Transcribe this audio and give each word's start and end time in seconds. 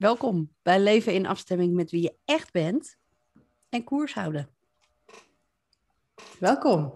Welkom 0.00 0.54
bij 0.62 0.80
Leven 0.80 1.12
in 1.12 1.26
afstemming 1.26 1.74
met 1.74 1.90
wie 1.90 2.02
je 2.02 2.16
echt 2.24 2.52
bent 2.52 2.96
en 3.68 3.84
koers 3.84 4.14
houden. 4.14 4.50
Welkom. 6.38 6.94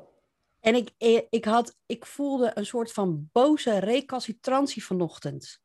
En 0.60 0.74
ik, 0.74 0.90
ik, 1.30 1.44
had, 1.44 1.76
ik 1.86 2.06
voelde 2.06 2.50
een 2.54 2.66
soort 2.66 2.92
van 2.92 3.28
boze 3.32 3.78
recalcitrantie 3.78 4.84
vanochtend. 4.84 5.60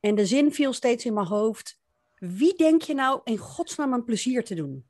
En 0.00 0.14
de 0.14 0.26
zin 0.26 0.52
viel 0.52 0.72
steeds 0.72 1.04
in 1.04 1.14
mijn 1.14 1.26
hoofd. 1.26 1.80
Wie 2.18 2.56
denk 2.56 2.82
je 2.82 2.94
nou 2.94 3.20
in 3.24 3.38
godsnaam 3.38 3.92
een 3.92 4.04
plezier 4.04 4.44
te 4.44 4.54
doen? 4.54 4.86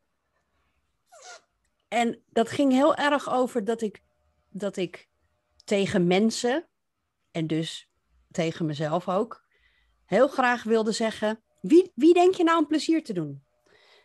En 1.89 2.23
dat 2.31 2.49
ging 2.49 2.73
heel 2.73 2.95
erg 2.95 3.31
over 3.31 3.65
dat 3.65 3.81
ik, 3.81 4.03
dat 4.49 4.77
ik 4.77 5.09
tegen 5.65 6.07
mensen, 6.07 6.67
en 7.31 7.47
dus 7.47 7.91
tegen 8.31 8.67
mezelf 8.67 9.09
ook, 9.09 9.46
heel 10.07 10.29
graag 10.29 10.63
wilde 10.63 10.93
zeggen: 10.93 11.43
wie, 11.61 11.93
wie 11.95 12.15
denk 12.15 12.35
je 12.35 12.45
nou 12.45 12.59
een 12.59 12.67
plezier 12.67 13.05
te 13.05 13.13
doen? 13.13 13.43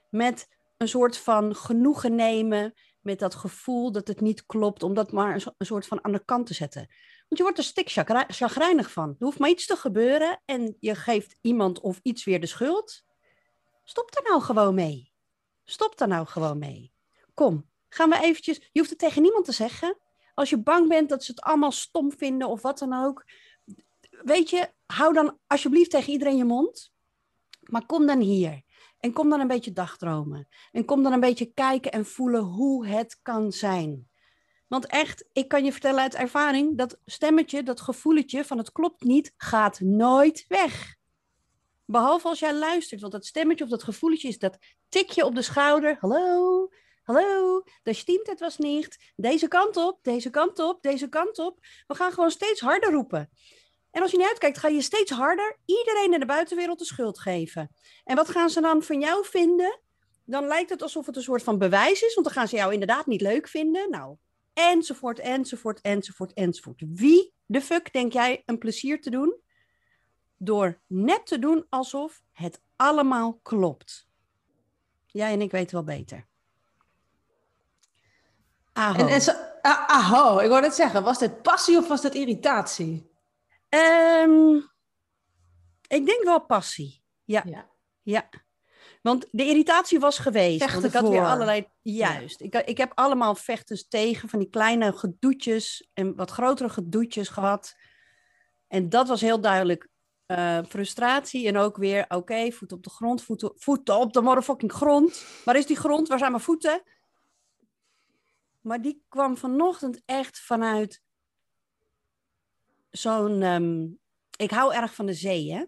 Met 0.10 0.48
een 0.78 0.88
soort 0.88 1.18
van 1.18 1.56
genoegen 1.56 2.16
nemen 2.16 2.74
met 3.02 3.20
dat 3.20 3.36
gevoel 3.36 3.92
dat 3.92 4.08
het 4.08 4.22
niet 4.22 4.46
klopt, 4.46 4.84
om 4.84 4.94
dat 4.94 5.12
maar 5.12 5.34
een, 5.58 5.66
soort 5.66 5.88
van 5.88 6.04
aan 6.04 6.12
de 6.12 6.26
kant 6.26 6.48
te 6.48 6.54
zetten. 6.54 6.88
Want 7.18 7.38
je 7.38 7.44
wordt 7.44 7.58
er 7.58 7.64
stik 7.64 7.90
chagrijnig 8.28 8.92
van. 8.92 9.10
Er 9.10 9.26
hoeft 9.26 9.40
maar 9.40 9.50
iets 9.50 9.66
te 9.66 9.76
gebeuren 9.76 10.42
en 10.46 10.78
je 10.80 10.96
geeft 10.96 11.38
iemand 11.42 11.80
of 11.80 12.00
iets 12.04 12.24
weer 12.24 12.40
de 12.40 12.48
schuld. 12.48 13.04
Stop 13.84 14.12
daar 14.12 14.24
nou 14.24 14.42
gewoon 14.42 14.76
mee. 14.76 15.12
Stop 15.66 15.98
daar 15.98 16.08
nou 16.08 16.28
gewoon 16.28 16.58
mee. 16.58 16.94
Kom, 17.34 17.70
gaan 17.90 18.10
we 18.10 18.22
eventjes... 18.22 18.58
Je 18.72 18.80
hoeft 18.80 18.90
het 18.90 19.00
tegen 19.00 19.22
niemand 19.22 19.46
te 19.46 19.52
zeggen. 19.52 19.98
Als 20.34 20.50
je 20.50 20.58
bang 20.58 20.88
bent 20.88 21.10
dat 21.10 21.24
ze 21.24 21.32
het 21.32 21.42
allemaal 21.42 21.72
stom 21.72 22.12
vinden 22.12 22.48
of 22.48 22.62
wat 22.62 22.80
dan 22.80 22.94
ook. 22.94 23.26
Weet 24.24 24.50
je, 24.50 24.72
hou 24.86 25.14
dan 25.14 25.38
alsjeblieft 25.48 25.90
tegen 25.90 26.12
iedereen 26.12 26.38
je 26.38 26.46
mond. 26.46 26.92
Maar 27.62 27.86
kom 27.86 28.06
dan 28.06 28.20
hier. 28.20 28.62
En 29.00 29.14
kom 29.14 29.30
dan 29.30 29.40
een 29.40 29.48
beetje 29.48 29.72
dagdromen. 29.72 30.48
En 30.72 30.86
kom 30.86 31.04
dan 31.04 31.14
een 31.14 31.20
beetje 31.20 31.54
kijken 31.54 31.92
en 31.92 32.06
voelen 32.06 32.42
hoe 32.42 32.88
het 32.88 33.20
kan 33.22 33.52
zijn. 33.52 34.10
Want 34.68 34.86
echt, 34.86 35.26
ik 35.34 35.48
kan 35.48 35.64
je 35.64 35.72
vertellen 35.72 36.02
uit 36.02 36.16
ervaring, 36.16 36.78
dat 36.78 37.00
stemmetje, 37.06 37.64
dat 37.64 37.82
gevoeletje 37.82 38.46
van 38.46 38.58
het 38.58 38.72
klopt 38.72 39.04
niet, 39.04 39.34
gaat 39.38 39.80
nooit 39.80 40.46
weg. 40.48 40.96
Behalve 41.86 42.28
als 42.28 42.40
jij 42.40 42.56
luistert, 42.56 43.02
want 43.02 43.14
dat 43.14 43.26
stemmetje 43.26 43.64
of 43.64 43.70
dat 43.70 43.84
gevoeletje 43.84 44.28
is 44.28 44.38
dat 44.38 44.58
tikje 44.90 45.26
op 45.26 45.36
de 45.36 45.42
schouder. 45.42 45.98
Hallo, 46.00 46.70
hallo, 47.04 47.64
de 47.84 47.94
stimmt 47.94 48.28
het 48.28 48.40
was 48.40 48.58
niet. 48.58 49.12
Deze 49.16 49.48
kant 49.48 49.78
op, 49.78 50.00
deze 50.02 50.30
kant 50.30 50.60
op, 50.60 50.82
deze 50.82 51.10
kant 51.10 51.40
op. 51.40 51.60
We 51.88 51.96
gaan 51.96 52.12
gewoon 52.12 52.32
steeds 52.32 52.60
harder 52.60 52.92
roepen. 52.92 53.30
En 53.92 54.02
als 54.02 54.12
je 54.12 54.18
niet 54.18 54.28
uitkijkt, 54.28 54.58
ga 54.58 54.68
je 54.68 54.82
steeds 54.82 55.12
harder 55.12 55.58
iedereen 55.66 56.14
in 56.14 56.20
de 56.20 56.26
buitenwereld 56.26 56.80
de 56.80 56.86
schuld 56.86 57.20
geven. 57.20 57.70
En 58.04 58.16
wat 58.16 58.30
gaan 58.30 58.50
ze 58.50 58.62
dan 58.62 58.84
van 58.84 59.00
jou 59.00 59.26
vinden? 59.26 59.80
Dan 60.26 60.48
lijkt 60.48 60.70
het 60.70 60.82
alsof 60.82 61.06
het 61.06 61.16
een 61.16 61.22
soort 61.22 61.44
van 61.44 61.58
bewijs 61.58 62.02
is, 62.02 62.14
want 62.14 62.26
dan 62.26 62.36
gaan 62.36 62.48
ze 62.48 62.56
jou 62.56 62.74
inderdaad 62.74 63.06
niet 63.06 63.22
leuk 63.22 63.48
vinden. 63.48 63.90
Nou, 63.90 64.16
enzovoort, 64.54 65.20
enzovoort, 65.20 65.82
enzovoort, 65.82 66.34
enzovoort. 66.34 66.84
Wie 66.88 67.34
de 67.46 67.62
fuck 67.62 67.94
denk 67.94 68.14
jij 68.14 68.44
een 68.46 68.58
plezier 68.58 69.02
te 69.02 69.10
doen? 69.10 69.36
Door 70.38 70.80
net 70.88 71.26
te 71.26 71.40
doen 71.40 71.66
alsof 71.70 72.22
het 72.32 72.62
allemaal 72.76 73.40
klopt. 73.44 74.08
Jij 75.06 75.34
en 75.34 75.42
ik 75.42 75.52
weten 75.52 75.76
wel 75.76 75.96
beter. 75.96 76.28
Aho. 78.74 79.08
En, 79.08 79.22
zo, 79.22 79.32
ah, 79.62 79.88
aho, 79.88 80.40
ik 80.40 80.50
wou 80.50 80.62
net 80.62 80.76
zeggen, 80.76 81.04
was 81.04 81.20
dit 81.20 81.42
passie 81.42 81.78
of 81.78 81.88
was 81.88 82.02
dat 82.02 82.14
irritatie? 82.14 83.11
Um, 83.76 84.70
ik 85.88 86.06
denk 86.06 86.24
wel 86.24 86.46
passie. 86.46 87.04
Ja. 87.24 87.44
ja. 87.46 87.70
ja. 88.02 88.30
Want 89.02 89.28
de 89.32 89.46
irritatie 89.46 90.00
was 90.00 90.18
geweest. 90.18 90.58
Vechten 90.58 90.82
want 90.82 90.94
ik 90.94 91.00
had 91.00 91.10
weer 91.10 91.26
allerlei. 91.26 91.68
Juist. 91.82 92.40
Ja. 92.40 92.46
Ik, 92.46 92.68
ik 92.68 92.78
heb 92.78 92.92
allemaal 92.96 93.36
vechters 93.36 93.88
tegen 93.88 94.30
van 94.30 94.40
die 94.40 94.50
kleine 94.50 94.94
gedoetjes 94.94 95.90
en 95.94 96.16
wat 96.16 96.32
grotere 96.32 96.70
gedoetjes 96.70 97.30
gehad. 97.30 97.76
En 98.68 98.90
dat 98.90 99.08
was 99.08 99.22
heel 99.22 99.42
duidelijk 99.42 99.90
uh, 100.28 100.60
frustratie. 100.68 101.48
En 101.48 101.58
ook 101.58 101.78
weer, 101.78 102.04
oké, 102.04 102.16
okay, 102.16 102.52
voeten 102.52 102.78
op 102.78 102.84
de 102.84 102.90
grond, 102.90 103.24
voeten, 103.24 103.52
voeten 103.56 103.98
op 103.98 104.14
de 104.14 104.22
motherfucking 104.22 104.72
grond. 104.72 105.26
Waar 105.46 105.56
is 105.56 105.66
die 105.66 105.78
grond? 105.78 106.08
Waar 106.08 106.18
zijn 106.18 106.32
mijn 106.32 106.44
voeten? 106.44 106.84
Maar 108.62 108.82
die 108.82 109.04
kwam 109.10 109.38
vanochtend 109.38 110.02
echt 110.06 110.40
vanuit 110.40 111.02
zo'n. 112.92 113.42
Um, 113.42 114.00
ik 114.38 114.52
hou 114.52 114.74
erg 114.74 114.94
van 114.94 115.06
de 115.06 115.14
zee, 115.14 115.54
hè? 115.54 115.66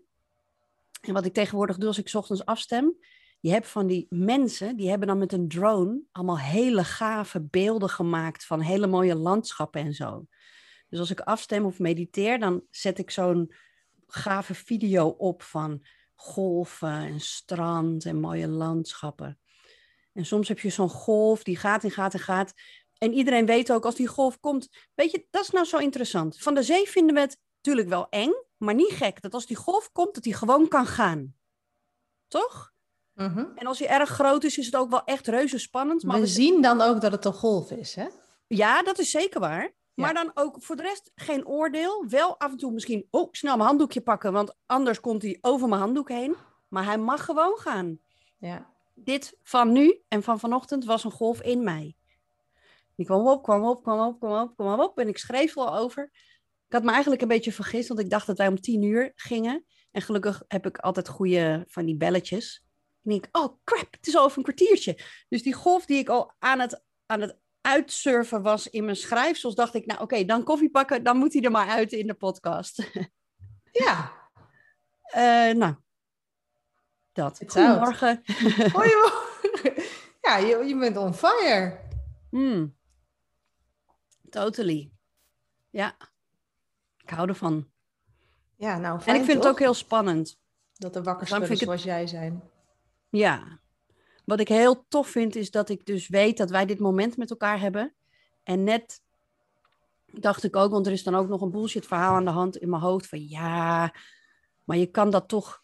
En 1.01 1.13
wat 1.13 1.25
ik 1.25 1.33
tegenwoordig 1.33 1.77
doe 1.77 1.87
als 1.87 1.97
ik 1.97 2.13
ochtends 2.13 2.45
afstem. 2.45 2.97
Je 3.39 3.51
hebt 3.51 3.67
van 3.67 3.87
die 3.87 4.05
mensen, 4.09 4.75
die 4.75 4.89
hebben 4.89 5.07
dan 5.07 5.17
met 5.17 5.33
een 5.33 5.47
drone 5.47 6.01
allemaal 6.11 6.39
hele 6.39 6.83
gave 6.83 7.41
beelden 7.41 7.89
gemaakt 7.89 8.45
van 8.45 8.61
hele 8.61 8.87
mooie 8.87 9.15
landschappen 9.15 9.81
en 9.81 9.93
zo. 9.93 10.25
Dus 10.89 10.99
als 10.99 11.11
ik 11.11 11.19
afstem 11.19 11.65
of 11.65 11.79
mediteer, 11.79 12.39
dan 12.39 12.63
zet 12.69 12.99
ik 12.99 13.11
zo'n 13.11 13.53
gave 14.07 14.53
video 14.53 15.07
op 15.07 15.41
van 15.41 15.85
golven 16.15 16.91
en 16.91 17.19
strand 17.19 18.05
en 18.05 18.19
mooie 18.19 18.47
landschappen. 18.47 19.39
En 20.13 20.25
soms 20.25 20.47
heb 20.47 20.59
je 20.59 20.69
zo'n 20.69 20.89
golf 20.89 21.43
die 21.43 21.57
gaat 21.57 21.83
en 21.83 21.91
gaat 21.91 22.13
en 22.13 22.19
gaat. 22.19 22.53
En 23.03 23.13
iedereen 23.13 23.45
weet 23.45 23.71
ook 23.71 23.85
als 23.85 23.95
die 23.95 24.07
golf 24.07 24.39
komt. 24.39 24.69
Weet 24.95 25.11
je, 25.11 25.27
dat 25.31 25.41
is 25.41 25.49
nou 25.49 25.65
zo 25.65 25.77
interessant. 25.77 26.37
Van 26.39 26.53
de 26.53 26.63
zee 26.63 26.89
vinden 26.89 27.15
we 27.15 27.21
het 27.21 27.37
natuurlijk 27.55 27.89
wel 27.89 28.07
eng, 28.09 28.33
maar 28.57 28.73
niet 28.73 28.91
gek. 28.91 29.21
Dat 29.21 29.33
als 29.33 29.45
die 29.45 29.55
golf 29.55 29.91
komt, 29.91 30.13
dat 30.13 30.23
die 30.23 30.33
gewoon 30.33 30.67
kan 30.67 30.85
gaan. 30.85 31.35
Toch? 32.27 32.73
Mhm. 33.13 33.45
En 33.55 33.67
als 33.67 33.79
hij 33.79 33.87
erg 33.87 34.09
groot 34.09 34.43
is, 34.43 34.57
is 34.57 34.65
het 34.65 34.75
ook 34.75 34.89
wel 34.89 35.03
echt 35.03 35.27
reuze 35.27 35.57
spannend. 35.57 36.03
Maar 36.03 36.19
we, 36.19 36.27
zien 36.27 36.61
dan 36.61 36.81
ook 36.81 37.01
dat 37.01 37.11
het 37.11 37.25
een 37.25 37.33
golf 37.33 37.71
is, 37.71 37.95
hè? 37.95 38.07
Ja, 38.47 38.83
dat 38.83 38.99
is 38.99 39.11
zeker 39.11 39.39
waar. 39.39 39.73
Maar 39.93 40.13
dan 40.13 40.31
ook 40.33 40.55
voor 40.59 40.75
de 40.75 40.81
rest 40.81 41.11
geen 41.15 41.47
oordeel. 41.47 42.05
Wel 42.07 42.39
af 42.39 42.51
en 42.51 42.57
toe 42.57 42.71
misschien, 42.71 43.07
oh, 43.09 43.27
snel 43.31 43.55
mijn 43.55 43.67
handdoekje 43.67 44.01
pakken, 44.01 44.33
want 44.33 44.55
anders 44.65 44.99
komt 44.99 45.21
hij 45.21 45.37
over 45.41 45.67
mijn 45.67 45.81
handdoek 45.81 46.09
heen. 46.09 46.35
Maar 46.67 46.85
hij 46.85 46.97
mag 46.97 47.25
gewoon 47.25 47.57
gaan. 47.57 47.99
Ja. 48.37 48.71
Dit 48.93 49.37
van 49.41 49.71
nu 49.71 50.01
en 50.07 50.23
van 50.23 50.39
vanochtend 50.39 50.85
was 50.85 51.03
een 51.03 51.11
golf 51.11 51.41
in 51.41 51.63
mij. 51.63 51.95
Die 52.95 53.05
kwam 53.05 53.27
op, 53.27 53.43
kwam 53.43 53.63
op, 53.63 53.83
kwam 53.83 53.99
op, 54.07 54.19
kwam 54.19 54.41
op, 54.41 54.55
kwam 54.55 54.79
op. 54.79 54.99
En 54.99 55.07
ik 55.07 55.17
schreef 55.17 55.53
wel 55.53 55.75
over. 55.77 56.03
Ik 56.67 56.73
had 56.73 56.83
me 56.83 56.91
eigenlijk 56.91 57.21
een 57.21 57.27
beetje 57.27 57.51
vergist, 57.51 57.87
want 57.87 57.99
ik 57.99 58.09
dacht 58.09 58.27
dat 58.27 58.37
wij 58.37 58.47
om 58.47 58.61
tien 58.61 58.83
uur 58.83 59.11
gingen. 59.15 59.65
En 59.91 60.01
gelukkig 60.01 60.43
heb 60.47 60.65
ik 60.65 60.77
altijd 60.77 61.07
goede 61.07 61.63
van 61.67 61.85
die 61.85 61.97
belletjes. 61.97 62.65
En 63.03 63.11
ik 63.11 63.21
denk, 63.21 63.37
oh 63.37 63.57
crap, 63.63 63.87
het 63.91 64.07
is 64.07 64.15
al 64.15 64.23
over 64.23 64.37
een 64.37 64.43
kwartiertje. 64.43 64.97
Dus 65.29 65.43
die 65.43 65.53
golf 65.53 65.85
die 65.85 65.97
ik 65.97 66.09
al 66.09 66.33
aan 66.39 66.59
het, 66.59 66.83
aan 67.05 67.21
het 67.21 67.37
uitsurfen 67.61 68.41
was 68.41 68.69
in 68.69 68.83
mijn 68.85 68.95
schrijfsels, 68.95 69.55
dacht 69.55 69.73
ik, 69.73 69.85
nou 69.85 70.01
oké, 70.01 70.25
dan 70.25 70.43
koffie 70.43 70.71
pakken, 70.71 71.03
dan 71.03 71.17
moet 71.17 71.33
hij 71.33 71.41
er 71.41 71.51
maar 71.51 71.67
uit 71.67 71.91
in 71.91 72.07
de 72.07 72.13
podcast. 72.13 72.83
Ja. 73.71 74.11
uh, 75.15 75.55
nou, 75.55 75.75
dat. 77.11 77.41
Goedemorgen. 77.45 78.21
Goedemorgen. 78.75 79.73
Ja, 80.21 80.37
je, 80.37 80.65
je 80.65 80.77
bent 80.77 80.97
on 80.97 81.13
fire. 81.13 81.79
Hmm. 82.29 82.75
Totally. 84.33 84.91
Ja. 85.69 85.97
Ik 86.97 87.09
hou 87.09 87.27
ervan. 87.29 87.71
Ja, 88.55 88.77
nou 88.77 88.99
fijn, 88.99 89.15
En 89.15 89.21
ik 89.21 89.27
vind 89.27 89.37
toch? 89.37 89.45
het 89.45 89.53
ook 89.53 89.59
heel 89.59 89.73
spannend. 89.73 90.39
Dat 90.73 90.95
er 90.95 91.03
wakker 91.03 91.57
zoals 91.57 91.83
jij 91.83 92.07
zijn. 92.07 92.43
Ja. 93.09 93.59
Wat 94.25 94.39
ik 94.39 94.47
heel 94.47 94.85
tof 94.87 95.07
vind, 95.07 95.35
is 95.35 95.51
dat 95.51 95.69
ik 95.69 95.85
dus 95.85 96.07
weet 96.07 96.37
dat 96.37 96.49
wij 96.49 96.65
dit 96.65 96.79
moment 96.79 97.17
met 97.17 97.29
elkaar 97.29 97.59
hebben. 97.59 97.93
En 98.43 98.63
net 98.63 99.01
dacht 100.05 100.43
ik 100.43 100.55
ook, 100.55 100.71
want 100.71 100.85
er 100.85 100.93
is 100.93 101.03
dan 101.03 101.15
ook 101.15 101.27
nog 101.27 101.41
een 101.41 101.51
bullshit 101.51 101.87
verhaal 101.87 102.15
aan 102.15 102.25
de 102.25 102.31
hand 102.31 102.57
in 102.57 102.69
mijn 102.69 102.81
hoofd. 102.81 103.07
Van 103.07 103.27
ja, 103.27 103.93
maar 104.63 104.77
je 104.77 104.85
kan 104.85 105.09
dat 105.09 105.27
toch, 105.27 105.63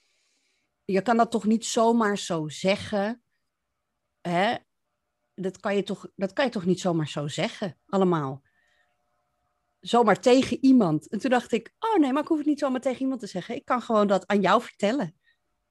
je 0.86 1.02
kan 1.02 1.18
dat 1.18 1.32
toch 1.32 1.46
niet 1.46 1.66
zomaar 1.66 2.18
zo 2.18 2.48
zeggen. 2.48 3.24
Hè? 4.22 4.56
Dat, 5.34 5.60
kan 5.60 5.76
je 5.76 5.84
toch, 5.84 6.08
dat 6.16 6.34
kan 6.34 6.46
je 6.46 6.52
toch 6.52 6.66
niet 6.66 6.80
zomaar 6.80 7.08
zo 7.08 7.28
zeggen, 7.28 7.78
allemaal. 7.86 8.48
Zomaar 9.80 10.20
tegen 10.20 10.58
iemand. 10.62 11.10
En 11.10 11.20
toen 11.20 11.30
dacht 11.30 11.52
ik, 11.52 11.74
oh 11.80 12.00
nee, 12.00 12.14
maar 12.14 12.22
ik 12.22 12.28
hoef 12.28 12.38
het 12.38 12.48
niet 12.48 12.60
zomaar 12.60 12.82
tegen 12.82 13.02
iemand 13.02 13.20
te 13.20 13.28
zeggen. 13.28 13.56
Ik 13.56 13.66
kan 13.66 13.82
gewoon 13.82 14.08
dat 14.08 14.28
aan 14.28 14.42
jou 14.42 14.62
vertellen. 14.62 15.16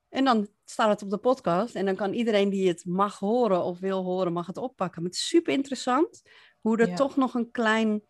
En 0.08 0.24
dan 0.24 0.48
staat 0.64 0.88
het 0.88 1.02
op 1.02 1.10
de 1.10 1.18
podcast 1.18 1.74
en 1.74 1.84
dan 1.86 1.96
kan 1.96 2.12
iedereen 2.12 2.48
die 2.50 2.68
het 2.68 2.84
mag 2.84 3.18
horen 3.18 3.62
of 3.64 3.78
wil 3.78 4.04
horen, 4.04 4.32
mag 4.32 4.46
het 4.46 4.56
oppakken. 4.56 5.02
Maar 5.02 5.10
het 5.10 5.20
is 5.20 5.28
super 5.28 5.52
interessant 5.52 6.22
hoe 6.60 6.76
er 6.78 6.88
Ja. 6.88 6.94
toch 6.96 7.16
nog 7.16 7.34
een 7.34 7.50
klein 7.50 8.02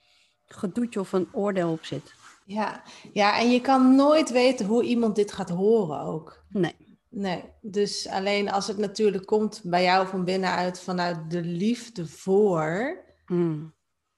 gedoetje 0.47 1.01
of 1.01 1.13
een 1.13 1.29
oordeel 1.33 1.71
op 1.71 1.85
zit. 1.85 2.15
Ja. 2.47 2.83
ja, 3.13 3.39
en 3.39 3.51
je 3.51 3.61
kan 3.61 3.95
nooit 3.95 4.31
weten 4.31 4.67
hoe 4.67 4.83
iemand 4.85 5.17
dit 5.17 5.33
gaat 5.33 5.49
horen 5.51 6.01
ook. 6.01 6.45
Nee. 6.49 6.75
Nee, 7.11 7.45
dus 7.61 8.09
alleen 8.09 8.51
als 8.51 8.67
het 8.67 8.77
natuurlijk 8.79 9.27
komt 9.27 9.61
bij 9.65 9.83
jou 9.83 10.07
van 10.07 10.25
binnenuit 10.25 10.81
vanuit 10.81 11.31
de 11.31 11.43
liefde 11.43 12.07
voor, 12.07 12.97
Mm. 13.27 13.75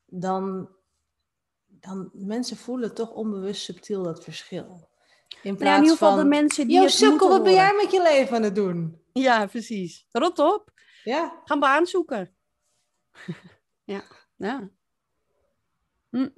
dan, 0.06 0.68
dan 1.80 2.10
mensen 2.12 2.56
voelen 2.56 2.94
toch 2.94 3.10
onbewust 3.10 3.62
subtiel 3.62 4.02
dat 4.02 4.24
verschil. 4.24 4.88
In 5.28 5.38
Nou, 5.42 5.56
plaats 5.56 5.76
in 5.76 5.82
ieder 5.82 5.98
geval 5.98 6.14
van, 6.14 6.18
de 6.18 6.28
mensen 6.28 6.66
die 6.66 6.76
yo 6.76 7.08
moeten 7.08 7.28
wat 7.28 7.42
ben 7.42 7.52
jij 7.52 7.74
met 7.74 7.90
je 7.90 8.02
leven 8.02 8.36
aan 8.36 8.42
het 8.42 8.54
doen? 8.54 9.02
Ja, 9.12 9.46
precies. 9.46 10.06
Rot 10.10 10.38
op. 10.38 10.72
Ja, 11.04 11.40
Gaan 11.44 11.60
we 11.60 11.66
aanzoeken. 11.66 12.34
ja, 13.84 14.02
ja. 14.36 14.70
Hm. 16.10 16.28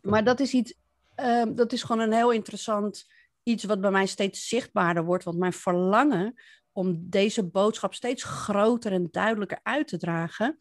Maar 0.00 0.24
dat 0.24 0.40
is 0.40 0.52
iets, 0.52 0.74
ehm, 1.14 1.54
dat 1.54 1.72
is 1.72 1.82
gewoon 1.82 2.02
een 2.02 2.12
heel 2.12 2.30
interessant 2.30 3.06
iets 3.42 3.64
wat 3.64 3.80
bij 3.80 3.90
mij 3.90 4.06
steeds 4.06 4.48
zichtbaarder 4.48 5.04
wordt. 5.04 5.24
Want 5.24 5.38
mijn 5.38 5.52
verlangen 5.52 6.34
om 6.72 7.10
deze 7.10 7.44
boodschap 7.44 7.94
steeds 7.94 8.24
groter 8.24 8.92
en 8.92 9.08
duidelijker 9.10 9.60
uit 9.62 9.88
te 9.88 9.98
dragen, 9.98 10.58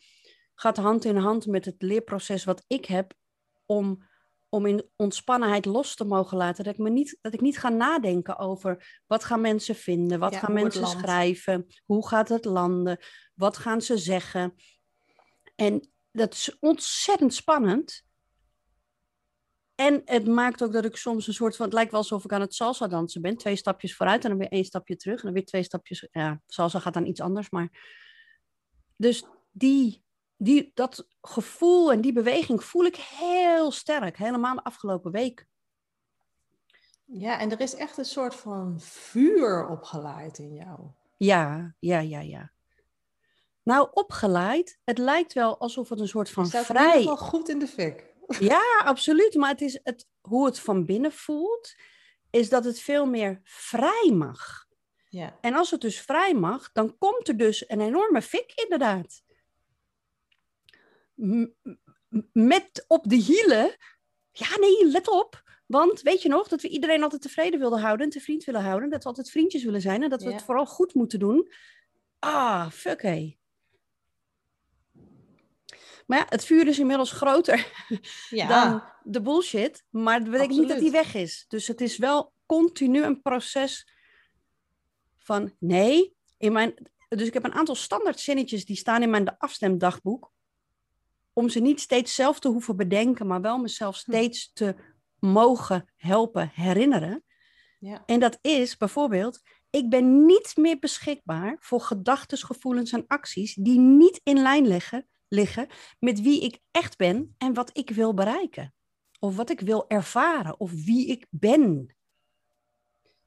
gaat 0.56 0.77
hand 0.77 1.06
in 1.06 1.18
hand 1.18 1.47
met 1.47 1.65
het 1.65 1.81
leerproces 1.81 2.44
wat 2.44 2.63
ik 2.68 2.86
heb 2.86 3.13
om, 3.71 4.03
om 4.50 4.65
in 4.65 4.89
ontspannenheid 4.95 5.65
los 5.65 5.95
te 5.95 6.06
mogen 6.06 6.38
laten. 6.38 6.63
Dat 6.63 6.73
ik, 6.73 6.79
me 6.79 6.89
niet, 6.89 7.18
dat 7.21 7.33
ik 7.33 7.41
niet 7.41 7.59
ga 7.59 7.69
nadenken 7.69 8.38
over 8.38 9.01
wat 9.07 9.23
gaan 9.23 9.41
mensen 9.41 9.75
vinden, 9.75 10.19
wat 10.19 10.33
Ja, 10.33 10.39
gaan 10.39 10.53
mensen 10.53 10.88
schrijven, 10.88 11.68
hoe 11.85 12.07
gaat 12.07 12.29
het 12.29 12.45
landen, 12.45 13.00
wat 13.33 13.57
gaan 13.57 13.81
ze 13.81 13.97
zeggen. 13.97 14.56
En 15.56 15.89
dat 16.12 16.33
is 16.33 16.57
ontzettend 16.59 17.33
spannend. 17.33 18.03
En 19.75 20.01
het 20.06 20.27
maakt 20.27 20.63
ook 20.63 20.73
dat 20.73 20.85
ik 20.85 20.95
soms 20.95 21.27
een 21.27 21.33
soort 21.33 21.56
van... 21.56 21.65
Het 21.65 21.73
lijkt 21.73 21.91
wel 21.91 22.00
alsof 22.00 22.23
ik 22.23 22.33
aan 22.33 22.41
het 22.41 22.53
salsa 22.53 22.88
dansen 22.88 23.21
ben. 23.21 23.38
Twee 23.38 23.56
stapjes 23.56 23.95
vooruit 23.95 24.23
en 24.23 24.29
dan 24.29 24.39
weer 24.39 24.51
één 24.51 24.65
stapje 24.65 24.95
terug. 24.95 25.18
En 25.18 25.23
dan 25.23 25.33
weer 25.33 25.45
twee 25.45 25.63
stapjes... 25.63 26.07
Ja, 26.12 26.41
salsa 26.47 26.79
gaat 26.79 26.94
dan 26.94 27.06
iets 27.06 27.21
anders, 27.21 27.50
maar... 27.50 27.69
Dus 28.95 29.23
die, 29.51 30.03
die, 30.44 30.72
dat 30.74 31.08
gevoel 31.22 31.92
en 31.92 32.02
die 32.02 32.14
beweging 32.14 32.64
voel 32.64 32.86
ik 32.86 32.96
heel 32.96 33.72
sterk. 33.72 34.18
Helemaal 34.18 34.56
de 34.56 34.64
afgelopen 34.64 35.12
week. 35.12 35.48
ja, 37.06 37.40
en 37.40 37.52
er 37.52 37.60
is 37.60 37.76
echt 37.76 37.98
een 37.98 38.06
soort 38.06 38.36
van 38.36 38.80
vuur 38.80 39.68
opgeleid 39.68 40.38
in 40.38 40.54
jou. 40.54 40.80
Ja, 41.18 41.76
ja, 41.80 42.00
ja, 42.00 42.20
ja. 42.20 42.52
Nou, 43.64 43.90
opgeleid. 43.94 44.80
Het 44.84 44.98
lijkt 44.98 45.34
wel 45.34 45.60
alsof 45.60 45.90
het 45.90 46.00
een 46.00 46.08
soort 46.08 46.30
van 46.30 46.50
vrij... 46.50 46.98
geval 46.98 47.18
goed 47.18 47.50
in 47.50 47.60
de 47.60 47.68
fik. 47.68 48.10
Ja, 48.40 48.82
absoluut. 48.84 49.36
Maar 49.36 49.50
het 49.50 49.62
is 49.62 49.80
het, 49.84 50.08
hoe 50.22 50.46
het 50.46 50.60
van 50.60 50.86
binnen 50.86 51.12
voelt, 51.12 51.76
is 52.30 52.50
dat 52.50 52.64
het 52.64 52.80
veel 52.80 53.06
meer 53.06 53.40
vrij 53.44 54.12
mag. 54.14 54.66
Ja, 55.10 55.38
En 55.42 55.54
als 55.54 55.72
het 55.72 55.82
dus 55.82 56.02
vrij 56.02 56.34
mag, 56.34 56.72
dan 56.72 56.98
komt 56.98 57.28
er 57.28 57.38
dus 57.38 57.70
een 57.70 57.82
enorme 57.82 58.22
fik, 58.22 58.52
inderdaad. 58.56 59.24
Met 62.33 62.85
op 62.88 63.09
de 63.09 63.15
hielen. 63.15 63.75
Ja, 64.31 64.57
nee, 64.59 64.85
let 64.88 65.09
op. 65.09 65.44
Want 65.65 66.01
weet 66.01 66.21
je 66.21 66.29
nog 66.29 66.47
dat 66.47 66.62
we 66.62 66.68
iedereen 66.69 67.03
altijd 67.03 67.21
tevreden 67.21 67.59
wilden 67.59 67.79
houden 67.79 68.06
en 68.06 68.12
te 68.12 68.19
vriend 68.19 68.44
willen 68.44 68.62
houden. 68.63 68.89
Dat 68.89 69.03
we 69.03 69.09
altijd 69.09 69.29
vriendjes 69.29 69.63
willen 69.63 69.81
zijn 69.81 70.03
en 70.03 70.09
dat 70.09 70.21
we 70.21 70.29
Ja. 70.29 70.35
het 70.35 70.44
vooral 70.44 70.65
goed 70.65 70.94
moeten 70.94 71.19
doen. 71.19 71.51
Ah, 72.19 72.69
fuck 72.71 73.01
hé. 73.01 73.38
Maar 76.06 76.19
ja, 76.19 76.25
het 76.29 76.45
vuur 76.45 76.68
is 76.68 76.79
inmiddels 76.79 77.12
groter 77.12 77.71
ja. 78.29 78.47
dan 78.47 78.83
de 79.03 79.21
bullshit. 79.21 79.83
Maar 79.89 80.19
dat 80.19 80.31
betekent 80.31 80.59
niet 80.59 80.68
dat 80.69 80.79
die 80.79 80.91
weg 80.91 81.13
is. 81.13 81.45
Dus 81.47 81.68
het 81.68 81.81
is 81.81 81.97
wel 81.97 82.33
continu 82.45 83.03
een 83.03 83.21
proces 83.21 83.88
van 85.19 85.56
nee. 85.59 86.15
In 86.38 86.51
mijn, 86.51 86.73
dus 87.07 87.27
ik 87.27 87.33
heb 87.33 87.44
een 87.44 87.53
aantal 87.53 87.75
standaard 87.75 88.19
zinnetjes 88.19 88.65
die 88.65 88.75
staan 88.75 89.01
in 89.01 89.09
mijn 89.09 89.38
afstemdagboek. 89.38 90.31
Om 91.33 91.50
ze 91.50 91.60
niet 91.60 91.80
steeds 91.80 92.16
zelf 92.16 92.39
te 92.39 92.48
hoeven 92.48 92.75
bedenken, 92.75 93.28
maar 93.28 93.42
wel 93.42 93.57
mezelf 93.57 93.95
Hm. 93.95 94.01
steeds 94.01 94.51
te 94.54 94.75
mogen 95.19 95.92
helpen 95.98 96.51
herinneren. 96.54 97.24
ja. 97.80 98.04
En 98.06 98.19
dat 98.19 98.38
is 98.42 98.78
bijvoorbeeld, 98.78 99.42
ik 99.69 99.89
ben 99.89 100.25
niet 100.25 100.51
meer 100.56 100.80
beschikbaar 100.80 101.57
voor 101.60 101.81
gedachten, 101.81 102.38
gevoelens 102.38 102.92
en 102.92 103.07
acties 103.07 103.54
die 103.54 103.80
niet 103.80 104.22
in 104.24 104.42
lijn 104.42 104.68
liggen, 104.68 105.07
liggen 105.28 105.68
met 106.00 106.22
wie 106.22 106.42
ik 106.42 106.60
echt 106.72 106.98
ben 106.98 107.36
en 107.38 107.54
wat 107.54 107.78
ik 107.78 107.89
wil 107.89 108.13
bereiken. 108.13 108.74
Of 109.19 109.36
wat 109.36 109.50
ik 109.50 109.60
wil 109.60 109.89
ervaren, 109.89 110.60
of 110.60 110.72
wie 110.72 111.07
ik 111.07 111.28
ben. 111.30 111.95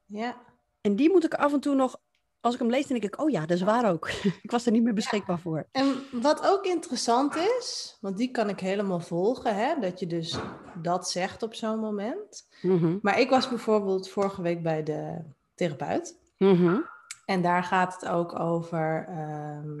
ja. 0.05 0.43
En 0.81 0.95
die 0.95 1.09
moet 1.09 1.23
ik 1.25 1.33
af 1.33 1.53
en 1.53 1.59
toe 1.59 1.75
nog, 1.75 2.01
als 2.45 2.53
ik 2.53 2.59
hem 2.59 2.69
lees, 2.69 2.87
dan 2.87 2.99
denk 2.99 3.13
ik, 3.13 3.21
oh 3.21 3.29
ja, 3.29 3.39
dat 3.39 3.57
is 3.57 3.61
waar 3.63 3.91
ook. 3.91 4.09
ik 4.43 4.51
was 4.51 4.65
er 4.65 4.71
niet 4.71 4.83
meer 4.83 4.93
beschikbaar 4.93 5.39
voor. 5.39 5.67
En 5.71 5.95
wat 6.11 6.45
ook 6.47 6.65
interessant 6.65 7.35
is, 7.35 7.97
want 8.01 8.17
die 8.17 8.31
kan 8.31 8.49
ik 8.49 8.59
helemaal 8.59 8.99
volgen, 8.99 9.55
hè, 9.55 9.79
dat 9.79 9.99
je 9.99 10.07
dus 10.07 10.37
dat 10.81 11.09
zegt 11.09 11.43
op 11.43 11.53
zo'n 11.53 11.79
moment. 11.79 12.47
Mhm, 12.61 12.97
Maar 13.01 13.19
ik 13.19 13.29
was 13.29 13.49
bijvoorbeeld 13.49 14.09
vorige 14.09 14.41
week 14.41 14.63
bij 14.63 14.83
de 14.83 15.17
therapeut. 15.55 16.17
mhm. 16.37 16.77
En 17.25 17.41
daar 17.41 17.63
gaat 17.63 17.93
het 17.99 18.09
ook 18.09 18.39
over 18.39 19.05
ehm, 19.09 19.79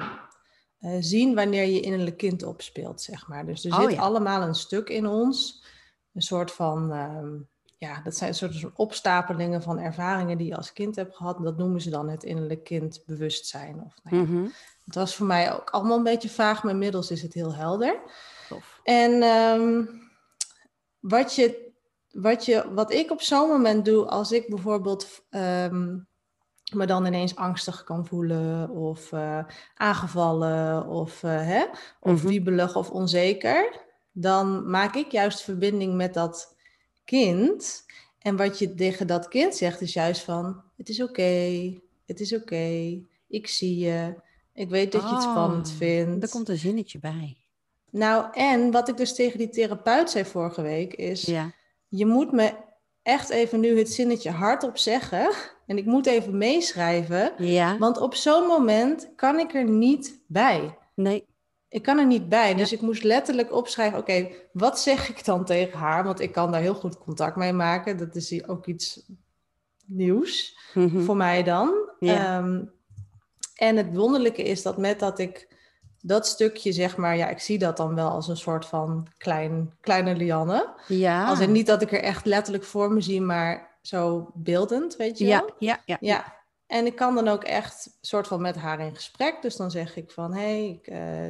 eh, 0.79 0.97
zien 0.99 1.35
wanneer 1.35 1.65
je 1.65 1.79
innerlijk 1.79 2.17
kind 2.17 2.43
opspeelt, 2.43 3.01
zeg 3.01 3.27
maar. 3.27 3.45
Dus 3.45 3.65
er 3.65 3.71
Oh, 3.73 3.81
zit 3.81 3.91
ja. 3.91 4.01
allemaal 4.01 4.41
een 4.41 4.55
stuk 4.55 4.89
in 4.89 5.07
ons, 5.07 5.63
een 6.13 6.21
soort 6.21 6.51
van, 6.51 6.91
ehm, 6.91 7.33
ja, 7.77 8.01
dat 8.03 8.15
zijn 8.15 8.29
een 8.29 8.35
soort 8.35 8.75
opstapelingen 8.75 9.61
van 9.61 9.79
ervaringen 9.79 10.37
die 10.37 10.47
je 10.47 10.55
als 10.55 10.73
kind 10.73 10.95
hebt 10.95 11.15
gehad. 11.15 11.43
Dat 11.43 11.57
noemen 11.57 11.81
ze 11.81 11.89
dan 11.89 12.09
het 12.09 12.23
innerlijk 12.23 12.63
kind 12.63 13.03
bewustzijn. 13.05 13.81
Of, 13.85 13.93
nou 14.03 14.15
ja, 14.17 14.21
mhm. 14.31 14.47
Het 14.85 14.95
was 14.95 15.15
voor 15.15 15.25
mij 15.25 15.53
ook 15.53 15.69
allemaal 15.69 15.97
een 15.97 16.03
beetje 16.03 16.29
vaag, 16.29 16.63
maar 16.63 16.73
inmiddels 16.73 17.11
is 17.11 17.21
het 17.21 17.33
heel 17.33 17.53
helder. 17.55 17.99
Tof. 18.49 18.79
En 18.83 19.21
ehm, 19.21 19.85
wat, 20.99 21.35
je, 21.35 21.71
wat, 22.11 22.45
je, 22.45 22.73
wat 22.73 22.91
ik 22.91 23.11
op 23.11 23.21
zo'n 23.21 23.49
moment 23.49 23.85
doe, 23.85 24.05
als 24.05 24.31
ik 24.31 24.49
bijvoorbeeld 24.49 25.25
ehm, 25.29 25.97
me 26.73 26.85
dan 26.85 27.05
ineens 27.05 27.35
angstig 27.35 27.83
kan 27.83 28.05
voelen, 28.05 28.69
of 28.69 29.11
eh, 29.11 29.43
aangevallen, 29.75 30.87
of, 30.87 31.23
eh, 31.23 31.31
hè, 31.31 31.63
of 31.99 32.21
Mhm. 32.21 32.27
wiebelig 32.27 32.75
of 32.75 32.89
onzeker, 32.89 33.83
dan 34.11 34.69
maak 34.69 34.95
ik 34.95 35.11
juist 35.11 35.41
verbinding 35.41 35.95
met 35.95 36.13
dat 36.13 36.54
kind. 37.05 37.85
En 38.19 38.35
wat 38.35 38.59
je 38.59 38.73
tegen 38.73 39.07
dat 39.07 39.27
kind 39.27 39.55
zegt, 39.55 39.81
is 39.81 39.93
juist 39.93 40.21
van: 40.21 40.61
Het 40.77 40.89
is 40.89 41.01
oké, 41.01 41.73
het 42.05 42.19
is 42.19 42.33
oké, 42.33 42.99
ik 43.27 43.47
zie 43.47 43.77
je, 43.77 44.15
ik 44.53 44.69
weet 44.69 44.91
dat 44.91 45.01
je 45.01 45.07
het 45.07 45.25
Oh, 45.25 45.31
spannend 45.31 45.71
vindt. 45.71 46.23
Er 46.23 46.29
komt 46.29 46.49
een 46.49 46.57
zinnetje 46.57 46.99
bij. 46.99 47.37
Nou, 47.91 48.33
en 48.33 48.71
wat 48.71 48.87
ik 48.89 48.97
dus 48.97 49.15
tegen 49.15 49.37
die 49.37 49.49
therapeut 49.49 50.09
zei 50.09 50.25
vorige 50.25 50.61
week 50.61 50.93
is: 50.93 51.21
Ja. 51.21 51.51
je 51.87 52.05
moet 52.05 52.31
me 52.31 52.53
echt 53.03 53.29
even 53.29 53.59
nu 53.59 53.77
het 53.77 53.91
zinnetje 53.91 54.31
hardop 54.31 54.77
zeggen. 54.77 55.31
En 55.65 55.77
ik 55.77 55.85
moet 55.85 56.05
even 56.05 56.37
meeschrijven. 56.37 57.33
Ja. 57.37 57.77
Want 57.77 57.97
op 57.99 58.15
zo'n 58.15 58.47
moment 58.47 59.09
kan 59.15 59.39
ik 59.39 59.53
er 59.53 59.69
niet 59.69 60.19
bij. 60.27 60.77
Nee. 60.93 61.25
Ik 61.75 61.81
kan 61.81 61.97
er 61.97 62.05
niet 62.05 62.29
bij. 62.29 62.53
Dus 62.55 62.73
ik 62.73 62.81
moest 62.81 63.03
letterlijk 63.03 63.53
opschrijven: 63.53 63.99
oké, 63.99 64.27
wat 64.51 64.79
zeg 64.79 65.09
ik 65.09 65.25
dan 65.25 65.45
tegen 65.45 65.79
haar? 65.79 66.03
Want 66.03 66.19
ik 66.19 66.31
kan 66.31 66.51
daar 66.51 66.61
heel 66.61 66.73
goed 66.75 66.97
contact 66.97 67.35
mee 67.35 67.53
maken. 67.53 67.97
Dat 67.97 68.15
is 68.15 68.29
hier 68.29 68.47
ook 68.49 68.65
iets 68.65 69.05
nieuws 69.85 70.57
Mhm. 70.73 71.01
voor 71.01 71.15
mij 71.17 71.43
dan. 71.43 71.89
Ja. 71.99 72.37
Ehm, 72.37 72.63
en 73.55 73.75
het 73.77 73.95
wonderlijke 73.95 74.43
is 74.43 74.61
dat 74.61 74.77
met 74.77 74.99
dat 74.99 75.19
ik 75.19 75.53
dat 76.01 76.27
stukje, 76.27 76.71
zeg 76.71 76.97
maar, 76.97 77.17
ja, 77.17 77.29
ik 77.29 77.39
zie 77.39 77.57
dat 77.59 77.77
dan 77.77 77.95
wel 77.95 78.09
als 78.09 78.27
een 78.27 78.37
soort 78.37 78.65
van 78.65 79.07
klein, 79.17 79.73
kleine 79.81 80.15
Lianne. 80.15 80.73
Ja. 80.87 81.27
Als 81.27 81.39
in 81.39 81.51
niet 81.51 81.67
dat 81.67 81.81
ik 81.81 81.91
er 81.91 82.01
echt 82.01 82.25
letterlijk 82.25 82.63
voor 82.63 82.91
me 82.91 83.01
zie, 83.01 83.21
maar 83.21 83.77
zo 83.81 84.31
beeldend, 84.33 84.95
weet 84.95 85.17
je 85.17 85.25
ja, 85.25 85.39
wel? 85.39 85.55
ja, 85.59 85.81
ja. 85.85 85.97
Ja. 85.99 86.33
En 86.75 86.85
ik 86.85 86.95
kan 86.95 87.15
dan 87.15 87.27
ook 87.27 87.43
echt 87.43 87.97
soort 88.01 88.27
van 88.27 88.41
met 88.41 88.55
haar 88.55 88.79
in 88.79 88.95
gesprek. 88.95 89.41
Dus 89.41 89.55
dan 89.55 89.71
zeg 89.71 89.95
ik 89.95 90.11
van, 90.11 90.33
hé, 90.33 90.39
hey, 90.39 90.69
ik, 90.69 90.87
eh, 90.87 91.27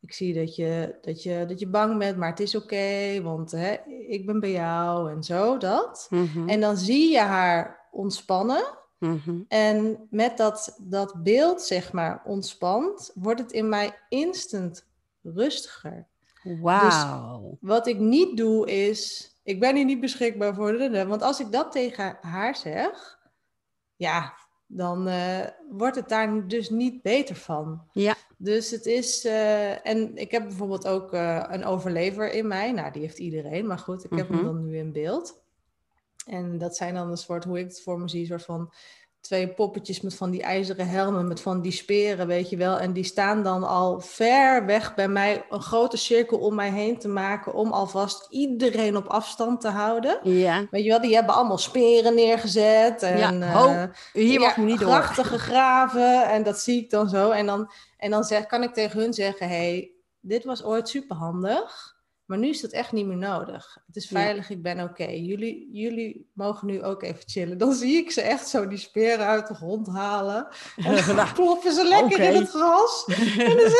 ik 0.00 0.12
zie 0.12 0.34
dat 0.34 0.56
je, 0.56 0.98
dat, 1.00 1.22
je, 1.22 1.44
dat 1.48 1.60
je 1.60 1.68
bang 1.68 1.98
bent, 1.98 2.16
maar 2.16 2.28
het 2.30 2.40
is 2.40 2.54
oké, 2.54 3.22
want 3.22 3.50
hè, 3.50 3.76
ik 4.08 4.26
ben 4.26 4.40
bij 4.40 4.50
jou 4.50 5.10
en 5.10 5.22
zo, 5.22 5.56
dat. 5.56 6.06
Mhm, 6.10 6.48
En 6.48 6.60
dan 6.60 6.76
zie 6.76 7.10
je 7.12 7.20
haar 7.20 7.88
ontspannen. 7.90 8.78
mhm. 8.98 9.40
En 9.48 10.06
met 10.10 10.36
dat, 10.36 10.78
dat 10.80 11.22
beeld, 11.22 11.62
zeg 11.62 11.92
maar, 11.92 12.22
ontspant, 12.24 13.10
wordt 13.14 13.40
het 13.40 13.52
in 13.52 13.68
mij 13.68 13.98
instant 14.08 14.86
rustiger. 15.22 16.06
Wauw. 16.42 17.58
Wat 17.60 17.86
ik 17.86 17.98
niet 17.98 18.36
doe 18.36 18.70
is, 18.70 19.30
ik 19.42 19.60
ben 19.60 19.76
hier 19.76 19.84
niet 19.84 20.00
beschikbaar 20.00 20.54
voor 20.54 20.72
de. 20.72 21.06
Want 21.06 21.22
als 21.22 21.40
ik 21.40 21.52
dat 21.52 21.72
tegen 21.72 22.18
haar 22.20 22.56
zeg, 22.56 23.18
ja, 23.96 24.34
dan 24.70 25.08
eh, 25.08 25.46
wordt 25.70 25.96
het 25.96 26.08
daar 26.08 26.48
dus 26.48 26.70
niet 26.70 27.02
beter 27.02 27.36
van. 27.36 27.82
Ja. 27.92 28.14
Dus 28.36 28.70
het 28.70 28.86
is, 28.86 29.24
eh, 29.24 29.86
en 29.86 30.16
ik 30.16 30.30
heb 30.30 30.42
bijvoorbeeld 30.42 30.86
ook 30.86 31.12
eh, 31.12 31.44
een 31.48 31.64
overlever 31.64 32.32
in 32.32 32.46
mij. 32.46 32.72
Nou, 32.72 32.92
die 32.92 33.02
heeft 33.02 33.18
iedereen, 33.18 33.66
maar 33.66 33.78
goed, 33.78 34.04
ik 34.04 34.10
heb 34.18 34.28
hem 34.28 34.36
Mhm. 34.36 34.44
dan 34.46 34.64
nu 34.64 34.76
in 34.76 34.92
beeld. 34.92 35.42
En 36.26 36.58
dat 36.58 36.76
zijn 36.76 36.94
dan 36.94 37.10
een 37.10 37.16
soort, 37.16 37.44
hoe 37.44 37.58
ik 37.58 37.64
het 37.68 37.82
voor 37.82 38.00
me 38.00 38.08
zie, 38.08 38.20
een 38.20 38.26
soort 38.26 38.44
van 38.44 38.72
twee 39.20 39.48
poppetjes 39.48 40.00
met 40.00 40.14
van 40.14 40.30
die 40.30 40.42
ijzeren 40.42 40.88
helmen, 40.88 41.28
met 41.28 41.40
van 41.40 41.60
die 41.60 41.72
speren, 41.72 42.26
weet 42.26 42.50
je 42.50 42.56
wel. 42.56 42.78
En 42.78 42.92
die 42.92 43.04
staan 43.04 43.42
dan 43.42 43.64
al 43.64 44.00
ver 44.00 44.66
weg 44.66 44.94
bij 44.94 45.08
mij, 45.08 45.44
een 45.50 45.62
grote 45.62 45.96
cirkel 45.96 46.38
om 46.38 46.54
mij 46.54 46.70
heen 46.70 46.98
te 46.98 47.08
maken, 47.08 47.54
om 47.54 47.72
alvast 47.72 48.26
iedereen 48.30 48.96
op 48.96 49.06
afstand 49.06 49.60
te 49.60 49.68
houden. 49.68 50.18
Ja. 50.22 50.66
Weet 50.70 50.84
je 50.84 50.90
wel, 50.90 51.00
die 51.00 51.14
hebben 51.14 51.34
allemaal 51.34 51.58
speren 51.58 52.14
neergezet. 52.14 53.02
En, 53.02 53.18
Ja, 53.18 53.30
eh, 53.32 53.84
Hier 54.12 54.40
mag 54.40 54.56
ja, 54.56 54.62
niet 54.62 54.78
door. 54.78 54.88
grachten 54.88 55.24
gegraven 55.24 56.28
en 56.28 56.42
dat 56.42 56.58
zie 56.58 56.82
ik 56.82 56.90
dan 56.90 57.08
zo. 57.08 57.30
En 57.30 57.46
dan, 57.46 57.70
en 57.96 58.10
dan 58.10 58.24
zeg, 58.24 58.46
kan 58.46 58.62
ik 58.62 58.74
tegen 58.74 59.00
hun 59.00 59.14
zeggen, 59.14 59.48
hey, 59.48 59.90
dit 60.20 60.44
was 60.44 60.64
ooit 60.64 60.88
superhandig, 60.88 61.96
maar 62.28 62.38
nu 62.38 62.48
is 62.48 62.60
dat 62.60 62.70
echt 62.70 62.92
niet 62.92 63.06
meer 63.06 63.16
nodig. 63.16 63.78
Het 63.86 63.96
is 63.96 64.08
Ja. 64.08 64.20
veilig, 64.20 64.50
ik 64.50 64.62
ben 64.62 64.80
oké. 64.80 65.04
Jullie, 65.06 65.68
jullie 65.72 66.30
mogen 66.34 66.66
nu 66.66 66.82
ook 66.82 67.02
even 67.02 67.22
chillen. 67.26 67.58
Dan 67.58 67.72
zie 67.72 67.96
ik 67.96 68.10
ze 68.10 68.20
echt 68.20 68.48
zo 68.48 68.68
die 68.68 68.78
speren 68.78 69.26
uit 69.26 69.46
de 69.46 69.54
grond 69.54 69.86
halen. 69.88 70.48
En 70.76 70.94
dan 71.06 71.16
Nou, 71.16 71.32
ploppen 71.32 71.72
ze 71.72 71.84
lekker 71.84 72.20
in 72.20 72.34
het 72.34 72.48
gras. 72.48 73.04
En, 73.38 73.56
dan 73.56 73.72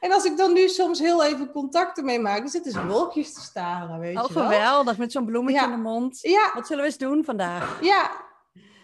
en 0.00 0.12
als 0.12 0.24
ik 0.24 0.36
dan 0.36 0.52
nu 0.52 0.68
soms 0.68 0.98
heel 0.98 1.24
even 1.24 1.50
contact 1.50 1.98
ermee 1.98 2.18
maak, 2.18 2.38
dan 2.38 2.48
zitten 2.48 2.72
ze 2.72 2.86
wolkjes 2.86 3.32
te 3.34 3.40
staren, 3.40 3.98
weet 3.98 4.16
Oh, 4.18 4.26
je 4.26 4.34
wel. 4.34 4.42
geweldig, 4.42 4.98
met 4.98 5.12
zo'n 5.12 5.24
bloemetje 5.24 5.60
Ja. 5.60 5.64
in 5.64 5.70
de 5.70 5.76
mond. 5.82 6.18
Ja, 6.20 6.50
Wat 6.54 6.66
zullen 6.66 6.82
we 6.82 6.88
eens 6.88 6.98
doen 6.98 7.24
vandaag? 7.24 7.78
Ja, 7.82 8.10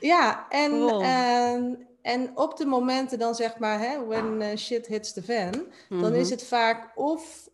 ja. 0.01 0.47
En, 0.49 0.71
Cool. 0.71 1.03
en, 1.03 1.87
en 2.03 2.31
op 2.35 2.57
de 2.57 2.67
momenten 2.67 3.19
dan 3.19 3.35
zeg 3.35 3.59
maar, 3.59 3.79
hè, 3.81 4.07
when 4.07 4.43
eh, 4.43 4.57
shit 4.57 4.87
hits 4.87 5.13
the 5.13 5.23
fan, 5.23 5.53
dan 6.01 6.13
is 6.15 6.23
Mhm. 6.29 6.31
het 6.31 6.45
vaak 6.47 6.93
of 6.95 7.49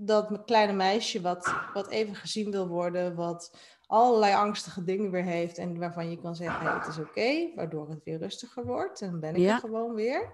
dat 0.00 0.30
mijn 0.30 0.44
kleine 0.44 0.72
meisje 0.72 1.20
wat, 1.20 1.54
wat 1.74 1.88
even 1.90 2.14
gezien 2.14 2.50
wil 2.50 2.68
worden, 2.68 3.14
wat 3.14 3.56
allerlei 3.86 4.34
angstige 4.34 4.84
dingen 4.84 5.10
weer 5.10 5.24
heeft 5.24 5.58
en 5.58 5.78
waarvan 5.78 6.10
je 6.10 6.20
kan 6.20 6.36
zeggen, 6.36 6.60
hey, 6.66 6.74
het 6.78 6.86
is 6.86 6.98
oké, 6.98 7.54
waardoor 7.54 7.88
het 7.88 8.04
weer 8.04 8.18
rustiger 8.18 8.66
wordt 8.66 9.00
en 9.00 9.10
dan 9.10 9.20
ben 9.20 9.34
ik 9.34 9.40
Ja. 9.40 9.54
er 9.54 9.58
gewoon 9.60 9.94
weer. 9.94 10.32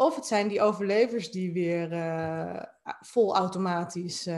Of 0.00 0.14
het 0.14 0.26
zijn 0.26 0.48
die 0.48 0.62
overlevers 0.62 1.30
die 1.30 1.52
weer 1.52 1.92
eh, 1.92 2.62
vol 3.00 3.34
automatisch 3.34 4.26
eh, 4.26 4.34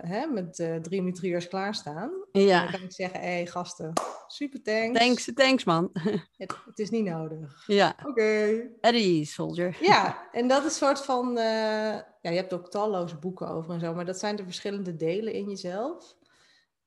hè, 0.00 0.26
met 0.26 0.58
eh, 0.58 0.76
drie 0.76 1.02
mitrieurs 1.02 1.48
klaarstaan. 1.48 2.10
En 2.32 2.40
Ja, 2.42 2.62
dan 2.62 2.70
kan 2.70 2.82
ik 2.82 2.92
zeggen, 2.92 3.20
hé 3.20 3.26
hey, 3.26 3.46
gasten, 3.46 3.92
super 4.26 4.62
thanks. 4.62 4.98
thanks, 4.98 5.30
thanks 5.34 5.64
man. 5.64 5.90
Het, 6.36 6.56
het 6.66 6.78
is 6.78 6.90
niet 6.90 7.04
nodig. 7.04 7.64
Ja, 7.66 7.96
Oké. 8.06 8.62
Eddie 8.80 9.24
Soldier. 9.24 9.76
Ja, 9.80 10.22
en 10.32 10.48
dat 10.48 10.58
is 10.58 10.64
een 10.64 10.70
soort 10.70 11.04
van... 11.04 11.32
ja, 11.34 12.06
je 12.20 12.28
hebt 12.28 12.52
ook 12.52 12.70
talloze 12.70 13.16
boeken 13.16 13.48
over 13.48 13.74
en 13.74 13.80
zo, 13.80 13.94
maar 13.94 14.06
dat 14.06 14.18
zijn 14.18 14.36
de 14.36 14.44
verschillende 14.44 14.96
delen 14.96 15.32
in 15.32 15.48
jezelf. 15.48 16.16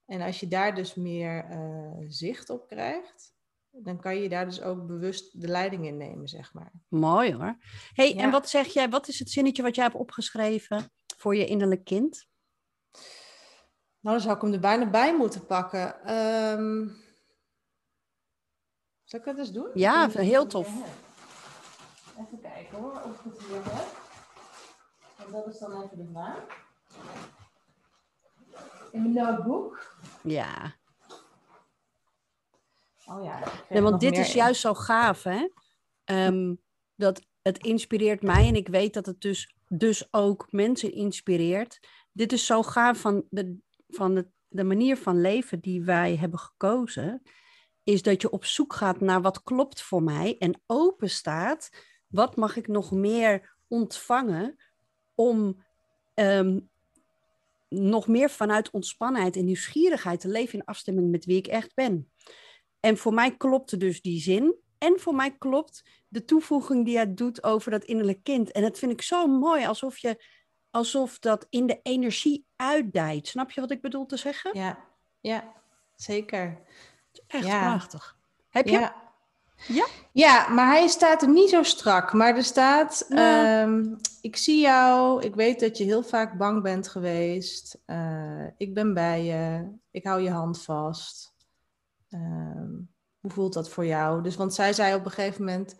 En 0.05 0.21
als 0.21 0.39
je 0.39 0.47
daar 0.47 0.75
dus 0.75 0.95
meer 0.95 1.45
zicht 2.07 2.49
op 2.49 2.67
krijgt, 2.67 3.32
dan 3.81 3.99
kan 3.99 4.15
je 4.15 4.29
daar 4.29 4.45
dus 4.45 4.61
ook 4.61 4.87
bewust 4.87 5.41
de 5.41 5.47
leiding 5.47 5.85
in 5.85 5.97
nemen, 5.97 6.27
zeg 6.27 6.53
maar. 6.53 6.71
Mooi 6.87 7.33
hoor. 7.33 7.57
hey, 7.93 8.13
Ja. 8.13 8.21
en 8.21 8.31
wat 8.31 8.49
zeg 8.49 8.67
jij, 8.67 8.89
wat 8.89 9.07
is 9.07 9.19
het 9.19 9.29
zinnetje 9.29 9.63
wat 9.63 9.75
jij 9.75 9.83
hebt 9.83 9.95
opgeschreven 9.97 10.91
voor 11.17 11.35
je 11.35 11.45
innerlijk 11.45 11.83
kind? 11.83 12.27
Nou, 13.99 14.15
dan 14.17 14.19
zou 14.19 14.35
ik 14.35 14.41
hem 14.41 14.53
er 14.53 14.59
bijna 14.59 14.89
bij 14.89 15.15
moeten 15.15 15.45
pakken. 15.45 16.03
Ehm 16.05 16.87
zal 19.03 19.19
ik 19.19 19.25
dat 19.25 19.37
eens 19.37 19.51
doen? 19.51 19.69
Ja, 19.73 20.09
heel 20.09 20.47
tof. 20.47 20.67
Even 22.19 22.41
kijken 22.41 22.77
hoor, 22.77 23.01
of 23.05 23.19
ik 23.25 23.31
het 23.31 23.39
hier 23.47 23.63
heb. 23.63 23.87
En 25.25 25.31
dat 25.31 25.47
is 25.47 25.59
dan 25.59 25.83
even 25.83 25.97
de 25.97 26.09
vraag. 26.11 26.37
In 28.91 29.01
mijn 29.01 29.13
notebook. 29.13 29.95
Ja, 30.23 30.73
Oh 33.05 33.23
ja. 33.23 33.39
nee, 33.69 33.81
want 33.81 33.99
dit 33.99 34.17
is 34.17 34.29
in. 34.29 34.35
juist 34.35 34.61
zo 34.61 34.73
gaaf 34.73 35.23
hè. 35.23 35.47
Ehm, 36.03 36.55
dat 36.95 37.21
het 37.41 37.57
inspireert 37.57 38.21
mij 38.21 38.47
en 38.47 38.55
ik 38.55 38.67
weet 38.67 38.93
dat 38.93 39.05
het 39.05 39.21
dus, 39.21 39.55
dus 39.67 40.07
ook 40.11 40.47
mensen 40.51 40.93
inspireert. 40.93 41.79
Dit 42.11 42.33
is 42.33 42.45
zo 42.45 42.63
gaaf 42.63 42.99
van 42.99 43.25
de, 43.29 43.57
van 43.87 44.15
de, 44.15 44.27
de 44.47 44.63
manier 44.63 44.97
van 44.97 45.21
leven 45.21 45.59
die 45.59 45.83
wij 45.83 46.15
hebben 46.15 46.39
gekozen. 46.39 47.21
Is 47.83 48.01
dat 48.01 48.21
je 48.21 48.29
op 48.29 48.45
zoek 48.45 48.73
gaat 48.73 48.99
naar 48.99 49.21
wat 49.21 49.43
klopt 49.43 49.81
voor 49.81 50.03
mij 50.03 50.35
en 50.37 50.61
open 50.65 51.09
staat. 51.09 51.69
Wat 52.07 52.35
mag 52.35 52.55
ik 52.55 52.67
nog 52.67 52.91
meer 52.91 53.55
ontvangen 53.67 54.55
om 55.15 55.63
ehm, 56.13 56.59
nog 57.67 58.07
meer 58.07 58.29
vanuit 58.29 58.71
ontspannenheid 58.71 59.35
en 59.35 59.45
nieuwsgierigheid 59.45 60.19
te 60.19 60.27
leven 60.27 60.59
in 60.59 60.65
afstemming 60.65 61.11
met 61.11 61.25
wie 61.25 61.37
ik 61.37 61.47
echt 61.47 61.73
ben. 61.73 62.11
En 62.85 62.97
voor 62.97 63.13
mij 63.13 63.37
klopte 63.37 63.77
dus 63.77 64.01
die 64.01 64.21
zin. 64.21 64.55
En 64.77 64.99
voor 64.99 65.15
mij 65.15 65.35
klopt 65.37 65.83
de 66.07 66.25
toevoeging 66.25 66.85
die 66.85 66.95
hij 66.95 67.13
doet 67.13 67.43
over 67.43 67.71
dat 67.71 67.83
innerlijk 67.83 68.23
kind. 68.23 68.51
En 68.51 68.61
dat 68.61 68.79
vind 68.79 68.91
ik 68.91 69.01
zo 69.01 69.27
mooi, 69.27 69.65
alsof, 69.65 69.97
je, 69.97 70.23
alsof 70.69 71.19
dat 71.19 71.45
in 71.49 71.67
de 71.67 71.79
energie 71.83 72.45
uitdijt. 72.55 73.27
Snap 73.27 73.51
je 73.51 73.61
wat 73.61 73.71
ik 73.71 73.81
bedoel 73.81 74.05
te 74.05 74.17
zeggen? 74.17 74.57
Ja, 74.57 74.79
ja, 75.21 75.53
zeker. 75.95 76.61
Echt 77.27 77.45
ja. 77.45 77.59
prachtig. 77.59 78.17
Heb 78.49 78.67
je? 78.67 78.79
Ja. 78.79 79.01
Ja? 79.67 79.85
Ja, 80.11 80.47
maar 80.49 80.67
hij 80.67 80.87
staat 80.87 81.21
er 81.21 81.29
niet 81.29 81.49
zo 81.49 81.63
strak. 81.63 82.13
Maar 82.13 82.35
er 82.35 82.43
staat, 82.43 83.05
ehm, 83.09 83.95
ik 84.21 84.35
zie 84.35 84.61
jou, 84.61 85.23
ik 85.23 85.35
weet 85.35 85.59
dat 85.59 85.77
je 85.77 85.83
heel 85.83 86.03
vaak 86.03 86.37
bang 86.37 86.61
bent 86.61 86.87
geweest. 86.87 87.81
Eh, 87.85 88.47
ik 88.57 88.73
ben 88.73 88.93
bij 88.93 89.23
je, 89.23 89.71
ik 89.91 90.03
hou 90.03 90.21
je 90.21 90.31
hand 90.31 90.61
vast. 90.61 91.32
Ehm, 92.13 92.71
hoe 93.19 93.31
voelt 93.31 93.53
dat 93.53 93.69
voor 93.69 93.85
jou? 93.85 94.23
Dus, 94.23 94.35
want 94.35 94.53
zij 94.53 94.73
zei 94.73 94.95
op 94.95 95.05
een 95.05 95.11
gegeven 95.11 95.43
moment, 95.45 95.75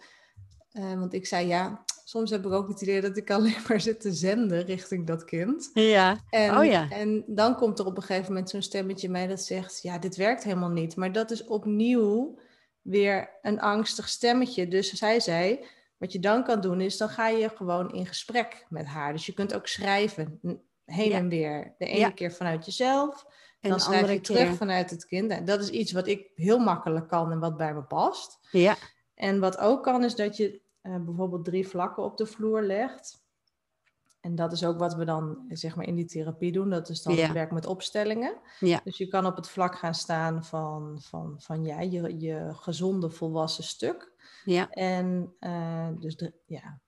eh, 0.72 0.94
want 0.94 1.14
ik 1.14 1.26
zei 1.28 1.48
ja, 1.48 1.84
soms 2.06 2.30
heb 2.30 2.46
ik 2.46 2.52
ook 2.52 2.68
het 2.68 2.82
idee 2.82 3.02
dat 3.02 3.18
ik 3.18 3.32
alleen 3.32 3.62
maar 3.68 3.82
zit 3.82 4.00
te 4.02 4.14
zenden 4.14 4.62
richting 4.66 5.08
dat 5.08 5.24
kind. 5.24 5.70
Ja. 5.74 6.18
En, 6.30 6.58
Oh 6.58 6.66
ja. 6.66 6.90
en 6.90 7.24
dan 7.28 7.56
komt 7.56 7.80
er 7.80 7.86
op 7.86 7.98
een 7.98 8.04
gegeven 8.04 8.28
moment 8.34 8.50
zo'n 8.50 8.62
stemmetje 8.62 9.10
mij 9.10 9.28
dat 9.28 9.42
zegt, 9.44 9.82
ja, 9.82 9.98
dit 10.00 10.16
werkt 10.16 10.44
helemaal 10.44 10.70
niet. 10.70 10.96
Maar 10.96 11.12
dat 11.12 11.32
is 11.32 11.44
opnieuw 11.46 12.40
weer 12.82 13.30
een 13.42 13.60
angstig 13.62 14.10
stemmetje. 14.10 14.68
Dus 14.68 14.94
zij 14.94 15.20
zei, 15.20 15.66
wat 15.98 16.12
je 16.12 16.20
dan 16.20 16.44
kan 16.44 16.62
doen 16.62 16.82
is, 16.82 16.98
dan 16.98 17.10
ga 17.10 17.28
je 17.28 17.50
gewoon 17.50 17.94
in 17.94 18.06
gesprek 18.06 18.66
met 18.70 18.86
haar. 18.86 19.14
Dus 19.14 19.26
je 19.26 19.34
kunt 19.34 19.54
ook 19.54 19.68
schrijven, 19.68 20.40
heen 20.86 21.10
Ja. 21.10 21.18
en 21.18 21.30
weer. 21.30 21.76
De 21.78 21.86
ene 21.86 22.00
Ja. 22.00 22.10
keer 22.10 22.32
vanuit 22.32 22.66
jezelf, 22.66 23.26
En 23.64 23.70
dan 23.70 23.80
schrijf 23.80 24.02
andere 24.02 24.14
je 24.14 24.22
terug 24.22 24.56
vanuit 24.56 24.90
het 24.90 25.06
kind. 25.06 25.32
En 25.32 25.46
dat 25.46 25.62
is 25.62 25.70
iets 25.70 25.92
wat 25.92 26.08
ik 26.08 26.32
heel 26.36 26.60
makkelijk 26.60 27.08
kan 27.08 27.32
en 27.32 27.40
wat 27.40 27.58
bij 27.58 27.74
me 27.74 27.84
past. 27.84 28.40
Ja. 28.52 28.76
En 29.16 29.40
wat 29.40 29.58
ook 29.58 29.84
kan, 29.84 30.04
is 30.04 30.16
dat 30.16 30.38
je 30.38 30.62
eh, 30.82 30.96
bijvoorbeeld 30.98 31.46
drie 31.46 31.68
vlakken 31.68 32.04
op 32.04 32.18
de 32.18 32.26
vloer 32.26 32.62
legt. 32.62 33.22
En 34.22 34.36
dat 34.36 34.52
is 34.52 34.66
ook 34.66 34.80
wat 34.80 34.96
we 34.96 35.06
dan 35.06 35.46
zeg 35.50 35.76
maar 35.76 35.86
in 35.86 35.96
die 35.96 36.06
therapie 36.06 36.52
doen. 36.52 36.70
Dat 36.70 36.90
is 36.90 37.02
dan 37.02 37.16
Ja. 37.16 37.24
het 37.24 37.32
werk 37.32 37.52
met 37.52 37.66
opstellingen. 37.66 38.36
Ja. 38.60 38.82
Dus 38.84 38.98
je 38.98 39.08
kan 39.08 39.26
op 39.26 39.36
het 39.36 39.50
vlak 39.50 39.76
gaan 39.76 39.96
staan 39.96 40.44
van, 40.44 40.98
van, 41.02 41.36
van 41.38 41.64
ja, 41.66 41.80
je, 41.82 42.20
je 42.20 42.50
gezonde 42.54 43.10
volwassen 43.10 43.64
stuk. 43.64 44.12
Ja. 44.46 44.70
En 44.70 45.36
eh, 45.40 45.88
dus 46.00 46.16
de, 46.16 46.34
ja, 46.46 46.80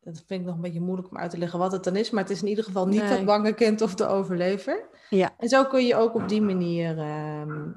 dat 0.00 0.22
vind 0.26 0.40
ik 0.40 0.46
nog 0.46 0.54
een 0.54 0.60
beetje 0.60 0.80
moeilijk 0.80 1.10
om 1.10 1.16
uit 1.16 1.30
te 1.30 1.38
leggen 1.38 1.58
wat 1.58 1.72
het 1.72 1.84
dan 1.84 1.96
is. 1.96 2.10
Maar 2.10 2.22
het 2.22 2.32
is 2.32 2.42
in 2.42 2.48
ieder 2.48 2.64
geval 2.64 2.86
niet 2.86 3.00
Nee. 3.02 3.08
dat 3.16 3.24
bange 3.24 3.52
kind 3.54 3.80
of 3.80 3.94
de 3.94 4.06
overlever. 4.06 4.88
Ja. 5.10 5.30
En 5.38 5.48
zo 5.48 5.64
kun 5.64 5.86
je 5.86 5.96
ook 5.96 6.14
op 6.14 6.28
die 6.28 6.42
manier, 6.42 6.98
ehm, 6.98 7.70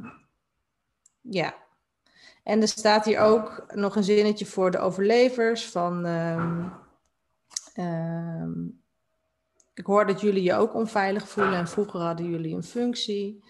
ja. 1.22 1.54
En 2.44 2.62
er 2.62 2.68
staat 2.68 3.06
hier 3.06 3.20
ook 3.20 3.66
nog 3.76 3.96
een 3.96 4.04
zinnetje 4.04 4.46
voor 4.46 4.72
de 4.72 4.80
overlevers 4.80 5.66
van, 5.70 6.06
ehm, 6.06 6.68
ehm, 7.74 8.52
ik 9.74 9.86
hoor 9.86 10.06
dat 10.06 10.22
jullie 10.22 10.44
je 10.44 10.54
ook 10.56 10.74
onveilig 10.74 11.28
voelen 11.30 11.54
en 11.54 11.68
vroeger 11.68 12.00
hadden 12.00 12.30
jullie 12.30 12.56
een 12.56 12.64
functie. 12.64 13.43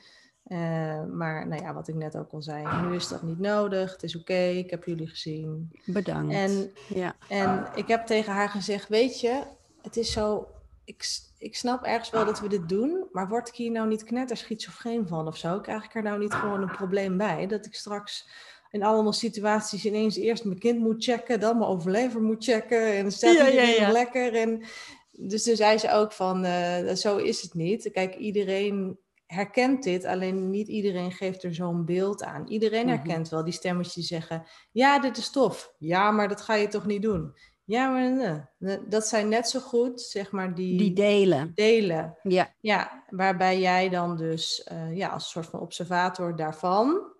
Eh, 0.43 1.03
maar 1.05 1.47
nou 1.47 1.61
ja, 1.61 1.73
wat 1.73 1.87
ik 1.87 1.95
net 1.95 2.17
ook 2.17 2.31
al 2.31 2.41
zei, 2.41 2.81
nu 2.81 2.95
is 2.95 3.07
dat 3.07 3.23
niet 3.23 3.39
nodig. 3.39 3.91
Het 3.91 4.03
is 4.03 4.15
oké, 4.15 4.43
ik 4.43 4.69
heb 4.69 4.83
jullie 4.83 5.07
gezien. 5.07 5.71
Bedankt. 5.85 6.33
En 6.33 6.71
ja. 6.87 7.15
en 7.29 7.67
ik 7.75 7.87
heb 7.87 8.05
tegen 8.05 8.33
haar 8.33 8.49
gezegd, 8.49 8.87
weet 8.89 9.19
je, 9.19 9.43
het 9.81 9.97
is 9.97 10.11
zo, 10.11 10.47
ik, 10.83 11.05
ik 11.37 11.55
snap 11.55 11.83
ergens 11.83 12.09
wel 12.09 12.25
dat 12.25 12.39
we 12.39 12.47
dit 12.47 12.69
doen, 12.69 13.07
maar 13.11 13.27
word 13.27 13.47
ik 13.47 13.55
hier 13.55 13.71
nou 13.71 13.87
niet 13.87 14.03
knetterschizofreen 14.03 15.07
van 15.07 15.27
of 15.27 15.37
zo? 15.37 15.59
Krijg 15.59 15.83
ik 15.85 15.95
er 15.95 16.03
nou 16.03 16.19
niet 16.19 16.33
gewoon 16.33 16.61
een 16.61 16.71
probleem 16.71 17.17
bij? 17.17 17.47
Dat 17.47 17.65
ik 17.65 17.75
straks 17.75 18.27
in 18.71 18.83
allemaal 18.83 19.13
situaties 19.13 19.85
ineens 19.85 20.15
eerst 20.15 20.45
mijn 20.45 20.59
kind 20.59 20.79
moet 20.79 21.03
checken, 21.03 21.39
dan 21.39 21.57
mijn 21.57 21.69
overlever 21.69 22.21
moet 22.21 22.43
checken 22.43 22.93
en 22.93 23.01
dan 23.01 23.11
staat 23.11 23.35
Ja, 23.35 23.49
iedereen 23.49 23.75
ja. 23.75 23.91
lekker. 23.91 24.35
En 24.35 24.63
dus 25.11 25.43
toen 25.43 25.55
zei 25.55 25.77
ze 25.77 25.91
ook 25.91 26.11
van, 26.11 26.45
eh, 26.45 26.93
zo 26.93 27.17
is 27.17 27.41
het 27.41 27.53
niet. 27.53 27.91
Kijk, 27.91 28.15
iedereen 28.15 28.97
herkent 29.33 29.83
dit, 29.83 30.05
alleen 30.05 30.49
niet 30.49 30.67
iedereen 30.67 31.11
geeft 31.11 31.43
er 31.43 31.53
zo'n 31.55 31.85
beeld 31.85 32.23
aan. 32.23 32.47
Iedereen 32.47 32.85
Mhm. 32.85 32.95
herkent 32.95 33.29
wel 33.29 33.43
die 33.43 33.53
stemmetjes 33.53 33.93
die 33.95 34.03
zeggen, 34.03 34.43
ja, 34.71 34.99
dit 34.99 35.17
is 35.17 35.29
tof. 35.29 35.73
Ja, 35.77 36.11
maar 36.11 36.27
dat 36.27 36.41
ga 36.41 36.53
je 36.53 36.67
toch 36.67 36.85
niet 36.85 37.01
doen? 37.01 37.35
Ja, 37.65 37.89
maar 37.89 38.11
nee. 38.11 38.41
Nee, 38.57 38.87
dat 38.87 39.07
zijn 39.07 39.29
net 39.29 39.49
zo 39.49 39.59
goed, 39.59 40.01
zeg 40.01 40.31
maar, 40.31 40.55
die, 40.55 40.77
Die 40.77 40.93
delen. 40.93 41.51
delen. 41.55 42.17
Ja. 42.23 42.53
Ja, 42.59 43.03
waarbij 43.09 43.59
jij 43.59 43.89
dan 43.89 44.17
dus 44.17 44.63
eh, 44.63 44.95
ja, 44.95 45.07
als 45.09 45.29
soort 45.29 45.45
van 45.45 45.59
observator 45.59 46.35
daarvan 46.35 47.11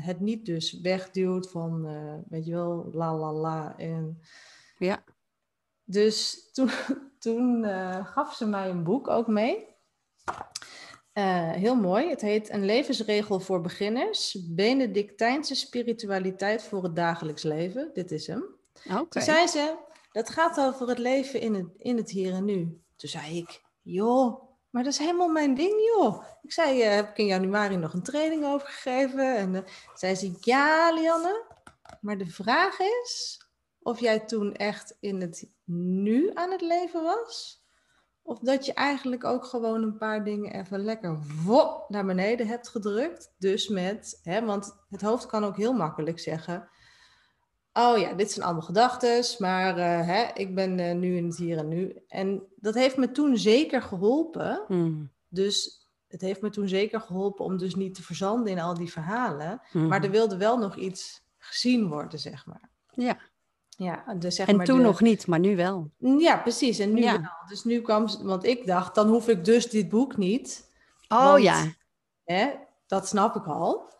het 0.00 0.20
niet 0.20 0.46
dus 0.46 0.80
wegduwt 0.80 1.50
van, 1.50 1.86
uh, 1.86 2.14
weet 2.28 2.46
je 2.46 2.52
wel, 2.52 2.88
la 2.92 3.14
la 3.16 3.32
la. 3.32 3.74
En 3.76 4.20
ja. 4.78 5.04
Dus 5.84 6.48
toen, 6.52 6.70
toen 7.18 7.64
gaf 8.04 8.34
ze 8.34 8.46
mij 8.46 8.70
een 8.70 8.84
boek 8.84 9.08
ook 9.08 9.26
mee. 9.26 9.75
Uh, 11.14 11.50
heel 11.50 11.76
mooi. 11.76 12.08
Het 12.08 12.20
heet 12.20 12.50
Een 12.50 12.64
levensregel 12.64 13.40
voor 13.40 13.60
beginners. 13.60 14.38
Benedictijnse 14.48 15.54
spiritualiteit 15.54 16.62
voor 16.62 16.82
het 16.82 16.96
dagelijks 16.96 17.42
leven. 17.42 17.90
Dit 17.92 18.10
is 18.10 18.26
hem. 18.26 18.44
Okay. 18.84 19.06
Toen 19.08 19.22
zei 19.22 19.46
ze, 19.46 19.76
dat 20.12 20.30
gaat 20.30 20.60
over 20.60 20.88
het 20.88 20.98
leven 20.98 21.40
in 21.40 21.54
het, 21.54 21.66
in 21.76 21.96
het 21.96 22.10
hier 22.10 22.32
en 22.32 22.44
nu. 22.44 22.80
Toen 22.96 23.08
zei 23.08 23.38
ik, 23.38 23.62
joh, 23.82 24.42
maar 24.70 24.82
dat 24.82 24.92
is 24.92 24.98
helemaal 24.98 25.28
mijn 25.28 25.54
ding, 25.54 25.74
joh. 25.96 26.24
Ik 26.42 26.52
zei, 26.52 26.82
uh, 26.82 26.94
heb 26.94 27.08
ik 27.08 27.16
in 27.16 27.26
januari 27.26 27.76
nog 27.76 27.92
een 27.92 28.02
training 28.02 28.44
over 28.44 28.68
gegeven? 28.68 29.36
En 29.36 29.54
uh, 29.54 29.60
zei 29.94 30.14
ze, 30.14 30.36
ja, 30.40 30.92
Lianne, 30.92 31.44
maar 32.00 32.18
de 32.18 32.26
vraag 32.26 32.78
is 32.78 33.40
of 33.78 34.00
jij 34.00 34.20
toen 34.20 34.54
echt 34.54 34.96
in 35.00 35.20
het 35.20 35.50
nu 35.64 36.30
aan 36.34 36.50
het 36.50 36.60
leven 36.60 37.02
was. 37.02 37.55
Of 38.26 38.38
dat 38.38 38.66
je 38.66 38.72
eigenlijk 38.72 39.24
ook 39.24 39.44
gewoon 39.44 39.82
een 39.82 39.96
paar 39.96 40.24
dingen 40.24 40.52
even 40.52 40.84
lekker 40.84 41.18
wop 41.44 41.84
naar 41.88 42.04
beneden 42.04 42.46
hebt 42.46 42.68
gedrukt. 42.68 43.34
Dus 43.38 43.68
met, 43.68 44.20
hè, 44.22 44.44
want 44.44 44.76
het 44.88 45.00
hoofd 45.00 45.26
kan 45.26 45.44
ook 45.44 45.56
heel 45.56 45.72
makkelijk 45.72 46.18
zeggen. 46.18 46.68
Oh 47.72 47.98
ja, 47.98 48.12
dit 48.12 48.30
zijn 48.30 48.44
allemaal 48.44 48.62
gedachten, 48.62 49.24
maar 49.38 49.78
uh, 49.78 50.06
hè, 50.06 50.24
ik 50.34 50.54
ben 50.54 50.78
uh, 50.78 50.92
nu 50.92 51.16
in 51.16 51.26
het 51.26 51.36
hier 51.36 51.58
en 51.58 51.68
nu. 51.68 52.02
En 52.08 52.42
dat 52.56 52.74
heeft 52.74 52.96
me 52.96 53.10
toen 53.10 53.36
zeker 53.36 53.82
geholpen. 53.82 54.64
Mm. 54.68 55.10
Dus 55.28 55.86
het 56.08 56.20
heeft 56.20 56.40
me 56.40 56.50
toen 56.50 56.68
zeker 56.68 57.00
geholpen 57.00 57.44
om 57.44 57.58
dus 57.58 57.74
niet 57.74 57.94
te 57.94 58.02
verzanden 58.02 58.52
in 58.52 58.60
al 58.60 58.74
die 58.74 58.92
verhalen. 58.92 59.60
Mm. 59.72 59.88
Maar 59.88 60.04
er 60.04 60.10
wilde 60.10 60.36
wel 60.36 60.58
nog 60.58 60.76
iets 60.76 61.22
gezien 61.38 61.88
worden, 61.88 62.18
zeg 62.18 62.46
maar. 62.46 62.70
Ja. 62.90 63.18
Ja, 63.76 64.14
dus 64.18 64.34
zeg 64.34 64.46
en 64.48 64.56
maar 64.56 64.66
toen 64.66 64.76
de... 64.78 64.82
nog 64.84 65.00
niet, 65.00 65.26
maar 65.26 65.38
nu 65.38 65.56
wel. 65.56 65.90
Ja, 65.98 66.36
precies. 66.36 66.78
En 66.78 66.92
nu 66.94 67.02
Ja. 67.02 67.12
wel. 67.12 67.30
Dus 67.48 67.64
nu 67.64 67.80
kwam, 67.80 68.06
want 68.22 68.44
ik 68.44 68.66
dacht, 68.66 68.94
dan 68.94 69.08
hoef 69.08 69.28
ik 69.28 69.44
dus 69.44 69.70
dit 69.70 69.88
boek 69.88 70.16
niet. 70.16 70.70
Oh 71.08 71.24
Want- 71.24 71.42
ja. 71.42 71.64
Hè, 72.24 72.50
dat 72.86 73.08
snap 73.08 73.36
ik 73.36 73.46
al. 73.46 73.94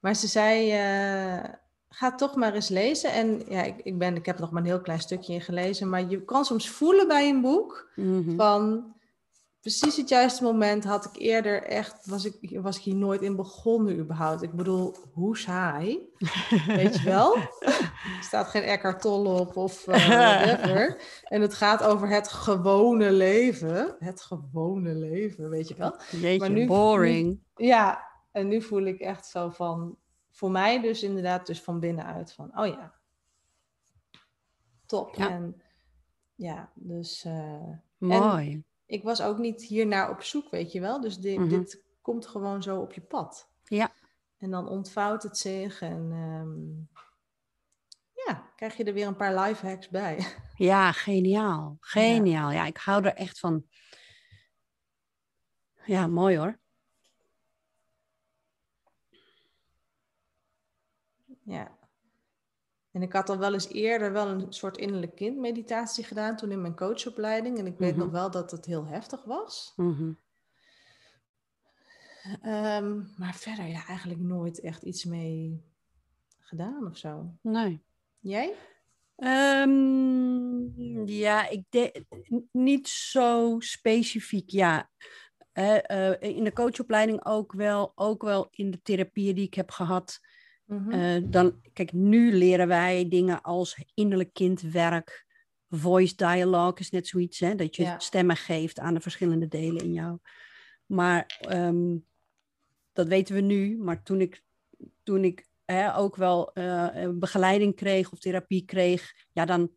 Maar 0.00 0.14
ze 0.14 0.26
zei, 0.26 0.70
eh, 0.70 1.50
ga 1.88 2.14
toch 2.14 2.34
maar 2.34 2.54
eens 2.54 2.68
lezen. 2.68 3.12
En 3.12 3.42
ja, 3.48 3.62
ik, 3.62 3.80
ik, 3.82 3.98
ben, 3.98 4.16
ik 4.16 4.26
heb 4.26 4.38
nog 4.38 4.50
maar 4.50 4.62
een 4.62 4.68
heel 4.68 4.80
klein 4.80 5.00
stukje 5.00 5.32
in 5.32 5.40
gelezen. 5.40 5.88
Maar 5.88 6.08
je 6.08 6.24
kan 6.24 6.44
soms 6.44 6.68
voelen 6.68 7.08
bij 7.08 7.28
een 7.28 7.40
boek 7.40 7.90
Mhm. 7.96 8.36
van... 8.36 8.92
Precies 9.60 9.96
het 9.96 10.08
juiste 10.08 10.42
moment 10.42 10.84
had 10.84 11.04
ik 11.04 11.16
eerder 11.16 11.62
echt, 11.62 12.06
was 12.06 12.24
ik, 12.24 12.60
was 12.60 12.76
ik 12.76 12.82
hier 12.82 12.94
nooit 12.94 13.22
in 13.22 13.36
begonnen 13.36 13.98
überhaupt. 13.98 14.42
Ik 14.42 14.52
bedoel, 14.52 14.94
hoe 15.12 15.38
saai, 15.38 16.08
weet 16.66 16.96
je 16.96 17.02
wel? 17.04 17.36
Er 17.36 18.18
staat 18.20 18.48
geen 18.48 18.62
Eckhart 18.62 19.00
Tolle 19.00 19.40
op 19.40 19.56
of 19.56 19.86
eh, 19.86 20.08
whatever. 20.08 21.02
En 21.22 21.40
het 21.40 21.54
gaat 21.54 21.82
over 21.82 22.08
het 22.08 22.28
gewone 22.28 23.12
leven. 23.12 23.96
Het 23.98 24.22
gewone 24.22 24.94
leven, 24.94 25.48
weet 25.50 25.68
je 25.68 25.74
wel? 25.74 26.00
Jeetje, 26.10 26.38
maar 26.38 26.50
nu- 26.50 26.66
boring. 26.66 27.40
Ja, 27.54 28.08
en 28.32 28.48
nu 28.48 28.62
voel 28.62 28.82
ik 28.82 29.00
echt 29.00 29.26
zo 29.26 29.50
van, 29.50 29.98
voor 30.30 30.50
mij 30.50 30.80
dus 30.80 31.02
inderdaad 31.02 31.46
dus 31.46 31.62
van 31.62 31.80
binnenuit 31.80 32.32
van, 32.32 32.58
oh 32.58 32.66
ja, 32.66 32.94
top. 34.86 35.14
Ja. 35.14 35.30
En 35.30 35.62
ja, 36.34 36.70
dus 36.74 37.24
eh, 37.24 37.72
Mooi. 37.98 38.64
Ik 38.90 39.02
was 39.02 39.22
ook 39.22 39.38
niet 39.38 39.62
hiernaar 39.62 40.10
op 40.10 40.22
zoek, 40.22 40.50
weet 40.50 40.72
je 40.72 40.80
wel. 40.80 41.00
Dus 41.00 41.18
di- 41.18 41.38
Mhm. 41.38 41.48
dit 41.48 41.84
komt 42.02 42.26
gewoon 42.26 42.62
zo 42.62 42.80
op 42.80 42.92
je 42.92 43.00
pad. 43.00 43.50
Ja. 43.64 43.92
En 44.38 44.50
dan 44.50 44.68
ontvouwt 44.68 45.22
het 45.22 45.38
zich 45.38 45.80
en 45.80 46.10
ehm, 46.12 47.00
ja, 48.26 48.52
krijg 48.56 48.76
je 48.76 48.84
er 48.84 48.92
weer 48.94 49.06
een 49.06 49.16
paar 49.16 49.38
life 49.38 49.66
hacks 49.66 49.88
bij. 49.88 50.16
Ja, 50.56 50.92
geniaal. 50.92 51.76
Geniaal. 51.80 52.50
Ja, 52.50 52.66
ik 52.66 52.76
hou 52.76 53.04
er 53.04 53.14
echt 53.14 53.38
van. 53.38 53.66
Ja, 55.84 56.06
mooi 56.06 56.38
hoor. 56.38 56.58
Ja. 61.44 61.78
En 62.92 63.02
ik 63.02 63.12
had 63.12 63.28
al 63.28 63.38
wel 63.38 63.52
eens 63.52 63.68
eerder 63.68 64.12
wel 64.12 64.28
een 64.28 64.52
soort 64.52 64.76
innerlijk 64.76 65.14
kind 65.14 65.36
meditatie 65.38 66.04
gedaan 66.04 66.36
toen 66.36 66.50
in 66.50 66.60
mijn 66.60 66.76
coachopleiding. 66.76 67.58
En 67.58 67.66
ik 67.66 67.78
weet 67.78 67.90
Mhm. 67.96 68.00
nog 68.04 68.10
wel 68.10 68.30
dat 68.30 68.50
het 68.50 68.64
heel 68.66 68.86
heftig 68.86 69.24
was. 69.24 69.72
Mhm. 69.76 70.12
Ehm, 72.42 72.98
maar 73.16 73.34
verder 73.34 73.66
ja, 73.66 73.86
eigenlijk 73.86 74.20
nooit 74.20 74.60
echt 74.60 74.82
iets 74.82 75.04
mee 75.04 75.62
gedaan 76.38 76.86
of 76.86 76.96
zo. 76.96 77.34
Nee. 77.42 77.82
Jij? 78.20 78.54
Ehm, 79.16 81.06
ja, 81.08 81.48
ik 81.48 81.64
denk 81.68 81.92
niet 82.52 82.88
zo 82.88 83.56
specifiek. 83.58 84.50
Ja, 84.50 84.90
Eh, 85.52 86.10
eh, 86.12 86.20
in 86.36 86.44
de 86.44 86.52
coachopleiding 86.52 87.24
ook 87.26 87.52
wel, 87.52 87.92
ook 87.94 88.22
wel 88.22 88.48
in 88.50 88.70
de 88.70 88.82
therapieën 88.82 89.34
die 89.34 89.46
ik 89.46 89.54
heb 89.54 89.70
gehad. 89.70 90.20
Mhm. 90.70 90.90
Eh, 90.90 91.22
dan, 91.24 91.60
kijk, 91.72 91.92
nu 91.92 92.32
leren 92.32 92.68
wij 92.68 93.08
dingen 93.08 93.42
als 93.42 93.84
innerlijk 93.94 94.32
kindwerk, 94.32 95.26
voice 95.68 96.14
dialogue 96.16 96.78
is 96.78 96.90
net 96.90 97.06
zoiets, 97.06 97.38
hè, 97.38 97.54
dat 97.54 97.76
je 97.76 97.82
Ja. 97.82 97.98
stemmen 97.98 98.36
geeft 98.36 98.78
aan 98.78 98.94
de 98.94 99.00
verschillende 99.00 99.48
delen 99.48 99.82
in 99.84 99.92
jou. 99.92 100.18
Maar 100.86 101.38
ehm, 101.40 101.96
dat 102.92 103.08
weten 103.08 103.34
we 103.34 103.40
nu, 103.40 103.78
maar 103.78 104.02
toen 104.02 104.20
ik, 104.20 104.42
toen 105.02 105.24
ik 105.24 105.48
hè, 105.64 105.96
ook 105.96 106.16
wel 106.16 106.52
eh, 106.52 107.08
begeleiding 107.14 107.74
kreeg 107.76 108.12
of 108.12 108.18
therapie 108.18 108.64
kreeg, 108.64 109.14
ja, 109.32 109.44
dan 109.44 109.70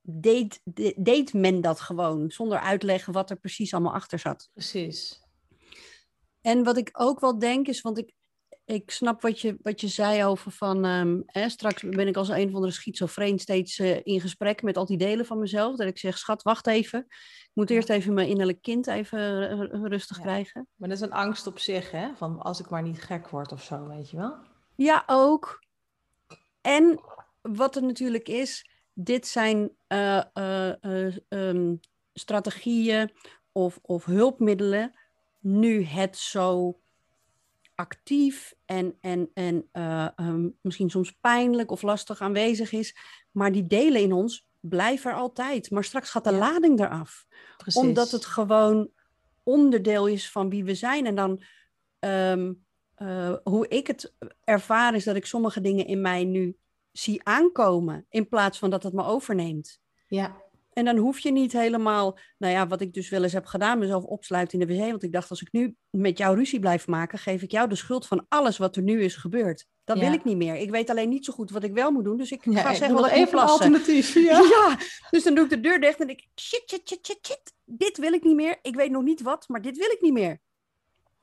deed, 0.00 0.60
de- 0.64 0.94
deed 0.98 1.32
men 1.32 1.60
dat 1.60 1.80
gewoon, 1.80 2.30
zonder 2.30 2.58
uitleggen 2.58 3.12
wat 3.12 3.30
er 3.30 3.36
precies 3.36 3.72
allemaal 3.74 3.94
achter 3.94 4.18
zat. 4.18 4.50
Precies. 4.52 5.20
En 6.40 6.64
wat 6.64 6.76
ik 6.76 6.88
ook 6.92 7.20
wel 7.20 7.38
denk 7.38 7.68
is, 7.68 7.80
want 7.80 7.98
ik, 7.98 8.12
ik 8.72 8.90
snap 8.90 9.22
wat 9.22 9.40
je, 9.40 9.56
wat 9.62 9.80
je 9.80 9.88
zei 9.88 10.24
over 10.24 10.50
van, 10.50 10.84
ehm, 10.84 11.20
hè, 11.26 11.48
straks 11.48 11.82
ben 11.82 12.06
ik 12.08 12.16
als 12.16 12.28
een 12.28 12.48
of 12.48 12.54
andere 12.54 12.72
schizofreen 12.72 13.38
steeds 13.38 13.78
eh, 13.78 14.00
in 14.02 14.20
gesprek 14.20 14.62
met 14.62 14.76
al 14.76 14.86
die 14.86 14.96
delen 14.98 15.26
van 15.26 15.38
mezelf. 15.38 15.76
Dat 15.76 15.86
ik 15.86 15.98
zeg, 15.98 16.18
schat, 16.18 16.42
wacht 16.42 16.66
even. 16.66 17.00
Ik 17.08 17.50
moet 17.54 17.70
eerst 17.70 17.88
even 17.88 18.14
mijn 18.14 18.28
innerlijk 18.28 18.62
kind 18.62 18.86
even 18.86 19.50
eh, 19.50 19.80
rustig 19.82 20.16
Ja. 20.16 20.22
krijgen. 20.22 20.68
Maar 20.76 20.88
dat 20.88 20.98
is 20.98 21.04
een 21.04 21.12
angst 21.12 21.46
op 21.46 21.58
zich, 21.58 21.90
hè? 21.90 22.08
Van 22.16 22.38
als 22.40 22.60
ik 22.60 22.68
maar 22.70 22.82
niet 22.82 23.02
gek 23.02 23.28
word 23.28 23.52
of 23.52 23.62
zo, 23.62 23.86
weet 23.88 24.10
je 24.10 24.16
wel? 24.16 24.34
Ja, 24.74 25.02
ook. 25.06 25.64
En 26.60 27.00
wat 27.40 27.76
er 27.76 27.82
natuurlijk 27.82 28.28
is, 28.28 28.70
dit 28.92 29.26
zijn 29.26 29.76
eh, 29.86 30.22
ehm, 31.28 31.74
strategieën 32.12 33.12
of, 33.52 33.78
of 33.82 34.04
hulpmiddelen. 34.04 34.98
Nu 35.40 35.84
het 35.84 36.16
zo 36.16 36.80
actief 37.74 38.54
en, 38.64 38.96
en, 39.00 39.30
en 39.34 39.68
eh, 39.72 40.08
ehm, 40.16 40.48
misschien 40.60 40.90
soms 40.90 41.12
pijnlijk 41.12 41.70
of 41.70 41.82
lastig 41.82 42.20
aanwezig 42.20 42.72
is. 42.72 42.96
Maar 43.30 43.52
die 43.52 43.66
delen 43.66 44.00
in 44.00 44.12
ons 44.12 44.46
blijven 44.60 45.10
er 45.10 45.16
altijd. 45.16 45.70
Maar 45.70 45.84
straks 45.84 46.10
gaat 46.10 46.24
de 46.24 46.30
Ja. 46.30 46.38
lading 46.38 46.80
eraf 46.80 47.26
Precies. 47.56 47.80
omdat 47.82 48.10
het 48.10 48.24
gewoon 48.24 48.90
onderdeel 49.42 50.06
is 50.06 50.30
van 50.30 50.48
wie 50.50 50.64
we 50.64 50.74
zijn. 50.74 51.06
En 51.06 51.14
dan, 51.14 51.42
ehm, 51.98 52.52
eh, 52.94 53.34
hoe 53.42 53.68
ik 53.68 53.86
het 53.86 54.14
ervaar, 54.44 54.94
is 54.94 55.04
dat 55.04 55.16
ik 55.16 55.26
sommige 55.26 55.60
dingen 55.60 55.86
in 55.86 56.00
mij 56.00 56.24
nu 56.24 56.56
zie 56.92 57.20
aankomen, 57.24 58.06
in 58.08 58.28
plaats 58.28 58.58
van 58.58 58.70
dat 58.70 58.82
het 58.82 58.92
me 58.92 59.04
overneemt. 59.04 59.80
Ja, 60.06 60.36
En 60.72 60.84
dan 60.84 60.96
hoef 60.96 61.18
je 61.18 61.32
niet 61.32 61.52
helemaal, 61.52 62.18
nou 62.38 62.52
ja, 62.52 62.66
wat 62.66 62.80
ik 62.80 62.92
dus 62.94 63.08
wel 63.08 63.22
eens 63.22 63.32
heb 63.32 63.46
gedaan, 63.46 63.78
mezelf 63.78 64.04
opsluiten 64.04 64.60
in 64.60 64.66
de 64.66 64.74
wc. 64.74 64.90
Want 64.90 65.02
ik 65.02 65.12
dacht, 65.12 65.30
als 65.30 65.40
ik 65.42 65.52
nu 65.52 65.76
met 65.90 66.18
jou 66.18 66.36
ruzie 66.36 66.58
blijf 66.60 66.86
maken, 66.86 67.18
geef 67.18 67.42
ik 67.42 67.50
jou 67.50 67.68
de 67.68 67.74
schuld 67.74 68.06
van 68.06 68.26
alles 68.28 68.58
wat 68.58 68.76
er 68.76 68.82
nu 68.82 69.02
is 69.02 69.16
gebeurd. 69.16 69.66
Dat 69.84 69.96
Ja. 69.96 70.02
wil 70.04 70.12
ik 70.12 70.24
niet 70.24 70.36
meer. 70.36 70.54
Ik 70.54 70.70
weet 70.70 70.90
alleen 70.90 71.08
niet 71.08 71.24
zo 71.24 71.32
goed 71.32 71.50
wat 71.50 71.62
ik 71.62 71.72
wel 71.72 71.90
moet 71.90 72.04
doen. 72.04 72.16
Dus 72.16 72.30
ik 72.30 72.44
ja 72.44 72.60
ga 72.60 72.74
zeggen 72.74 72.94
wat 72.96 73.10
even 73.10 73.38
een 73.38 73.44
alternatief. 73.44 74.14
Ja. 74.14 74.40
Ja. 74.50 74.78
dus 75.10 75.22
dan 75.22 75.34
doe 75.34 75.44
ik 75.44 75.50
de 75.50 75.60
deur 75.60 75.80
dicht 75.80 76.00
en 76.00 76.06
denk 76.06 76.18
ik, 76.18 76.28
shit, 76.40 76.62
shit, 76.66 76.88
shit, 76.88 77.06
shit, 77.06 77.18
shit. 77.26 77.52
Dit 77.64 77.98
wil 77.98 78.12
ik 78.12 78.24
niet 78.24 78.36
meer. 78.36 78.58
Ik 78.62 78.74
weet 78.74 78.90
nog 78.90 79.02
niet 79.02 79.22
wat, 79.22 79.48
maar 79.48 79.62
dit 79.62 79.76
wil 79.76 79.90
ik 79.90 80.00
niet 80.00 80.12
meer. 80.12 80.40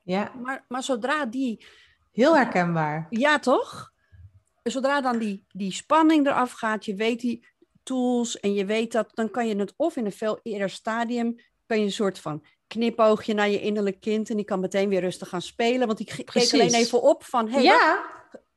ja, 0.02 0.32
Maar, 0.42 0.64
maar 0.68 0.82
zodra 0.82 1.26
die, 1.26 1.64
heel 2.12 2.36
herkenbaar. 2.36 3.06
ja 3.10 3.38
toch? 3.38 3.92
Zodra 4.62 5.00
dan 5.00 5.18
die, 5.18 5.44
die 5.48 5.72
spanning 5.72 6.26
eraf 6.26 6.52
gaat, 6.52 6.84
je 6.84 6.94
weet 6.94 7.20
die 7.20 7.46
tools 7.82 8.40
en 8.40 8.54
je 8.54 8.64
weet 8.64 8.92
dat, 8.92 9.10
dan 9.14 9.30
kan 9.30 9.48
je 9.48 9.56
het 9.56 9.72
of 9.76 9.96
in 9.96 10.04
een 10.04 10.12
veel 10.12 10.40
eerder 10.42 10.70
stadium, 10.70 11.36
kan 11.66 11.78
je 11.78 11.84
een 11.84 11.92
soort 11.92 12.18
van 12.18 12.44
knipoogje 12.66 13.34
naar 13.34 13.48
je 13.48 13.60
innerlijk 13.60 14.00
kind 14.00 14.30
en 14.30 14.36
die 14.36 14.44
kan 14.44 14.60
meteen 14.60 14.88
weer 14.88 15.00
rustig 15.00 15.28
gaan 15.28 15.42
spelen. 15.42 15.86
Want 15.86 15.98
die 15.98 16.06
keek 16.24 16.52
alleen 16.52 16.74
even 16.74 17.02
op 17.02 17.24
van, 17.24 17.44
hey, 17.48 17.54
wat 17.54 17.62
ja, 17.62 18.06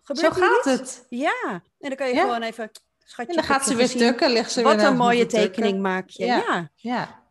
gebeurt 0.02 0.34
zo 0.36 0.42
gaat 0.42 0.66
iets? 0.66 0.80
het. 0.80 1.06
Ja, 1.10 1.44
en 1.52 1.90
dan 1.90 1.96
kan 1.96 2.08
je 2.08 2.14
Ja. 2.14 2.22
gewoon 2.22 2.42
even, 2.42 2.70
schatje, 3.06 3.32
En 3.32 3.38
dan 3.38 3.46
gaat 3.48 3.66
ze 3.66 3.76
weer 3.76 3.86
gezien. 3.90 4.08
tukken, 4.08 4.32
ligt 4.32 4.52
ze 4.52 4.62
Wat 4.62 4.72
weer 4.76 4.80
een 4.84 4.88
naast 4.88 4.98
me 4.98 5.04
mooie 5.04 5.26
tukken. 5.26 5.52
tekening 5.52 5.82
maak 5.82 6.10
je. 6.10 6.26
Ja. 6.26 6.36
ja. 6.48 6.72
Ja, 6.76 7.24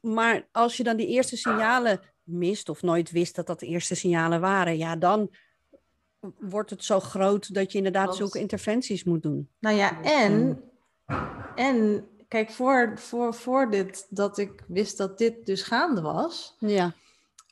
Maar 0.00 0.48
als 0.52 0.76
je 0.76 0.82
dan 0.84 0.96
die 0.96 1.06
eerste 1.06 1.36
signalen 1.36 2.00
mist 2.22 2.68
of 2.68 2.82
nooit 2.82 3.10
wist 3.10 3.34
dat 3.36 3.46
dat 3.46 3.60
de 3.60 3.66
eerste 3.66 3.94
signalen 3.94 4.40
waren, 4.40 4.76
ja, 4.78 4.96
dan 4.96 5.30
wordt 6.38 6.70
het 6.70 6.84
zo 6.84 7.00
groot 7.00 7.54
dat 7.54 7.72
je 7.72 7.78
inderdaad 7.78 8.16
zulke 8.16 8.38
interventies 8.38 9.04
moet 9.04 9.22
doen. 9.22 9.48
Nou 9.58 9.76
ja, 9.76 10.02
en, 10.02 10.62
en 11.54 12.08
kijk, 12.28 12.50
voor, 12.50 12.92
voor, 12.98 13.34
voor 13.34 13.70
dit, 13.70 14.06
dat 14.10 14.38
ik 14.38 14.64
wist 14.66 14.96
dat 14.96 15.18
dit 15.18 15.46
dus 15.46 15.62
gaande 15.62 16.00
was, 16.00 16.56
Ja, 16.58 16.94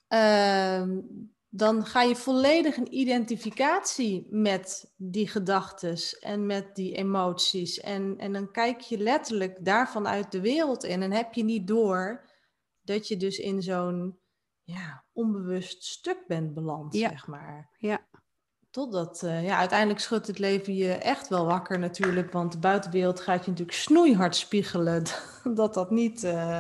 ehm, 0.09 1.01
dan 1.49 1.85
ga 1.87 2.03
je 2.03 2.17
volledig 2.17 2.77
in 2.77 2.95
identificatie 2.99 4.27
met 4.31 4.93
die 4.97 5.29
gedachtes 5.29 6.19
en 6.19 6.47
met 6.47 6.75
die 6.75 6.95
emoties. 6.95 7.81
En, 7.81 8.15
en 8.19 8.33
dan 8.33 8.51
kijk 8.51 8.81
je 8.81 8.99
letterlijk 8.99 9.65
daarvan 9.65 10.09
uit 10.09 10.33
de 10.33 10.41
wereld 10.41 10.85
in 10.85 11.03
en 11.03 11.13
heb 11.13 11.33
je 11.35 11.45
niet 11.45 11.67
door 11.67 12.31
dat 12.83 13.09
je 13.09 13.17
dus 13.17 13.39
in 13.39 13.63
zo'n 13.63 14.19
ja, 14.63 15.05
onbewust 15.13 15.85
stuk 15.85 16.25
bent 16.27 16.55
beland, 16.55 16.95
Ja. 16.95 17.09
zeg 17.09 17.27
maar. 17.27 17.71
ja, 17.79 18.07
Totdat, 18.77 19.23
eh, 19.23 19.45
ja, 19.45 19.59
uiteindelijk 19.59 20.01
schudt 20.01 20.27
het 20.27 20.39
leven 20.39 20.75
je 20.75 20.93
echt 20.93 21.29
wel 21.29 21.47
wakker 21.47 21.79
natuurlijk. 21.79 22.33
Want 22.33 22.53
de 22.53 22.59
buitenwereld 22.59 23.21
gaat 23.21 23.45
je 23.45 23.51
natuurlijk 23.51 23.79
snoeihard 23.79 24.37
spiegelen 24.37 25.05
dat 25.55 25.75
dat 25.75 25.91
niet 25.91 26.25
eh, 26.25 26.59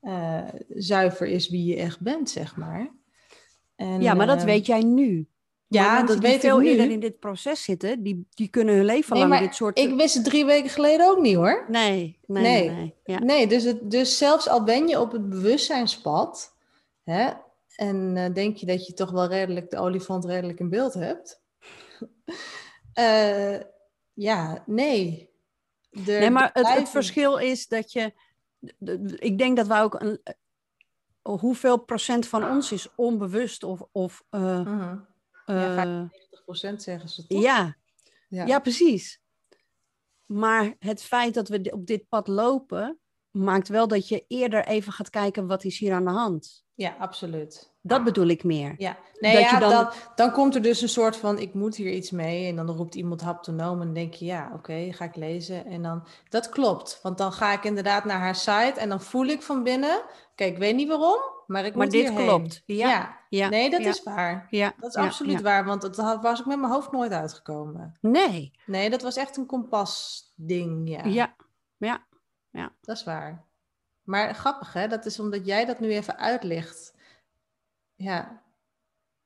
eh, 0.00 0.48
zuiver 0.68 1.26
is 1.26 1.48
wie 1.48 1.64
je 1.64 1.76
echt 1.76 2.00
bent, 2.00 2.30
zeg 2.30 2.56
maar. 2.56 2.90
En, 3.76 4.00
ja 4.00 4.14
maar 4.14 4.26
dat 4.26 4.42
weet 4.42 4.66
jij 4.66 4.82
nu. 4.82 5.28
Ja, 5.66 6.02
dat 6.02 6.20
die 6.20 6.30
weet 6.30 6.40
veel 6.40 6.56
ik 6.56 6.64
nu. 6.64 6.70
eerder 6.70 6.90
in 6.90 7.00
dit 7.00 7.18
proces 7.18 7.62
zitten, 7.62 8.02
die, 8.02 8.26
die 8.30 8.48
kunnen 8.48 8.74
hun 8.74 8.84
leven 8.84 9.16
Nee, 9.16 9.28
lang 9.28 9.40
dit 9.40 9.54
soort... 9.54 9.78
Ik 9.78 9.94
wist 9.94 10.14
het 10.14 10.24
drie 10.24 10.44
weken 10.44 10.70
geleden 10.70 11.10
ook 11.10 11.20
niet 11.20 11.36
hoor. 11.36 11.64
Nee, 11.68 12.18
nee, 12.26 12.42
Nee. 12.42 12.68
nee. 12.68 12.76
nee. 12.76 12.94
Ja. 13.04 13.18
Nee, 13.18 13.46
dus, 13.46 13.64
het, 13.64 13.90
dus 13.90 14.18
zelfs 14.18 14.48
al 14.48 14.64
ben 14.64 14.88
je 14.88 15.00
op 15.00 15.12
het 15.12 15.28
bewustzijnspad 15.28 16.56
hè, 17.02 17.30
en 17.80 18.16
eh, 18.16 18.32
denk 18.34 18.56
je 18.56 18.66
dat 18.66 18.86
je 18.86 18.92
toch 18.92 19.10
wel 19.10 19.26
redelijk 19.26 19.70
de 19.70 19.78
olifant 19.78 20.24
redelijk 20.24 20.58
in 20.60 20.68
beeld 20.68 20.94
hebt. 20.94 21.42
Eh, 22.92 23.60
ja, 24.12 24.62
nee. 24.66 25.30
Er 25.90 26.00
Nee, 26.04 26.30
maar 26.30 26.50
het, 26.52 26.88
verschil 26.88 27.36
is 27.36 27.66
dat 27.66 27.92
je. 27.92 28.12
de- 28.58 28.74
de- 29.02 29.18
Ik 29.18 29.38
denk 29.38 29.56
dat 29.56 29.66
wij 29.66 29.82
ook 29.82 30.00
een. 30.00 30.20
eh, 30.22 30.34
Hoeveel 31.22 31.78
procent 31.84 32.26
van 32.26 32.44
ons 32.50 32.72
is 32.72 32.94
onbewust 32.94 33.62
of. 33.62 33.82
of 33.92 34.24
eh, 34.30 34.60
Mhm. 34.60 34.98
Ja, 35.46 35.84
90% 35.84 36.82
zeggen 36.82 37.08
ze 37.08 37.26
toch? 37.26 37.42
ja, 37.42 37.76
ja. 38.28 38.46
ja, 38.46 38.58
precies. 38.60 39.20
Maar 40.26 40.74
het 40.78 41.02
feit 41.02 41.34
dat 41.34 41.48
we 41.48 41.70
op 41.72 41.86
dit 41.86 42.08
pad 42.08 42.28
lopen, 42.28 42.98
maakt 43.30 43.68
wel 43.68 43.88
dat 43.88 44.08
je 44.08 44.24
eerder 44.28 44.66
even 44.66 44.92
gaat 44.92 45.10
kijken 45.10 45.46
wat 45.46 45.64
is 45.64 45.78
hier 45.78 45.92
aan 45.92 46.04
de 46.04 46.10
hand. 46.10 46.64
Ja, 46.74 46.96
absoluut. 46.98 47.69
Dat 47.82 48.04
bedoel 48.04 48.26
ik 48.26 48.44
meer. 48.44 48.74
Ja, 48.78 48.96
nee, 49.18 49.32
Dat 49.34 49.42
ja, 49.42 49.50
je 49.54 49.58
dan- 49.60 49.70
dan... 49.70 49.90
Dan, 50.14 50.32
komt 50.32 50.54
er 50.54 50.62
dus 50.62 50.80
een 50.82 50.88
soort 50.88 51.16
van, 51.16 51.38
ik 51.38 51.54
moet 51.54 51.76
hier 51.76 51.92
iets 51.92 52.10
mee. 52.10 52.46
En 52.48 52.56
dan 52.56 52.70
roept 52.70 52.94
iemand 52.94 53.20
haptonoom 53.20 53.78
en 53.80 53.84
dan 53.84 53.94
denk 53.94 54.14
je, 54.14 54.24
ja, 54.24 54.50
oké, 54.54 54.92
ga 54.92 55.04
ik 55.04 55.16
lezen. 55.16 55.64
En 55.66 55.82
dan, 55.82 56.06
dat 56.28 56.48
klopt. 56.48 56.98
Want 57.02 57.18
dan 57.18 57.32
ga 57.32 57.52
ik 57.52 57.64
inderdaad 57.64 58.04
naar 58.04 58.18
haar 58.18 58.34
site 58.34 58.74
en 58.76 58.88
dan 58.88 59.00
voel 59.00 59.26
ik 59.26 59.42
van 59.42 59.62
binnen, 59.62 60.02
kijk, 60.34 60.52
ik 60.52 60.58
weet 60.58 60.74
niet 60.76 60.88
waarom, 60.88 61.18
maar 61.46 61.64
ik 61.64 61.74
Maar 61.74 61.82
moet 61.86 61.92
dit 61.94 62.08
hierheen. 62.08 62.26
klopt. 62.26 62.62
Ja, 62.66 63.18
ja, 63.28 63.48
nee, 63.48 63.70
dat 63.70 63.80
ja. 63.82 63.88
is 63.88 64.02
waar. 64.02 64.46
Ja, 64.50 64.72
Dat 64.80 64.88
is 64.88 64.94
ja, 64.94 65.04
absoluut 65.06 65.36
ja. 65.36 65.42
waar, 65.42 65.64
want 65.64 65.82
dat 65.82 65.96
had- 65.96 66.22
was 66.22 66.40
ik 66.40 66.46
met 66.46 66.58
mijn 66.60 66.72
hoofd 66.72 66.92
nooit 66.92 67.12
uitgekomen. 67.12 67.96
Nee, 68.00 68.52
Nee, 68.66 68.90
dat 68.90 69.02
was 69.02 69.16
echt 69.16 69.36
een 69.36 69.46
kompasding, 69.46 70.88
ja. 70.88 71.04
ja, 71.04 71.34
ja. 72.50 72.72
Dat 72.80 72.96
is 72.96 73.04
waar. 73.04 73.44
Maar 74.02 74.34
grappig, 74.34 74.72
hè? 74.72 74.88
Dat 74.88 75.06
is 75.06 75.20
omdat 75.20 75.46
jij 75.46 75.64
dat 75.64 75.80
nu 75.80 75.88
even 75.90 76.18
uitlicht. 76.18 76.94
Ja, 78.02 78.42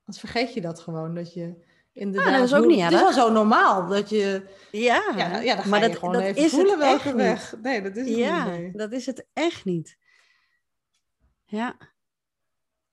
dan 0.05 0.15
vergeet 0.15 0.55
je 0.55 0.61
dat 0.61 0.81
gewoon. 0.81 1.15
Dat 1.15 1.35
je 1.35 1.65
inderdaad... 1.93 2.33
Ah, 2.33 2.39
dat 2.39 2.45
is 2.45 2.55
ook 2.55 2.67
niet 2.67 2.83
Het 2.83 2.93
is 2.93 3.01
wel 3.01 3.13
zo 3.13 3.33
normaal 3.33 3.87
dat 3.89 4.09
je... 4.11 4.49
Ja, 4.71 5.13
Ja, 5.17 5.41
ja 5.41 5.57
dan 5.57 5.69
maar 5.69 5.81
dat, 5.81 5.99
gewoon 5.99 6.13
dat 6.13 6.23
even 6.23 6.43
is 6.43 6.51
voelen 6.51 6.79
welke 6.79 7.07
niet. 7.09 7.17
weg. 7.17 7.57
Nee, 7.63 7.83
dat 7.83 7.97
is 7.97 8.09
het 8.09 8.17
Ja, 8.17 8.45
niet. 8.45 8.53
nee. 8.53 8.73
dat 8.73 8.93
is 8.93 9.07
het 9.07 9.27
echt 9.33 9.65
niet. 9.65 9.99
Ja. 11.45 11.77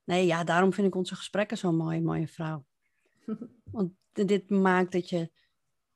Nee, 0.04 0.26
ja, 0.26 0.44
daarom 0.44 0.72
vind 0.72 0.86
ik 0.86 0.94
onze 0.94 1.14
gesprekken 1.16 1.58
zo 1.58 1.72
mooi, 1.72 2.00
mooie 2.00 2.28
vrouw. 2.28 2.64
Want 3.72 3.92
dit 4.12 4.50
maakt 4.50 4.92
dat 4.92 5.08
je 5.08 5.30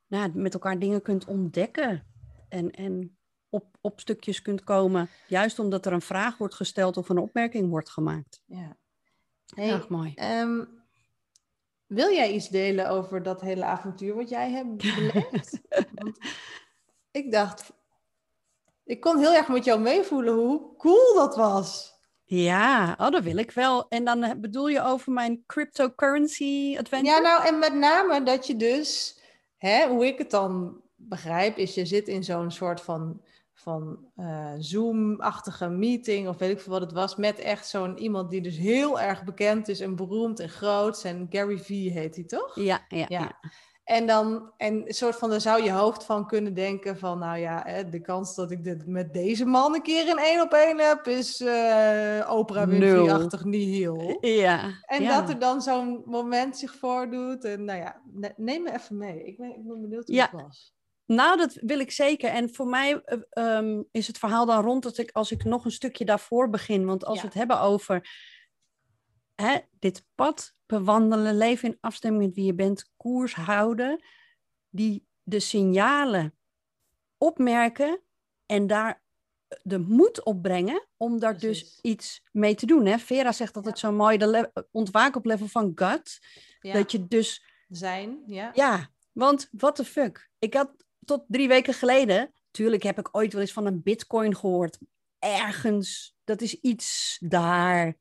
nou, 0.07 0.31
met 0.35 0.55
elkaar 0.55 0.79
dingen 0.79 1.03
kunt 1.03 1.25
ontdekken. 1.25 2.07
En, 2.49 2.71
en 2.71 3.19
op, 3.49 3.77
op 3.81 4.01
stukjes 4.01 4.43
kunt 4.43 4.65
komen. 4.65 5.09
Juist 5.29 5.59
omdat 5.59 5.87
er 5.87 5.93
een 5.93 6.01
vraag 6.01 6.39
wordt 6.39 6.55
gesteld 6.55 6.97
of 6.97 7.09
een 7.09 7.19
opmerking 7.19 7.69
wordt 7.71 7.91
gemaakt. 7.91 8.43
Ja. 8.45 8.77
Hey, 9.55 9.71
Erg 9.71 9.89
mooi. 9.89 10.13
ehm, 10.15 10.65
wil 11.87 12.11
jij 12.13 12.33
iets 12.33 12.49
delen 12.49 12.89
over 12.89 13.23
dat 13.23 13.41
hele 13.41 13.65
avontuur 13.65 14.15
wat 14.15 14.29
jij 14.29 14.51
hebt 14.51 14.77
beleefd? 14.97 15.61
Want 15.95 16.19
ik 17.11 17.33
dacht... 17.33 17.73
Ik 18.85 19.01
kon 19.01 19.19
heel 19.19 19.35
erg 19.35 19.49
met 19.49 19.65
jou 19.65 19.81
meevoelen 19.81 20.35
hoe 20.35 20.77
cool 20.77 21.15
dat 21.15 21.37
was. 21.37 21.95
Ja, 22.25 22.97
oh, 23.01 23.11
dat 23.11 23.23
wil 23.23 23.37
ik 23.37 23.51
wel. 23.51 23.89
En 23.89 24.05
dan 24.05 24.41
bedoel 24.41 24.69
je 24.69 24.83
over 24.83 25.13
mijn 25.13 25.43
cryptocurrency 25.47 26.77
adventure? 26.79 27.15
Ja, 27.15 27.21
nou, 27.21 27.47
en 27.47 27.59
met 27.59 27.75
name 27.75 28.23
dat 28.23 28.47
je 28.47 28.57
dus, 28.57 29.19
hè, 29.57 29.89
hoe 29.89 30.07
ik 30.07 30.19
het 30.19 30.31
dan 30.31 30.81
begrijp, 30.95 31.57
is 31.57 31.75
je 31.75 31.87
zit 31.87 32.09
in 32.09 32.25
zo'n 32.25 32.51
soort 32.51 32.81
van, 32.81 33.23
van 33.59 33.99
eh, 34.17 34.53
Zoom-achtige 34.59 35.69
meeting, 35.69 36.29
of 36.29 36.37
weet 36.39 36.51
ik 36.51 36.61
veel 36.61 36.73
wat 36.73 36.81
het 36.81 36.93
was, 36.93 37.17
met 37.17 37.39
echt 37.39 37.69
zo'n 37.69 37.99
iemand 37.99 38.31
die 38.31 38.41
dus 38.41 38.57
heel 38.59 39.01
erg 39.01 39.25
bekend 39.25 39.69
is 39.69 39.81
en 39.81 39.97
beroemd 39.97 40.41
en 40.41 40.49
groot. 40.49 41.05
En 41.05 41.27
Gary 41.31 41.59
Vee 41.59 41.91
heet 41.91 42.15
hij 42.15 42.25
toch? 42.25 42.55
ja, 42.55 42.81
ja, 42.89 42.97
Ja. 42.99 43.07
ja. 43.09 43.39
En 43.85 44.07
dan, 44.07 44.53
en 44.57 44.75
een 44.87 44.95
soort 44.95 45.17
van, 45.17 45.31
daar 45.31 45.41
zou 45.41 45.63
je 45.63 45.71
hoofd 45.71 46.05
van 46.05 46.27
kunnen 46.27 46.55
denken 46.55 46.99
van, 46.99 47.19
nou 47.19 47.39
ja, 47.39 47.83
de 47.91 48.01
kans 48.01 48.35
dat 48.35 48.51
ik 48.51 48.65
dit 48.65 48.87
met 48.87 49.13
deze 49.13 49.45
man 49.45 49.75
een 49.75 49.83
keer 49.83 50.09
in 50.09 50.19
één 50.19 50.41
op 50.43 50.53
één 50.53 50.79
heb, 50.79 51.07
is 51.07 51.41
eh 51.41 52.31
Oprah 52.33 52.69
Winfrey-achtig 52.69 53.45
nihil. 53.45 54.19
Ja, 54.21 54.71
En 54.87 55.03
ja. 55.03 55.21
dat 55.21 55.29
er 55.29 55.39
dan 55.39 55.63
zo'n 55.63 56.03
moment 56.07 56.57
zich 56.57 56.75
voordoet. 56.75 57.45
En 57.45 57.65
nou 57.65 57.79
ja, 57.79 58.01
ne- 58.13 58.35
neem 58.37 58.63
me 58.63 58.73
even 58.73 58.97
mee. 58.97 59.25
Ik 59.25 59.37
ben, 59.37 59.49
ik 59.49 59.67
ben 59.67 59.81
benieuwd 59.81 60.07
hoe 60.07 60.15
Ja. 60.17 60.29
het 60.33 60.41
was. 60.43 60.75
Nou, 61.07 61.37
dat 61.37 61.53
wil 61.61 61.79
ik 61.79 61.91
zeker. 61.91 62.31
En 62.31 62.55
voor 62.55 62.67
mij 62.67 63.01
eh, 63.05 63.19
ehm, 63.31 63.83
is 63.91 64.07
het 64.07 64.19
verhaal 64.19 64.47
dan 64.47 64.63
rond 64.63 64.83
dat 64.83 64.99
ik, 64.99 65.11
als 65.11 65.31
ik 65.31 65.45
nog 65.45 65.65
een 65.65 65.71
stukje 65.71 66.05
daarvoor 66.05 66.51
begin, 66.51 66.87
want 66.87 67.05
als 67.05 67.17
Ja. 67.17 67.21
we 67.21 67.27
het 67.29 67.37
hebben 67.37 67.61
over 67.61 68.09
hè, 69.35 69.59
dit 69.79 70.05
pad 70.15 70.55
bewandelen, 70.67 71.37
leven 71.37 71.69
in 71.69 71.79
afstemming 71.81 72.25
met 72.25 72.35
wie 72.35 72.45
je 72.45 72.55
bent, 72.55 72.93
koers 72.97 73.35
houden, 73.35 74.05
die 74.69 75.07
de 75.23 75.41
signalen 75.41 76.35
opmerken 77.19 78.01
en 78.47 78.67
daar 78.67 79.05
de 79.63 79.79
moed 79.79 80.25
opbrengen 80.25 80.87
om 80.97 81.19
daar 81.19 81.39
dus 81.39 81.79
iets 81.83 82.23
mee 82.33 82.55
te 82.55 82.67
doen. 82.67 82.87
Hè? 82.87 82.99
Vera 82.99 83.33
zegt 83.33 83.57
altijd 83.57 83.79
zo 83.79 83.93
mooi, 83.93 84.19
de 84.19 84.51
ontwaken 84.71 85.17
op 85.19 85.25
level 85.25 85.47
van 85.47 85.73
gut, 85.75 86.19
Ja, 86.61 86.73
dat 86.73 86.93
je 86.93 87.07
dus 87.07 87.45
zijn, 87.69 88.23
ja. 88.27 88.51
ja, 88.55 88.89
want 89.13 89.49
what 89.53 89.77
the 89.77 89.85
fuck. 89.85 90.31
Ik 90.39 90.55
had 90.55 90.86
tot 91.07 91.25
drie 91.29 91.49
weken 91.49 91.75
geleden, 91.75 92.33
tuurlijk 92.51 92.83
heb 92.83 92.99
ik 92.99 93.09
ooit 93.17 93.33
wel 93.33 93.41
eens 93.43 93.53
van 93.53 93.67
een 93.67 93.83
bitcoin 93.83 94.37
gehoord. 94.37 94.79
Ergens, 95.19 96.17
dat 96.25 96.41
is 96.41 96.61
iets 96.61 97.17
daar. 97.21 97.97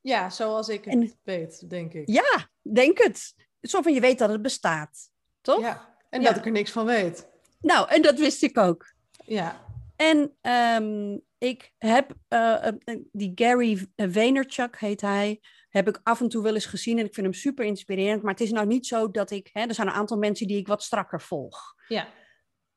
Ja, 0.00 0.30
zoals 0.30 0.68
ik 0.68 0.84
het 0.84 0.94
En- 0.94 1.12
weet, 1.22 1.70
denk 1.70 1.92
ik. 1.92 2.08
Ja, 2.08 2.48
denk 2.72 2.98
het. 2.98 3.34
Zo 3.60 3.82
van 3.82 3.94
je 3.94 4.00
weet 4.00 4.18
dat 4.18 4.30
het 4.30 4.42
bestaat, 4.42 5.10
toch? 5.40 5.60
Ja, 5.60 5.90
En 6.10 6.20
Ja. 6.20 6.28
dat 6.28 6.36
ik 6.36 6.44
er 6.44 6.50
niks 6.52 6.70
van 6.70 6.84
weet. 6.86 7.28
Nou, 7.60 7.88
en 7.88 8.02
dat 8.02 8.18
wist 8.18 8.42
ik 8.42 8.58
ook. 8.58 8.92
Ja, 9.24 9.70
En 9.96 10.36
ehm, 10.40 11.18
ik 11.38 11.72
heb 11.78 12.14
eh, 12.28 12.66
eh, 12.66 12.74
die 13.12 13.32
Gary 13.34 13.86
Vaynerchuk 13.96 14.78
heet 14.80 15.00
hij, 15.00 15.40
heb 15.68 15.88
ik 15.88 16.00
af 16.02 16.20
en 16.20 16.28
toe 16.28 16.42
wel 16.42 16.54
eens 16.54 16.66
gezien 16.66 16.98
en 16.98 17.04
ik 17.04 17.14
vind 17.14 17.26
hem 17.26 17.34
super 17.34 17.64
inspirerend. 17.64 18.22
Maar 18.22 18.30
het 18.32 18.40
is 18.40 18.50
nou 18.50 18.66
niet 18.66 18.86
zo 18.86 19.10
dat 19.10 19.30
ik, 19.30 19.50
hè, 19.52 19.60
er 19.66 19.74
zijn 19.74 19.86
een 19.86 19.92
aantal 19.94 20.16
mensen 20.18 20.46
die 20.46 20.56
ik 20.56 20.66
wat 20.66 20.82
strakker 20.82 21.20
volg. 21.20 21.74
ja, 21.88 22.08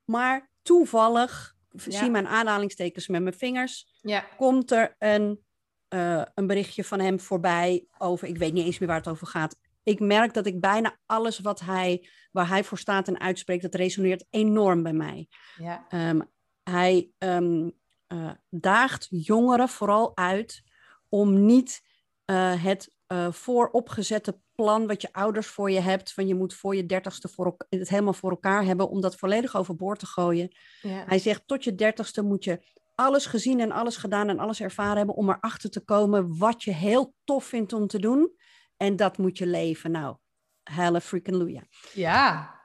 Maar 0.05 0.49
toevallig, 0.61 1.53
Ja. 1.69 1.97
zie 1.99 2.09
mijn 2.09 2.27
aanhalingstekens 2.27 3.07
met 3.07 3.21
mijn 3.21 3.37
vingers, 3.37 3.97
ja. 4.01 4.19
komt 4.37 4.71
er 4.71 4.95
een, 4.99 5.43
eh, 5.87 6.21
een 6.33 6.47
berichtje 6.47 6.83
van 6.83 6.99
hem 6.99 7.19
voorbij 7.19 7.85
over, 7.97 8.27
ik 8.27 8.37
weet 8.37 8.53
niet 8.53 8.65
eens 8.65 8.79
meer 8.79 8.87
waar 8.89 8.97
het 8.97 9.07
over 9.07 9.27
gaat. 9.27 9.55
Ik 9.83 9.99
merk 9.99 10.33
dat 10.33 10.45
ik 10.45 10.59
bijna 10.59 10.97
alles 11.05 11.39
wat 11.39 11.59
hij, 11.59 12.09
waar 12.31 12.47
hij 12.47 12.63
voor 12.63 12.77
staat 12.77 13.07
en 13.07 13.19
uitspreekt, 13.19 13.61
dat 13.61 13.75
resoneert 13.75 14.25
enorm 14.29 14.83
bij 14.83 14.93
mij. 14.93 15.27
ja. 15.57 15.85
Ehm, 15.89 16.21
hij 16.63 17.11
ehm, 17.17 17.69
eh, 18.07 18.31
daagt 18.49 19.07
jongeren 19.09 19.69
vooral 19.69 20.17
uit 20.17 20.63
om 21.09 21.45
niet 21.45 21.81
eh, 22.25 22.63
het 22.63 22.93
vooropgezette 23.29 24.39
plan 24.55 24.87
wat 24.87 25.01
je 25.01 25.13
ouders 25.13 25.47
voor 25.47 25.71
je 25.71 25.79
hebt, 25.79 26.13
van 26.13 26.27
je 26.27 26.35
moet 26.35 26.53
voor 26.53 26.75
je 26.75 26.85
dertigste 26.85 27.27
voor 27.27 27.55
het 27.69 27.89
helemaal 27.89 28.13
voor 28.13 28.29
elkaar 28.29 28.63
hebben, 28.63 28.89
om 28.89 29.01
dat 29.01 29.15
volledig 29.15 29.55
overboord 29.55 29.99
te 29.99 30.05
gooien. 30.05 30.55
ja. 30.81 31.03
Hij 31.05 31.19
zegt, 31.19 31.43
tot 31.45 31.63
je 31.63 31.75
dertigste 31.75 32.21
moet 32.21 32.43
je 32.43 32.59
alles 32.95 33.25
gezien 33.25 33.59
en 33.59 33.71
alles 33.71 33.97
gedaan 33.97 34.29
en 34.29 34.39
alles 34.39 34.61
ervaren 34.61 34.97
hebben 34.97 35.15
om 35.15 35.29
erachter 35.29 35.69
te 35.69 35.79
komen 35.79 36.37
wat 36.37 36.63
je 36.63 36.71
heel 36.71 37.13
tof 37.23 37.45
vindt 37.45 37.73
om 37.73 37.87
te 37.87 37.99
doen. 37.99 38.35
En 38.77 38.95
dat 38.95 39.17
moet 39.17 39.37
je 39.37 39.45
leven. 39.47 39.91
Nou, 39.91 40.15
Hallelujah. 40.63 41.63
Ja, 41.93 42.55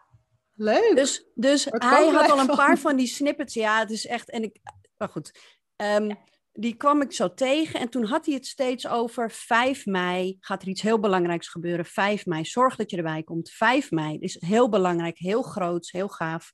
leuk. 0.54 0.92
Dus, 0.96 1.24
dus 1.34 1.64
hij 1.70 2.08
had 2.08 2.30
al 2.30 2.38
een 2.38 2.46
van. 2.46 2.56
paar 2.56 2.78
van 2.78 2.96
die 2.96 3.06
snippets. 3.06 3.54
Ja, 3.54 3.78
het 3.78 3.90
is 3.90 4.06
echt. 4.06 4.30
En 4.30 4.42
ik, 4.42 4.56
maar 4.96 5.08
goed. 5.08 5.38
Ehm, 5.76 6.10
die 6.52 6.74
kwam 6.74 7.02
ik 7.02 7.12
zo 7.12 7.34
tegen. 7.34 7.80
En 7.80 7.88
toen 7.88 8.04
had 8.04 8.26
hij 8.26 8.34
het 8.34 8.46
steeds 8.46 8.88
over 8.88 9.30
5 9.30 9.86
mei. 9.86 10.36
Gaat 10.40 10.62
er 10.62 10.68
iets 10.68 10.82
heel 10.82 11.00
belangrijks 11.00 11.48
gebeuren? 11.48 11.84
5 11.84 12.26
mei. 12.26 12.44
Zorg 12.44 12.76
dat 12.76 12.90
je 12.90 12.96
erbij 12.96 13.22
komt. 13.22 13.50
5 13.50 13.90
mei. 13.90 14.18
is 14.18 14.40
heel 14.40 14.68
belangrijk, 14.68 15.18
heel 15.18 15.42
groot, 15.42 15.88
heel 15.90 16.08
gaaf. 16.08 16.52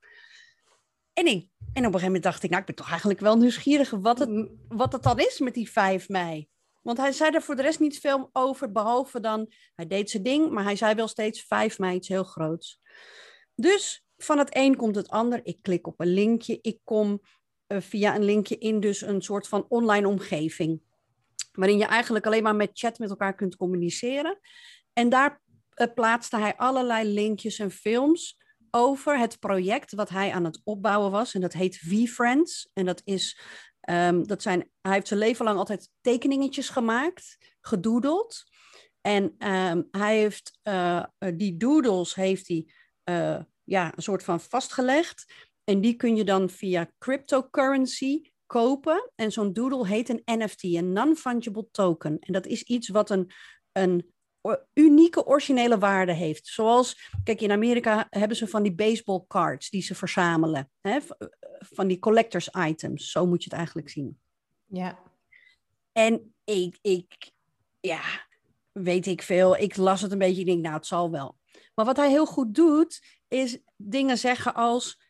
En, 1.13 1.27
ik, 1.27 1.33
en 1.33 1.47
op 1.69 1.75
een 1.75 1.83
gegeven 1.83 2.05
moment 2.05 2.23
dacht 2.23 2.43
ik, 2.43 2.51
nou, 2.51 2.61
ik 2.61 2.67
ben 2.67 2.77
toch 2.77 2.89
eigenlijk 2.89 3.21
wel 3.21 3.37
nieuwsgierig 3.37 3.91
wat 3.91 4.19
het, 4.19 4.49
wat 4.69 4.93
het 4.93 5.03
dan 5.03 5.19
is 5.19 5.39
met 5.39 5.55
die 5.55 5.71
5 5.71 6.09
mei. 6.09 6.49
Want 6.83 6.99
hij 6.99 7.13
zei 7.13 7.31
er 7.31 7.43
voor 7.43 7.57
de 7.57 7.63
rest 7.63 7.81
niet 7.81 8.01
veel 8.01 8.31
over, 8.33 8.73
behalve 8.73 9.21
dan, 9.21 9.53
hij 9.75 9.87
deed 9.87 10.11
zijn 10.11 10.23
ding, 10.23 10.51
maar 10.51 10.65
hij 10.65 10.77
zei 10.77 10.95
wel 10.95 11.09
steeds 11.09 11.43
5 11.43 11.79
mei, 11.79 11.97
iets 11.97 12.09
heel 12.09 12.25
groots. 12.25 12.81
Dus 13.55 14.05
van 14.17 14.39
het 14.39 14.57
een 14.57 14.77
komt 14.77 14.97
het 14.97 15.09
ander. 15.09 15.41
Ik 15.43 15.59
klik 15.63 15.87
op 15.87 16.01
een 16.01 16.13
linkje, 16.13 16.59
ik 16.61 16.79
kom 16.85 17.21
via 17.69 18.15
een 18.15 18.25
linkje 18.25 18.59
in 18.59 18.81
dus 18.81 19.01
een 19.01 19.23
soort 19.23 19.49
van 19.49 19.67
online 19.69 20.09
omgeving. 20.09 20.81
Waarin 21.53 21.79
je 21.79 21.85
eigenlijk 21.85 22.27
alleen 22.27 22.43
maar 22.43 22.57
met 22.57 22.71
chat 22.73 22.99
met 22.99 23.11
elkaar 23.11 23.35
kunt 23.35 23.57
communiceren. 23.57 24.39
En 24.93 25.09
daar 25.09 25.41
eh, 25.71 25.87
plaatste 25.95 26.37
hij 26.37 26.57
allerlei 26.57 27.09
linkjes 27.09 27.59
en 27.59 27.71
films 27.71 28.39
over 28.71 29.19
het 29.19 29.39
project 29.39 29.95
wat 29.95 30.09
hij 30.09 30.33
aan 30.33 30.45
het 30.45 30.61
opbouwen 30.65 31.11
was. 31.11 31.35
En 31.35 31.41
dat 31.41 31.53
heet 31.53 31.79
V-Friends. 31.79 32.71
En 32.73 32.85
dat 32.85 33.03
is, 33.05 33.41
ehm, 33.81 34.23
dat 34.23 34.43
zijn, 34.43 34.71
hij 34.81 34.93
heeft 34.93 35.09
zijn 35.09 35.21
leven 35.21 35.45
lang 35.45 35.59
altijd 35.59 35.91
tekeningetjes 36.01 36.69
gemaakt, 36.69 37.39
gedoodeld. 37.61 38.45
En 39.01 39.35
ehm, 39.39 39.83
hij 39.91 40.19
heeft 40.19 40.59
eh, 40.63 41.05
die 41.35 41.57
doodles 41.57 42.15
heeft 42.15 42.49
hij 42.49 42.67
eh, 43.05 43.39
ja, 43.65 43.93
een 43.97 44.03
soort 44.03 44.23
van 44.23 44.41
vastgelegd. 44.41 45.33
En 45.67 45.81
die 45.81 45.95
kun 45.95 46.17
je 46.17 46.25
dan 46.25 46.51
via 46.51 46.91
cryptocurrency 46.99 48.31
kopen. 48.47 49.11
En 49.15 49.33
zo'n 49.33 49.53
doodle 49.53 49.87
heet 49.87 50.09
een 50.09 50.23
NFT, 50.25 50.63
een 50.63 50.93
non-fungible 50.93 51.69
token. 51.71 52.19
En 52.19 52.33
dat 52.33 52.47
is 52.47 52.63
iets 52.63 52.89
wat 52.89 53.11
een, 53.11 53.31
een 53.73 54.15
unieke 54.75 55.27
originele 55.27 55.79
waarde 55.79 56.13
heeft. 56.13 56.47
Zoals, 56.47 57.11
kijk, 57.25 57.41
in 57.41 57.51
Amerika 57.51 58.07
hebben 58.11 58.37
ze 58.37 58.47
van 58.47 58.63
die 58.63 58.75
baseball 58.75 59.25
cards 59.29 59.71
die 59.71 59.83
ze 59.83 59.95
verzamelen. 59.95 60.71
Hè? 60.81 60.99
Van 61.59 61.87
die 61.87 61.99
collectors 61.99 62.49
items. 62.49 63.11
Zo 63.11 63.27
moet 63.27 63.43
je 63.43 63.49
het 63.49 63.59
eigenlijk 63.59 63.89
zien. 63.89 64.21
Ja. 64.65 64.99
En 65.93 66.35
ik, 66.45 66.79
ik, 66.81 67.31
ja, 67.81 68.03
weet 68.73 69.07
ik 69.07 69.23
veel. 69.23 69.57
Ik 69.57 69.77
las 69.77 70.01
het 70.01 70.13
een 70.13 70.19
beetje. 70.19 70.41
Ik 70.41 70.47
denk, 70.47 70.63
nou, 70.63 70.75
het 70.75 70.87
zal 70.87 71.11
wel. 71.11 71.37
Maar 71.75 71.85
wat 71.85 71.97
hij 71.97 72.09
heel 72.11 72.27
goed 72.27 72.55
doet, 72.55 73.01
is 73.29 73.59
dingen 73.77 74.19
zeggen 74.19 74.55
als: 74.55 75.06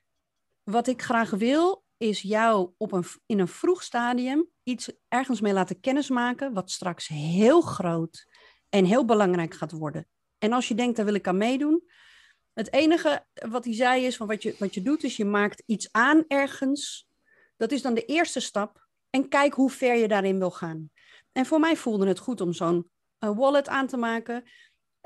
Wat 0.70 0.86
ik 0.86 1.02
graag 1.02 1.30
wil, 1.30 1.84
is 1.96 2.20
jou 2.20 2.70
op 2.76 2.92
een, 2.92 3.04
in 3.26 3.38
een 3.38 3.48
vroeg 3.48 3.82
stadium 3.82 4.48
iets 4.62 4.92
ergens 5.08 5.40
mee 5.40 5.52
laten 5.52 5.80
kennismaken. 5.80 6.52
Wat 6.52 6.70
straks 6.70 7.08
heel 7.08 7.60
groot 7.60 8.26
en 8.68 8.84
heel 8.84 9.04
belangrijk 9.04 9.54
gaat 9.54 9.72
worden. 9.72 10.08
En 10.38 10.52
als 10.52 10.68
je 10.68 10.74
denkt, 10.74 10.96
daar 10.96 11.04
wil 11.04 11.14
ik 11.14 11.28
aan 11.28 11.36
meedoen. 11.36 11.84
Het 12.52 12.72
enige 12.72 13.26
wat 13.48 13.64
hij 13.64 13.74
zei 13.74 14.04
is: 14.04 14.16
van 14.16 14.26
wat, 14.26 14.42
je, 14.42 14.54
wat 14.58 14.74
je 14.74 14.82
doet, 14.82 15.04
is 15.04 15.16
je 15.16 15.24
maakt 15.24 15.62
iets 15.66 15.88
aan 15.92 16.24
ergens. 16.28 17.08
Dat 17.56 17.72
is 17.72 17.82
dan 17.82 17.94
de 17.94 18.04
eerste 18.04 18.40
stap. 18.40 18.86
En 19.10 19.28
kijk 19.28 19.54
hoe 19.54 19.70
ver 19.70 19.96
je 19.96 20.08
daarin 20.08 20.38
wil 20.38 20.50
gaan. 20.50 20.90
En 21.32 21.46
voor 21.46 21.60
mij 21.60 21.76
voelde 21.76 22.06
het 22.06 22.18
goed 22.18 22.40
om 22.40 22.52
zo'n 22.52 22.90
eh, 23.18 23.36
wallet 23.36 23.68
aan 23.68 23.86
te 23.86 23.96
maken. 23.96 24.44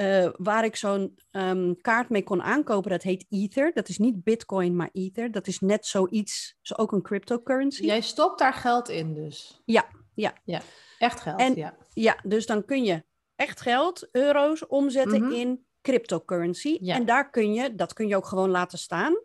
Eh, 0.01 0.29
waar 0.37 0.65
ik 0.65 0.77
zo'n 0.77 1.19
ehm, 1.31 1.75
kaart 1.81 2.09
mee 2.09 2.23
kon 2.23 2.43
aankopen. 2.43 2.91
Dat 2.91 3.03
heet 3.03 3.27
Ether. 3.29 3.73
Dat 3.73 3.89
is 3.89 3.99
niet 3.99 4.25
Bitcoin, 4.25 4.77
maar 4.77 4.89
Ether. 4.93 5.31
Dat 5.31 5.47
is 5.47 5.59
net 5.61 5.87
zoiets, 5.87 6.57
zo 6.61 6.75
ook 6.75 6.93
een 6.93 7.03
cryptocurrency. 7.03 7.85
Jij 7.85 8.01
stopt 8.01 8.39
daar 8.39 8.53
geld 8.53 8.89
in 8.89 9.15
dus? 9.15 9.61
Ja, 9.65 9.87
ja. 10.15 10.35
Ja, 10.45 10.61
echt 10.99 11.21
geld, 11.21 11.41
En- 11.41 11.55
ja. 11.55 11.77
Ja, 11.93 12.19
dus 12.23 12.47
dan 12.47 12.65
kun 12.65 12.85
je 12.85 13.05
echt 13.35 13.61
geld, 13.61 14.09
euro's, 14.13 14.67
omzetten 14.67 15.23
Mhm. 15.23 15.33
in 15.33 15.67
cryptocurrency. 15.83 16.79
Ja. 16.81 16.95
En 16.95 17.05
daar 17.05 17.31
kun 17.31 17.53
je, 17.55 17.75
dat 17.75 17.93
kun 17.93 18.09
je 18.09 18.17
ook 18.17 18.27
gewoon 18.27 18.51
laten 18.51 18.79
staan. 18.79 19.19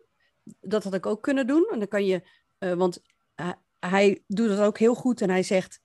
Dat 0.60 0.84
had 0.84 0.94
ik 0.94 1.06
ook 1.06 1.22
kunnen 1.22 1.46
doen. 1.46 1.68
En 1.72 1.78
dan 1.78 1.88
kan 1.88 2.04
je, 2.06 2.28
eh, 2.58 2.72
want 2.72 3.02
eh, 3.34 3.50
hij 3.78 4.24
doet 4.26 4.48
het 4.50 4.60
ook 4.60 4.78
heel 4.78 4.94
goed 4.94 5.20
en 5.20 5.30
hij 5.30 5.42
zegt, 5.42 5.80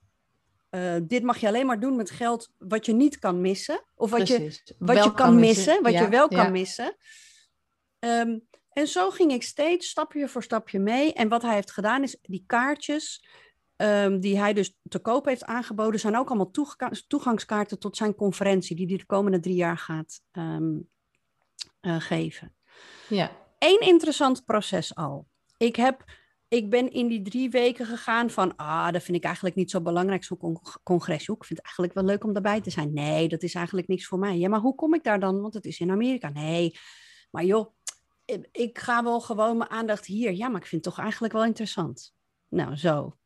eh, 0.72 0.96
dit 1.02 1.22
mag 1.22 1.38
je 1.38 1.46
alleen 1.46 1.66
maar 1.66 1.80
doen 1.80 1.96
met 1.96 2.10
geld 2.10 2.50
wat 2.58 2.86
je 2.86 2.92
niet 2.92 3.18
kan 3.18 3.40
missen. 3.40 3.84
Of 3.94 4.10
wat 4.10 4.28
je, 4.28 4.60
wat 4.78 4.96
Wel 4.96 5.04
je 5.04 5.14
kan 5.14 5.38
missen, 5.40 5.82
wat 5.82 5.92
Ja, 5.92 6.02
je 6.02 6.08
wel 6.08 6.28
kan 6.28 6.52
missen. 6.52 6.96
Ehm, 7.98 8.38
en 8.72 8.86
zo 8.86 9.10
ging 9.10 9.32
ik 9.32 9.42
steeds 9.42 9.88
stapje 9.88 10.28
voor 10.28 10.42
stapje 10.42 10.78
mee. 10.78 11.12
En 11.12 11.28
wat 11.28 11.42
hij 11.42 11.54
heeft 11.54 11.70
gedaan 11.70 12.02
is 12.02 12.18
die 12.22 12.44
kaartjes 12.46 13.26
ehm, 13.76 14.20
die 14.20 14.38
hij 14.38 14.52
dus 14.52 14.76
te 14.88 14.98
koop 14.98 15.24
heeft 15.24 15.44
aangeboden, 15.44 16.00
zijn 16.00 16.16
ook 16.16 16.28
allemaal 16.28 16.50
toega- 16.50 16.90
toegangskaarten 17.06 17.78
tot 17.78 17.96
zijn 17.96 18.14
conferentie, 18.14 18.76
die 18.76 18.86
hij 18.86 18.96
de 18.96 19.06
komende 19.06 19.40
drie 19.40 19.54
jaar 19.56 19.78
gaat 19.78 20.20
ehm, 20.30 20.78
eh, 21.80 22.00
geven. 22.00 22.54
Ja, 23.08 23.40
Eén 23.58 23.80
interessant 23.80 24.44
proces 24.44 24.94
al. 24.94 25.28
Ik, 25.56 25.76
heb, 25.76 26.04
ik 26.52 26.70
ben 26.70 26.90
in 26.90 27.08
die 27.08 27.22
drie 27.22 27.50
weken 27.50 27.86
gegaan 27.86 28.30
van, 28.30 28.56
ah, 28.56 28.90
dat 28.92 29.02
vind 29.02 29.16
ik 29.16 29.24
eigenlijk 29.24 29.54
niet 29.54 29.70
zo 29.70 29.80
belangrijk, 29.80 30.24
zo'n 30.24 30.36
con- 30.38 30.60
congres. 30.82 31.24
Joh, 31.24 31.36
Ik 31.36 31.44
vind 31.44 31.58
het 31.58 31.66
eigenlijk 31.66 31.94
wel 31.94 32.04
leuk 32.04 32.24
om 32.24 32.32
daarbij 32.32 32.60
te 32.60 32.70
zijn. 32.70 32.92
Nee, 32.92 33.28
dat 33.28 33.42
is 33.42 33.54
eigenlijk 33.54 33.88
niks 33.88 34.06
voor 34.06 34.18
mij. 34.18 34.38
Ja, 34.38 34.48
maar 34.48 34.60
hoe 34.60 34.74
kom 34.74 34.94
ik 34.94 35.04
daar 35.04 35.20
dan? 35.20 35.40
Want 35.40 35.54
het 35.54 35.64
is 35.64 35.80
in 35.80 35.90
Amerika. 35.90 36.28
Nee, 36.28 36.72
maar 37.30 37.44
joh, 37.44 37.74
ik- 38.24 38.48
ik 38.52 38.78
ga 38.78 39.02
wel 39.04 39.20
gewoon 39.20 39.56
mijn 39.56 39.70
aandacht 39.70 40.06
hier. 40.06 40.32
Ja, 40.32 40.48
maar 40.48 40.60
ik 40.60 40.66
vind 40.66 40.84
het 40.84 40.94
toch 40.94 41.02
eigenlijk 41.02 41.32
wel 41.32 41.44
interessant. 41.44 42.14
Nou, 42.48 42.76
zo. 42.76 43.16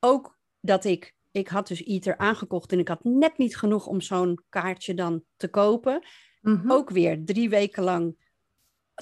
Ook 0.00 0.38
dat 0.60 0.84
ik, 0.84 1.16
ik 1.30 1.48
had 1.48 1.68
dus 1.68 1.84
Ether 1.84 2.16
aangekocht 2.18 2.72
en 2.72 2.78
ik 2.78 2.88
had 2.88 3.04
net 3.04 3.38
niet 3.38 3.56
genoeg 3.56 3.86
om 3.86 4.00
zo'n 4.00 4.44
kaartje 4.48 4.94
dan 4.94 5.22
te 5.36 5.48
kopen 5.48 6.06
Mhm. 6.40 6.70
ook 6.70 6.90
weer 6.90 7.24
drie 7.24 7.48
weken 7.48 7.82
lang 7.82 8.26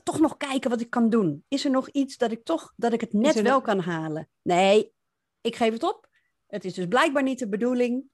toch 0.02 0.20
nog 0.20 0.36
kijken 0.36 0.70
wat 0.70 0.80
ik 0.80 0.90
kan 0.90 1.10
doen. 1.10 1.44
Is 1.48 1.64
er 1.64 1.70
nog 1.70 1.88
iets 1.88 2.16
dat 2.16 2.30
ik 2.30 2.44
toch 2.44 2.72
dat 2.76 2.92
ik 2.92 3.00
het 3.00 3.12
net 3.12 3.40
wel 3.40 3.52
nog- 3.54 3.62
kan 3.62 3.78
halen? 3.78 4.28
Nee, 4.42 4.92
ik 5.40 5.56
geef 5.56 5.72
het 5.72 5.82
op. 5.82 6.08
Het 6.46 6.64
is 6.64 6.74
dus 6.74 6.86
blijkbaar 6.86 7.22
niet 7.22 7.38
de 7.38 7.48
bedoeling. 7.48 8.04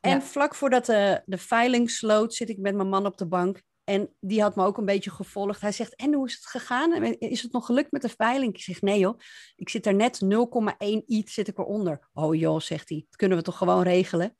En 0.00 0.10
Ja. 0.10 0.20
vlak 0.22 0.54
voordat 0.54 0.86
de, 0.86 1.22
de 1.26 1.38
veiling 1.38 1.90
sloot, 1.90 2.34
zit 2.34 2.48
ik 2.48 2.58
met 2.58 2.74
mijn 2.74 2.88
man 2.88 3.06
op 3.06 3.18
de 3.18 3.26
bank. 3.26 3.62
En 3.84 4.14
die 4.20 4.42
had 4.42 4.56
me 4.56 4.64
ook 4.64 4.76
een 4.78 4.84
beetje 4.84 5.10
gevolgd. 5.10 5.60
Hij 5.60 5.72
zegt, 5.72 5.94
en 5.96 6.14
hoe 6.14 6.26
is 6.26 6.34
het 6.34 6.46
gegaan? 6.46 7.04
Is 7.18 7.42
het 7.42 7.52
nog 7.52 7.66
gelukt 7.66 7.92
met 7.92 8.02
de 8.02 8.08
veiling? 8.08 8.54
Ik 8.54 8.60
zeg, 8.62 8.80
nee 8.80 8.98
joh, 8.98 9.18
ik 9.56 9.68
zit 9.68 9.86
er 9.86 9.94
net 9.94 10.20
0,1 10.24 11.04
iets 11.06 11.34
zit 11.34 11.48
ik 11.48 11.58
eronder. 11.58 12.08
Oh 12.12 12.34
joh, 12.34 12.60
zegt 12.60 12.88
hij, 12.88 13.04
dat 13.08 13.16
kunnen 13.16 13.38
we 13.38 13.44
toch 13.44 13.56
gewoon 13.56 13.82
regelen? 13.82 14.36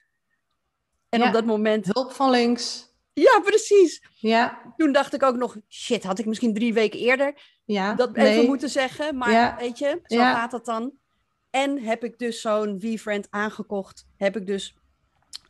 En 1.08 1.20
Ja. 1.20 1.26
op 1.26 1.32
dat 1.32 1.44
moment, 1.44 1.86
Hulp 1.92 2.12
van 2.12 2.30
links. 2.30 2.89
Ja 3.12 3.40
precies. 3.44 4.02
Ja, 4.18 4.74
Toen 4.76 4.92
dacht 4.92 5.14
ik 5.14 5.22
ook 5.22 5.36
nog, 5.36 5.56
shit, 5.68 6.04
had 6.04 6.18
ik 6.18 6.26
misschien 6.26 6.54
drie 6.54 6.74
weken 6.74 6.98
eerder 6.98 7.34
ja. 7.64 7.94
dat 7.94 8.16
nee. 8.16 8.32
even 8.32 8.46
moeten 8.46 8.70
zeggen. 8.70 9.16
Maar 9.16 9.30
Ja. 9.30 9.56
weet 9.58 9.78
je, 9.78 10.00
zo 10.04 10.16
Ja. 10.16 10.34
gaat 10.34 10.52
het 10.52 10.64
dan. 10.64 10.92
En 11.50 11.78
heb 11.78 12.04
ik 12.04 12.18
dus 12.18 12.40
zo'n 12.40 12.80
V-Friend 12.80 13.26
aangekocht. 13.30 14.06
Heb 14.16 14.36
ik 14.36 14.46
dus 14.46 14.74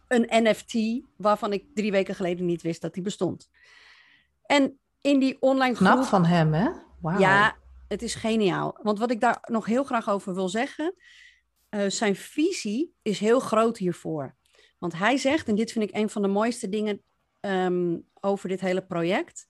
een 0.08 0.28
NFT 0.42 1.02
waarvan 1.16 1.52
ik 1.52 1.64
drie 1.74 1.90
weken 1.90 2.14
geleden 2.14 2.46
niet 2.46 2.62
wist 2.62 2.80
dat 2.80 2.94
die 2.94 3.02
bestond. 3.02 3.50
En 4.46 4.78
in 5.00 5.18
die 5.18 5.36
online 5.40 5.74
groep... 5.74 5.88
Knap 5.88 6.04
van 6.04 6.24
hem, 6.24 6.52
hè? 6.52 6.70
Wauw. 7.00 7.18
Ja, 7.18 7.56
het 7.88 8.02
is 8.02 8.14
geniaal. 8.14 8.78
Want 8.82 8.98
wat 8.98 9.10
ik 9.10 9.20
daar 9.20 9.38
nog 9.42 9.66
heel 9.66 9.84
graag 9.84 10.08
over 10.08 10.34
wil 10.34 10.48
zeggen, 10.48 10.94
eh, 11.68 11.84
zijn 11.88 12.16
visie 12.16 12.94
is 13.02 13.18
heel 13.18 13.40
groot 13.40 13.78
hiervoor. 13.78 14.36
Want 14.78 14.98
hij 14.98 15.16
zegt, 15.16 15.48
en 15.48 15.54
dit 15.54 15.72
vind 15.72 15.88
ik 15.88 15.96
een 15.96 16.10
van 16.10 16.22
de 16.22 16.28
mooiste 16.28 16.68
dingen 16.68 17.02
ehm, 17.40 17.98
over 18.20 18.48
dit 18.48 18.60
hele 18.60 18.86
project. 18.86 19.48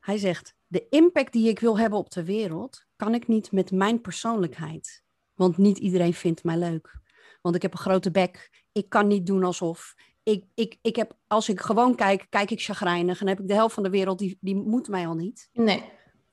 Hij 0.00 0.18
zegt, 0.18 0.56
de 0.66 0.88
impact 0.88 1.32
die 1.32 1.48
ik 1.48 1.58
wil 1.58 1.78
hebben 1.78 1.98
op 1.98 2.10
de 2.10 2.24
wereld, 2.24 2.86
kan 2.96 3.14
ik 3.14 3.26
niet 3.26 3.52
met 3.52 3.70
mijn 3.70 4.00
persoonlijkheid. 4.00 5.02
Want 5.34 5.56
niet 5.56 5.78
iedereen 5.78 6.14
vindt 6.14 6.44
mij 6.44 6.56
leuk. 6.56 6.98
Want 7.42 7.56
ik 7.56 7.62
heb 7.62 7.72
een 7.72 7.78
grote 7.78 8.10
bek. 8.10 8.64
Ik 8.72 8.88
kan 8.88 9.06
niet 9.06 9.26
doen 9.26 9.44
alsof. 9.44 9.94
Ik, 10.22 10.44
ik, 10.54 10.78
ik 10.82 10.96
heb, 10.96 11.16
als 11.26 11.48
ik 11.48 11.60
gewoon 11.60 11.94
kijk, 11.94 12.26
kijk 12.30 12.50
ik 12.50 12.62
chagrijnig. 12.62 13.20
En 13.20 13.28
heb 13.28 13.40
ik 13.40 13.48
de 13.48 13.54
helft 13.54 13.74
van 13.74 13.82
de 13.82 13.90
wereld, 13.90 14.18
die, 14.18 14.38
die 14.40 14.54
moet 14.54 14.88
mij 14.88 15.06
al 15.06 15.14
niet. 15.14 15.48
Nee. 15.52 15.82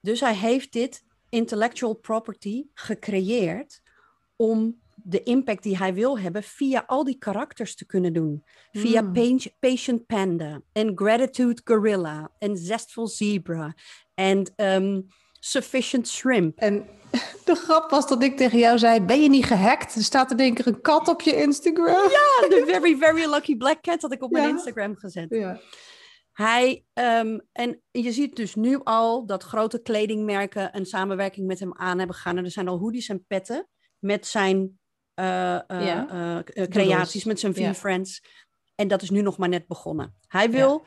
Dus 0.01 0.19
hij 0.19 0.35
heeft 0.35 0.73
dit 0.73 1.03
intellectual 1.29 1.93
property 1.93 2.65
gecreëerd 2.73 3.81
om 4.35 4.80
de 5.03 5.23
impact 5.23 5.63
die 5.63 5.77
hij 5.77 5.93
wil 5.93 6.19
hebben 6.19 6.43
via 6.43 6.83
al 6.87 7.03
die 7.03 7.17
karakters 7.17 7.75
te 7.75 7.85
kunnen 7.85 8.13
doen. 8.13 8.43
Via 8.71 9.01
Mm. 9.01 9.13
Pa- 9.13 9.49
Patient 9.59 10.05
Panda 10.05 10.61
en 10.71 10.91
Gratitude 10.95 11.61
Gorilla 11.63 12.31
en 12.39 12.57
Zestful 12.57 13.07
Zebra 13.07 13.73
en 14.13 14.53
ehm, 14.55 15.01
Sufficient 15.39 16.07
Shrimp. 16.07 16.57
En 16.57 16.85
de 17.45 17.55
grap 17.55 17.89
was 17.89 18.07
dat 18.07 18.23
ik 18.23 18.37
tegen 18.37 18.59
jou 18.59 18.77
zei, 18.77 19.01
ben 19.01 19.21
je 19.21 19.29
niet 19.29 19.45
gehackt? 19.45 19.95
Er 19.95 20.03
staat 20.03 20.31
er 20.31 20.37
denk 20.37 20.59
ik 20.59 20.65
een 20.65 20.81
kat 20.81 21.07
op 21.07 21.21
je 21.21 21.35
Instagram. 21.35 21.85
Ja, 21.87 22.47
de 22.49 22.63
Very 22.67 22.97
Very 22.97 23.29
Lucky 23.29 23.57
Black 23.57 23.81
Cat 23.81 24.01
had 24.01 24.13
ik 24.13 24.23
op 24.23 24.31
mijn. 24.31 24.49
Instagram 24.49 24.95
gezet. 24.97 25.25
Ja. 25.29 25.59
Hij, 26.31 26.85
ehm, 26.93 27.39
en 27.51 27.81
je 27.91 28.11
ziet 28.11 28.35
dus 28.35 28.55
nu 28.55 28.79
al 28.83 29.25
dat 29.25 29.43
grote 29.43 29.81
kledingmerken 29.81 30.75
een 30.77 30.85
samenwerking 30.85 31.47
met 31.47 31.59
hem 31.59 31.73
aan 31.77 31.97
hebben 31.97 32.15
gegaan. 32.15 32.37
En 32.37 32.43
er 32.43 32.51
zijn 32.51 32.67
al 32.67 32.77
hoodies 32.79 33.09
en 33.09 33.25
petten 33.27 33.67
met 33.99 34.27
zijn 34.27 34.79
uh, 35.21 35.59
uh, 35.69 36.39
creaties, 36.67 37.23
met 37.23 37.39
zijn 37.39 37.53
V-Friends. 37.53 38.23
En 38.75 38.87
dat 38.87 39.01
is 39.01 39.09
nu 39.09 39.21
nog 39.21 39.37
maar 39.37 39.49
net 39.49 39.67
begonnen. 39.67 40.15
Hij 40.27 40.51
wil 40.51 40.85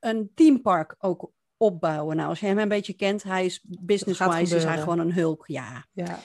een 0.00 0.30
teampark 0.34 0.94
ook 0.98 1.32
opbouwen. 1.56 2.16
Nou, 2.16 2.28
als 2.28 2.40
je 2.40 2.46
hem 2.46 2.58
een 2.58 2.68
beetje 2.68 2.92
kent, 2.92 3.22
hij 3.22 3.44
is 3.44 3.60
business-wise, 3.62 4.56
is 4.56 4.64
hij 4.64 4.78
gewoon 4.78 4.98
een 4.98 5.12
hulk. 5.12 5.44
Ja. 5.46 5.86
ja. 5.92 6.18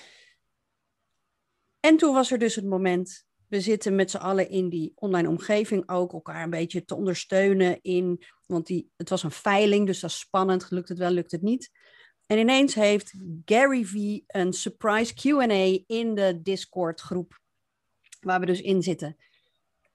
En 1.80 1.98
toen 1.98 2.14
was 2.14 2.32
er 2.32 2.38
dus 2.38 2.56
het 2.56 2.66
moment, 2.66 3.26
we 3.48 3.62
zitten 3.62 3.96
met 3.96 4.12
z'n 4.12 4.18
allen 4.18 4.50
in 4.50 4.70
die 4.70 4.92
online 4.96 5.30
omgeving 5.30 5.90
ook 5.90 6.14
elkaar 6.14 6.44
een 6.44 6.50
beetje 6.50 6.86
te 6.86 6.96
ondersteunen 6.96 7.82
in, 7.82 8.24
want 8.46 8.68
die, 8.68 8.92
het 8.98 9.10
was 9.10 9.24
een 9.24 9.32
veiling, 9.32 9.86
dus 9.86 10.00
dat 10.00 10.10
is 10.10 10.20
spannend, 10.20 10.72
lukt 10.72 10.90
het 10.90 10.98
wel, 10.98 11.12
lukt 11.12 11.32
het 11.32 11.42
niet. 11.42 11.72
En 12.30 12.38
ineens 12.38 12.76
heeft 12.76 13.14
Gary 13.46 13.86
V 13.86 14.20
een 14.28 14.54
surprise 14.54 15.14
Q&A 15.14 15.84
in 15.88 16.16
de 16.16 16.40
Discord 16.42 17.02
groep, 17.02 17.40
waar 18.20 18.40
we 18.40 18.46
dus 18.46 18.62
in 18.62 18.84
zitten. 18.84 19.18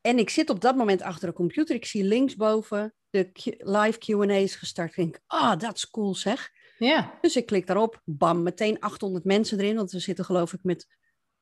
En 0.00 0.18
ik 0.18 0.30
zit 0.30 0.50
op 0.50 0.60
dat 0.60 0.76
moment 0.76 1.02
achter 1.02 1.28
de 1.28 1.34
computer, 1.34 1.74
ik 1.74 1.84
zie 1.84 2.04
linksboven 2.04 2.94
de 3.10 3.30
live 3.58 3.98
Q&A's 3.98 4.54
gestart. 4.54 4.90
Ik 4.90 4.96
denk, 4.96 5.20
ah, 5.26 5.42
oh, 5.42 5.58
dat 5.58 5.76
is 5.76 5.90
cool 5.90 6.14
zeg. 6.14 6.50
Ja. 6.78 7.18
Dus 7.20 7.36
ik 7.36 7.46
klik 7.46 7.66
daarop, 7.66 8.00
bam, 8.04 8.42
meteen 8.42 8.80
800 8.80 9.24
mensen 9.24 9.58
erin, 9.58 9.76
want 9.76 9.92
we 9.92 9.98
zitten 9.98 10.24
geloof 10.24 10.52
ik 10.52 10.62
met 10.62 10.86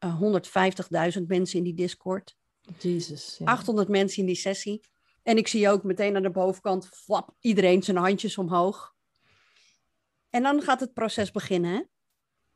150.000 0.07 1.23
mensen 1.27 1.59
in 1.59 1.65
die 1.65 1.75
Discord. 1.75 2.37
Jesus. 2.79 3.41
800 3.45 3.89
mensen 3.89 4.19
in 4.19 4.27
die 4.27 4.35
sessie. 4.35 4.81
En 5.23 5.37
ik 5.37 5.49
zie 5.49 5.69
ook 5.69 5.83
meteen 5.83 6.17
aan 6.17 6.23
de 6.23 6.31
bovenkant, 6.31 6.89
flap, 6.89 7.35
iedereen 7.41 7.83
zijn 7.83 7.97
handjes 7.97 8.39
omhoog. 8.39 8.95
En 10.33 10.43
dan 10.43 10.63
gaat 10.63 10.81
het 10.81 10.93
proces 10.93 11.31
beginnen. 11.31 11.73
Hè? 11.73 11.83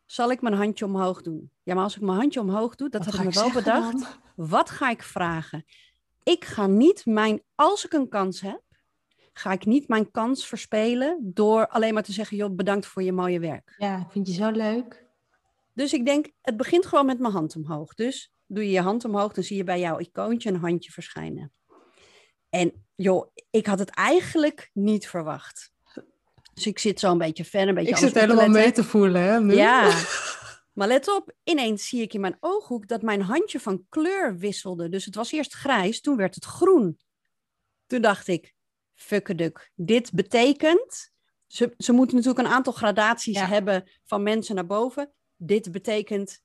Zal 0.04 0.30
ik 0.30 0.40
mijn 0.40 0.54
handje 0.54 0.84
omhoog 0.84 1.22
doen? 1.22 1.50
Ja, 1.62 1.74
maar 1.74 1.82
als 1.82 1.96
ik 1.96 2.02
mijn 2.02 2.18
handje 2.18 2.40
omhoog 2.40 2.74
doe, 2.74 2.88
dat 2.88 3.04
heb 3.04 3.14
ik 3.14 3.24
me 3.24 3.30
wel 3.30 3.52
bedacht. 3.52 4.18
Wat 4.36 4.70
ga 4.70 4.90
ik 4.90 5.02
vragen? 5.02 5.64
Ik 6.22 6.44
ga 6.44 6.66
niet 6.66 7.06
mijn, 7.06 7.42
als 7.54 7.84
ik 7.84 7.92
een 7.92 8.08
kans 8.08 8.40
heb, 8.40 8.62
ga 9.32 9.52
ik 9.52 9.64
niet 9.64 9.88
mijn 9.88 10.10
kans 10.10 10.46
verspelen 10.46 11.18
door 11.22 11.68
alleen 11.68 11.94
maar 11.94 12.02
te 12.02 12.12
zeggen, 12.12 12.36
joh, 12.36 12.54
bedankt 12.54 12.86
voor 12.86 13.02
je 13.02 13.12
mooie 13.12 13.40
werk. 13.40 13.74
Ja, 13.78 14.06
vind 14.10 14.26
je 14.26 14.32
zo 14.34 14.50
leuk. 14.50 15.04
Dus 15.72 15.92
ik 15.92 16.04
denk, 16.04 16.30
het 16.40 16.56
begint 16.56 16.86
gewoon 16.86 17.06
met 17.06 17.18
mijn 17.18 17.32
hand 17.32 17.56
omhoog. 17.56 17.94
Dus 17.94 18.32
doe 18.46 18.64
je 18.64 18.70
je 18.70 18.80
hand 18.80 19.04
omhoog, 19.04 19.32
dan 19.32 19.44
zie 19.44 19.56
je 19.56 19.64
bij 19.64 19.80
jouw 19.80 19.98
icoontje 19.98 20.50
een 20.50 20.60
handje 20.60 20.90
verschijnen. 20.90 21.52
En 22.48 22.86
joh, 22.94 23.30
ik 23.50 23.66
had 23.66 23.78
het 23.78 23.90
eigenlijk 23.90 24.70
niet 24.72 25.08
verwacht. 25.08 25.74
Dus 26.56 26.66
ik 26.66 26.78
zit 26.78 27.00
zo 27.00 27.10
een 27.10 27.18
beetje 27.18 27.44
ver, 27.44 27.68
een 27.68 27.74
beetje 27.74 27.90
Ik 27.90 27.96
zit 27.96 28.14
helemaal 28.14 28.48
mee 28.48 28.72
te 28.72 28.84
voelen, 28.84 29.22
hè? 29.22 29.40
Nu. 29.40 29.54
Ja. 29.54 29.90
Maar 30.72 30.88
let 30.88 31.14
op, 31.14 31.32
ineens 31.44 31.88
zie 31.88 32.02
ik 32.02 32.14
in 32.14 32.20
mijn 32.20 32.36
ooghoek 32.40 32.88
dat 32.88 33.02
mijn 33.02 33.20
handje 33.20 33.60
van 33.60 33.86
kleur 33.88 34.36
wisselde. 34.38 34.88
Dus 34.88 35.04
het 35.04 35.14
was 35.14 35.32
eerst 35.32 35.54
grijs, 35.54 36.00
toen 36.00 36.16
werd 36.16 36.34
het 36.34 36.44
groen. 36.44 36.98
Toen 37.86 38.00
dacht 38.00 38.28
ik, 38.28 38.54
fuckeduk, 38.94 39.70
dit 39.74 40.12
betekent... 40.12 41.14
Ze, 41.46 41.74
ze 41.78 41.92
moeten 41.92 42.16
natuurlijk 42.16 42.46
een 42.46 42.54
aantal 42.54 42.72
gradaties 42.72 43.40
hebben 43.40 43.90
van 44.04 44.22
mensen 44.22 44.54
naar 44.54 44.66
boven 44.66 45.14
dit 45.36 45.72
betekent, 45.72 46.42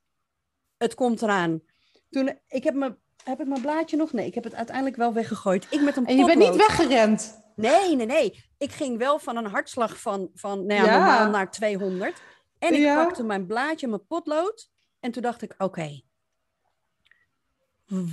het 0.76 0.94
komt 0.94 1.22
eraan. 1.22 1.62
Toen, 2.10 2.38
ik 2.48 2.64
heb, 2.64 2.74
me, 2.74 2.96
heb 3.24 3.40
ik 3.40 3.46
mijn 3.46 3.60
blaadje 3.60 3.96
nog? 3.96 4.12
Nee, 4.12 4.26
ik 4.26 4.34
heb 4.34 4.44
het 4.44 4.54
uiteindelijk 4.54 4.96
wel 4.96 5.12
weggegooid. 5.12 5.66
Ik 5.70 5.80
met 5.80 5.96
een 5.96 6.06
En 6.06 6.16
je 6.16 6.24
bent 6.24 6.38
niet 6.38 6.56
weggerend? 6.56 7.41
Nee, 7.56 7.96
nee, 7.96 8.06
nee. 8.06 8.44
Ik 8.58 8.72
ging 8.72 8.98
wel 8.98 9.18
van 9.18 9.36
een 9.36 9.46
hartslag 9.46 10.00
van, 10.00 10.30
van 10.34 10.66
nou 10.66 10.84
ja, 10.84 10.96
normaal 10.96 11.30
naar 11.30 11.50
200. 11.50 12.22
En 12.58 12.74
ik 12.74 12.94
pakte 12.94 13.22
mijn 13.22 13.46
blaadje, 13.46 13.88
mijn 13.88 14.06
potlood. 14.06 14.70
En 15.00 15.10
toen 15.10 15.22
dacht 15.22 15.42
ik, 15.42 15.54
oké. 15.58 16.00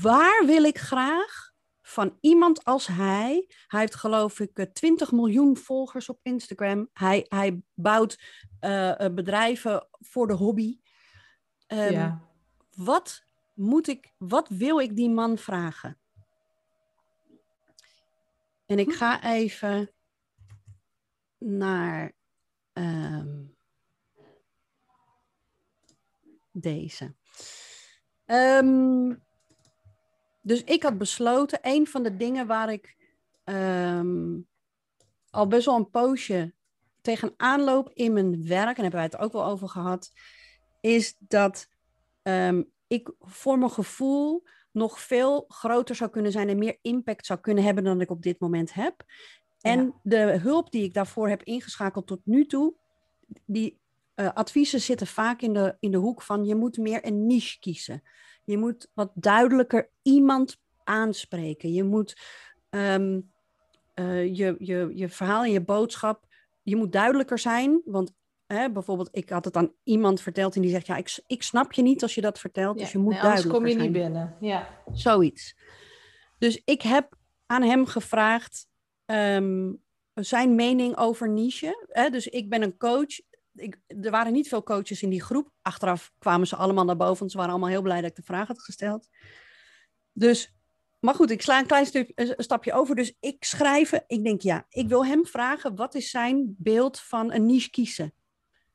waar 0.01 0.45
wil 0.45 0.63
ik 0.63 0.77
graag 0.77 1.51
van 1.81 2.17
iemand 2.21 2.63
als 2.63 2.87
hij. 2.87 3.45
Hij 3.67 3.79
heeft 3.79 3.95
geloof 3.95 4.39
ik 4.39 4.69
20 4.73 5.11
miljoen 5.11 5.57
volgers 5.57 6.09
op 6.09 6.19
Instagram. 6.21 6.89
Hij, 6.93 7.25
hij 7.29 7.61
bouwt 7.73 8.19
uh, 8.61 8.95
bedrijven 9.11 9.87
voor 9.91 10.27
de 10.27 10.33
hobby. 10.33 10.79
Um, 11.67 11.91
ja. 11.91 12.21
Wat 12.75 13.23
moet 13.53 13.87
ik, 13.87 14.13
wat 14.17 14.49
wil 14.49 14.79
ik 14.79 14.95
die 14.95 15.09
man 15.09 15.37
vragen? 15.37 15.99
En 18.69 18.79
ik 18.79 18.91
ga 18.91 19.23
even 19.23 19.91
naar 21.37 22.13
um, 22.73 23.55
deze. 26.51 27.15
Um, 28.25 29.23
dus 30.41 30.63
ik 30.63 30.83
had 30.83 30.97
besloten, 30.97 31.59
een 31.61 31.87
van 31.87 32.03
de 32.03 32.15
dingen 32.15 32.47
waar 32.47 32.71
ik 32.71 32.97
um, 33.43 34.47
al 35.29 35.47
best 35.47 35.65
wel 35.65 35.75
een 35.75 35.89
poosje 35.89 36.53
tegen 37.01 37.33
aanloop 37.37 37.91
in 37.93 38.13
mijn 38.13 38.47
werk, 38.47 38.77
en 38.77 38.81
hebben 38.81 38.99
wij 38.99 39.09
het 39.11 39.17
ook 39.17 39.31
wel 39.31 39.45
over 39.45 39.69
gehad, 39.69 40.11
is 40.81 41.15
dat 41.19 41.67
ik 42.87 43.11
voor 43.19 43.57
mijn 43.57 43.71
gevoel 43.71 44.43
nog 44.71 44.99
veel 44.99 45.45
groter 45.47 45.95
zou 45.95 46.09
kunnen 46.09 46.31
zijn 46.31 46.49
en 46.49 46.57
meer 46.57 46.77
impact 46.81 47.25
zou 47.25 47.39
kunnen 47.39 47.63
hebben 47.63 47.83
dan 47.83 48.01
ik 48.01 48.11
op 48.11 48.21
dit 48.21 48.39
moment 48.39 48.73
heb. 48.73 49.03
En 49.61 49.93
de 50.03 50.17
hulp 50.17 50.71
die 50.71 50.83
ik 50.83 50.93
daarvoor 50.93 51.29
heb 51.29 51.43
ingeschakeld 51.43 52.07
tot 52.07 52.21
nu 52.23 52.45
toe, 52.45 52.73
die 53.45 53.79
uh, 54.15 54.33
adviezen 54.33 54.81
zitten 54.81 55.07
vaak 55.07 55.41
in 55.41 55.53
de, 55.53 55.75
in 55.79 55.91
de 55.91 55.97
hoek 55.97 56.21
van 56.21 56.45
je 56.45 56.55
moet 56.55 56.77
meer 56.77 57.05
een 57.05 57.27
niche 57.27 57.59
kiezen. 57.59 58.01
Je 58.43 58.57
moet 58.57 58.89
wat 58.93 59.11
duidelijker 59.13 59.89
iemand 60.01 60.57
aanspreken. 60.83 61.73
Je 61.73 61.83
moet 61.83 62.21
um, 62.69 63.31
uh, 63.95 64.35
je, 64.35 64.55
je, 64.59 64.91
je 64.93 65.09
verhaal 65.09 65.43
en 65.43 65.51
je 65.51 65.63
boodschap, 65.63 66.25
je 66.63 66.75
moet 66.75 66.91
duidelijker 66.91 67.39
zijn. 67.39 67.81
Want 67.85 68.13
hè, 68.53 68.71
bijvoorbeeld, 68.71 69.09
ik 69.11 69.29
had 69.29 69.45
het 69.45 69.55
aan 69.55 69.73
iemand 69.83 70.21
verteld 70.21 70.55
en 70.55 70.61
die 70.61 70.71
zegt, 70.71 70.87
ja, 70.87 70.95
ik, 70.95 71.19
ik 71.27 71.43
snap 71.43 71.73
je 71.73 71.81
niet 71.81 72.01
als 72.01 72.15
je 72.15 72.21
dat 72.21 72.39
vertelt. 72.39 72.77
Ja, 72.77 72.83
dus 72.83 72.91
je 72.91 72.97
moet 72.97 73.13
nee, 73.13 73.21
duidelijker 73.21 73.57
kom 73.57 73.67
je 73.67 73.71
zijn. 73.71 73.83
niet 73.83 73.91
binnen. 73.91 74.35
Ja. 74.39 74.69
Zoiets. 74.91 75.55
Dus 76.37 76.61
ik 76.65 76.81
heb 76.81 77.15
aan 77.45 77.63
hem 77.63 77.85
gevraagd 77.85 78.67
um, 79.05 79.81
zijn 80.13 80.55
mening 80.55 80.97
over 80.97 81.29
niche. 81.29 81.85
Hè? 81.89 82.09
Dus 82.09 82.27
ik 82.27 82.49
ben 82.49 82.61
een 82.61 82.77
coach 82.77 83.19
ik, 83.59 83.77
er 83.87 84.11
waren 84.11 84.33
niet 84.33 84.47
veel 84.47 84.63
coaches 84.63 85.03
in 85.03 85.09
die 85.09 85.21
groep. 85.21 85.51
Achteraf 85.61 86.11
kwamen 86.19 86.47
ze 86.47 86.55
allemaal 86.55 86.85
naar 86.85 86.97
boven, 86.97 87.19
want 87.19 87.31
ze 87.31 87.37
waren 87.37 87.51
allemaal 87.51 87.69
heel 87.69 87.81
blij 87.81 88.01
dat 88.01 88.09
ik 88.09 88.15
de 88.15 88.23
vraag 88.23 88.47
had 88.47 88.61
gesteld. 88.61 89.09
Dus, 90.11 90.55
maar 90.99 91.15
goed, 91.15 91.31
ik 91.31 91.41
sla 91.41 91.59
een 91.59 91.65
klein 91.65 91.85
stuk, 91.85 92.11
een 92.15 92.33
stapje 92.37 92.73
over. 92.73 92.95
Dus 92.95 93.15
ik 93.19 93.43
schrijven, 93.43 94.03
ik 94.07 94.23
denk 94.23 94.41
ja, 94.41 94.65
ik 94.69 94.87
wil 94.87 95.05
hem 95.05 95.25
vragen, 95.25 95.75
wat 95.75 95.95
is 95.95 96.09
zijn 96.09 96.55
beeld 96.57 96.99
van 96.99 97.33
een 97.33 97.45
niche 97.45 97.69
kiezen? 97.69 98.13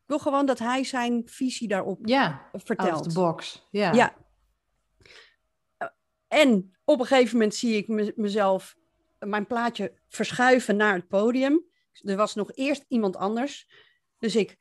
Ik 0.04 0.10
wil 0.10 0.18
gewoon 0.18 0.46
dat 0.46 0.58
hij 0.58 0.84
zijn 0.84 1.22
visie 1.24 1.68
daarop 1.68 1.98
ja, 2.02 2.50
vertelt. 2.52 3.04
de 3.04 3.12
box, 3.12 3.68
ja. 3.70 3.92
ja. 3.92 4.16
En 6.28 6.76
op 6.84 7.00
een 7.00 7.06
gegeven 7.06 7.32
moment 7.32 7.54
zie 7.54 7.76
ik 7.76 8.16
mezelf, 8.16 8.76
mijn 9.18 9.46
plaatje 9.46 9.98
verschuiven 10.08 10.76
naar 10.76 10.94
het 10.94 11.08
podium. 11.08 11.64
Er 12.02 12.16
was 12.16 12.34
nog 12.34 12.50
eerst 12.54 12.84
iemand 12.88 13.16
anders. 13.16 13.68
Dus 14.18 14.36
ik 14.36 14.56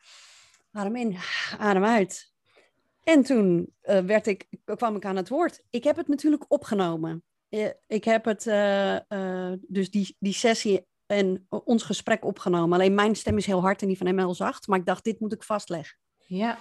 adem 0.71 0.95
in, 0.95 1.17
adem 1.57 1.83
uit. 1.83 2.33
En 3.03 3.23
toen 3.23 3.73
uh, 3.83 3.99
werd 3.99 4.27
ik, 4.27 4.47
kwam 4.65 4.95
ik 4.95 5.05
aan 5.05 5.15
het 5.15 5.29
woord. 5.29 5.63
Ik 5.69 5.83
heb 5.83 5.95
het 5.95 6.07
natuurlijk 6.07 6.45
opgenomen. 6.47 7.23
Uh, 7.49 7.69
ik 7.87 8.03
heb 8.03 8.25
het, 8.25 8.45
uh, 8.45 9.51
dus 9.67 9.91
die, 9.91 10.15
die 10.19 10.33
sessie 10.33 10.85
en 11.05 11.45
ons 11.49 11.83
gesprek 11.83 12.25
opgenomen. 12.25 12.73
Alleen 12.73 12.93
mijn 12.95 13.15
stem 13.15 13.37
is 13.37 13.45
heel 13.45 13.61
hard 13.61 13.81
en 13.81 13.87
die 13.87 13.97
van 13.97 14.07
hem 14.07 14.17
heel 14.17 14.35
zacht. 14.35 14.67
Maar 14.67 14.79
ik 14.79 14.85
dacht, 14.85 15.03
dit 15.03 15.19
moet 15.19 15.33
ik 15.33 15.43
vastleggen. 15.43 15.97
Ja. 16.17 16.57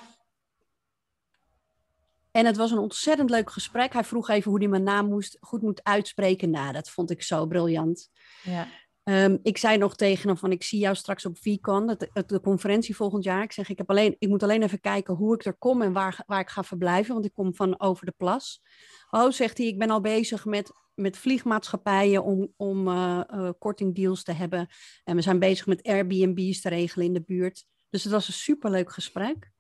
En 2.31 2.47
het 2.47 2.57
was 2.57 2.71
een 2.71 2.79
ontzettend 2.79 3.31
leuk 3.31 3.51
gesprek. 3.51 3.93
Hij 3.93 4.05
vroeg 4.05 4.29
even 4.29 4.51
hoe 4.51 4.61
hij 4.61 4.69
mijn 4.69 4.83
naam 4.83 5.09
moest, 5.09 5.37
goed 5.41 5.63
moet 5.63 5.85
uitspreken. 5.85 6.51
Nou, 6.51 6.73
dat 6.73 6.91
vond 6.91 7.11
ik 7.11 7.23
zo 7.23 7.47
briljant. 7.47 8.11
Ja. 8.43 8.69
Um, 9.05 9.39
ik 9.43 9.59
zei 9.59 9.79
nog 9.79 9.97
tegen 9.97 10.29
hem 10.29 10.39
van 10.39 10.53
ik 10.53 10.63
zie 10.63 10.79
jou 10.79 10.95
straks 10.95 11.27
op 11.27 11.39
VCon, 11.39 11.87
de, 11.87 12.25
de, 12.27 12.41
conferentie 12.41 12.97
volgend 12.97 13.25
jaar. 13.25 13.43
Ik 13.43 13.53
zeg 13.53 13.69
ik, 13.69 13.79
heb 13.79 13.91
alleen, 13.91 14.17
ik 14.19 14.29
moet 14.29 14.43
alleen 14.43 14.63
even 14.63 14.81
kijken 14.81 15.15
hoe 15.15 15.35
ik 15.35 15.45
er 15.45 15.55
kom 15.55 15.83
en 15.83 15.93
waar, 15.93 16.23
waar 16.27 16.41
ik 16.41 16.51
ga 16.51 16.65
verblijven, 16.65 17.13
want 17.15 17.27
ik 17.27 17.33
kom 17.33 17.55
van 17.55 17.81
over 17.81 18.07
de 18.07 18.15
plas. 18.17 18.63
Oh, 19.11 19.31
zegt 19.31 19.59
hij, 19.59 19.67
ik 19.67 19.79
ben 19.79 19.91
al 19.91 20.01
bezig 20.01 20.45
met, 20.45 20.73
met 20.95 21.17
vliegmaatschappijen 21.17 22.25
om, 22.25 22.53
om 22.57 22.89
uh, 22.89 23.51
kortingdeals 23.59 24.23
te 24.23 24.33
hebben. 24.33 24.69
En 25.05 25.17
we 25.17 25.23
zijn 25.23 25.39
bezig 25.39 25.67
met 25.67 25.83
Airbnb's 25.83 26.61
te 26.61 26.69
regelen 26.69 27.07
in 27.07 27.13
de 27.13 27.23
buurt. 27.23 27.67
Dus 27.91 28.03
het 28.03 28.13
was 28.13 28.29
een 28.29 28.35
superleuk 28.35 28.93
gesprek. 28.93 29.51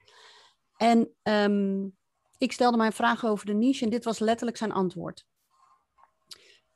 En 0.76 1.10
um, 1.22 1.96
ik 2.38 2.52
stelde 2.52 2.76
mij 2.76 2.86
een 2.86 2.92
vraag 2.92 3.24
over 3.24 3.46
de 3.46 3.54
niche 3.54 3.84
en 3.84 3.90
dit 3.90 4.04
was 4.04 4.18
letterlijk 4.18 4.56
zijn 4.56 4.72
antwoord. 4.72 5.26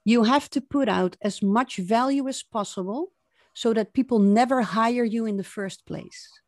You 0.03 0.27
have 0.27 0.49
to 0.49 0.61
put 0.61 0.89
out 0.89 1.17
as 1.19 1.41
much 1.41 1.79
value 1.87 2.29
as 2.29 2.43
possible 2.43 3.11
so 3.53 3.73
that 3.73 3.93
people 3.93 4.19
never 4.19 4.65
hire 4.65 5.09
you 5.09 5.29
in 5.29 5.37
the 5.37 5.45
first 5.45 5.85
place. 5.85 6.43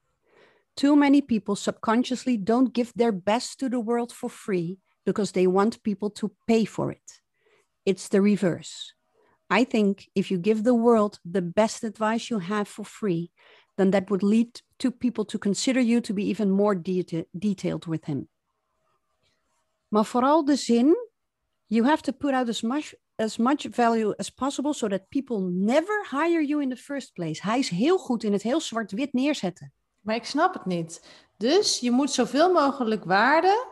Too 0.74 0.96
many 0.96 1.22
people 1.22 1.54
subconsciously 1.54 2.42
don't 2.42 2.76
give 2.76 2.92
their 2.94 3.22
best 3.22 3.58
to 3.58 3.68
the 3.68 3.82
world 3.84 4.12
for 4.12 4.30
free 4.30 4.78
because 5.04 5.32
they 5.32 5.46
want 5.46 5.82
people 5.82 6.10
to 6.10 6.30
pay 6.46 6.64
for 6.64 6.92
it. 6.92 7.22
It's 7.88 8.08
the 8.08 8.20
reverse. 8.20 8.94
I 9.60 9.64
think 9.64 10.10
if 10.12 10.28
you 10.28 10.40
give 10.40 10.62
the 10.62 10.74
world 10.74 11.20
the 11.24 11.40
best 11.42 11.82
advice 11.84 12.28
you 12.28 12.38
have 12.38 12.68
for 12.68 12.84
free, 12.84 13.30
then 13.76 13.90
that 13.90 14.10
would 14.10 14.22
lead 14.22 14.60
to 14.76 14.90
people 14.90 15.24
to 15.24 15.38
consider 15.38 15.80
you 15.80 16.00
to 16.02 16.12
be 16.12 16.28
even 16.28 16.50
more 16.50 16.76
deta- 16.76 17.24
detailed 17.32 17.86
with 17.86 18.04
him. 18.04 18.28
Maar 19.88 20.04
vooral 20.04 20.44
de 20.44 20.56
zin, 20.56 20.96
you 21.66 21.86
have 21.86 22.02
to 22.02 22.12
put 22.12 22.34
out 22.34 22.48
as 22.48 22.62
much, 22.62 22.94
as 23.16 23.38
much 23.38 23.66
value 23.70 24.14
as 24.18 24.30
possible 24.30 24.74
so 24.74 24.88
that 24.88 25.08
people 25.08 25.40
never 25.40 26.04
hire 26.10 26.42
you 26.42 26.62
in 26.62 26.68
the 26.68 26.76
first 26.76 27.14
place. 27.14 27.42
Hij 27.42 27.58
is 27.58 27.68
heel 27.68 27.98
goed 27.98 28.22
in 28.22 28.32
het 28.32 28.42
heel 28.42 28.60
zwart-wit 28.60 29.12
neerzetten. 29.12 29.72
Maar 30.00 30.14
ik 30.14 30.24
snap 30.24 30.54
het 30.54 30.66
niet. 30.66 31.02
Dus 31.36 31.80
je 31.80 31.90
moet 31.90 32.10
zoveel 32.10 32.52
mogelijk 32.52 33.04
waarde 33.04 33.66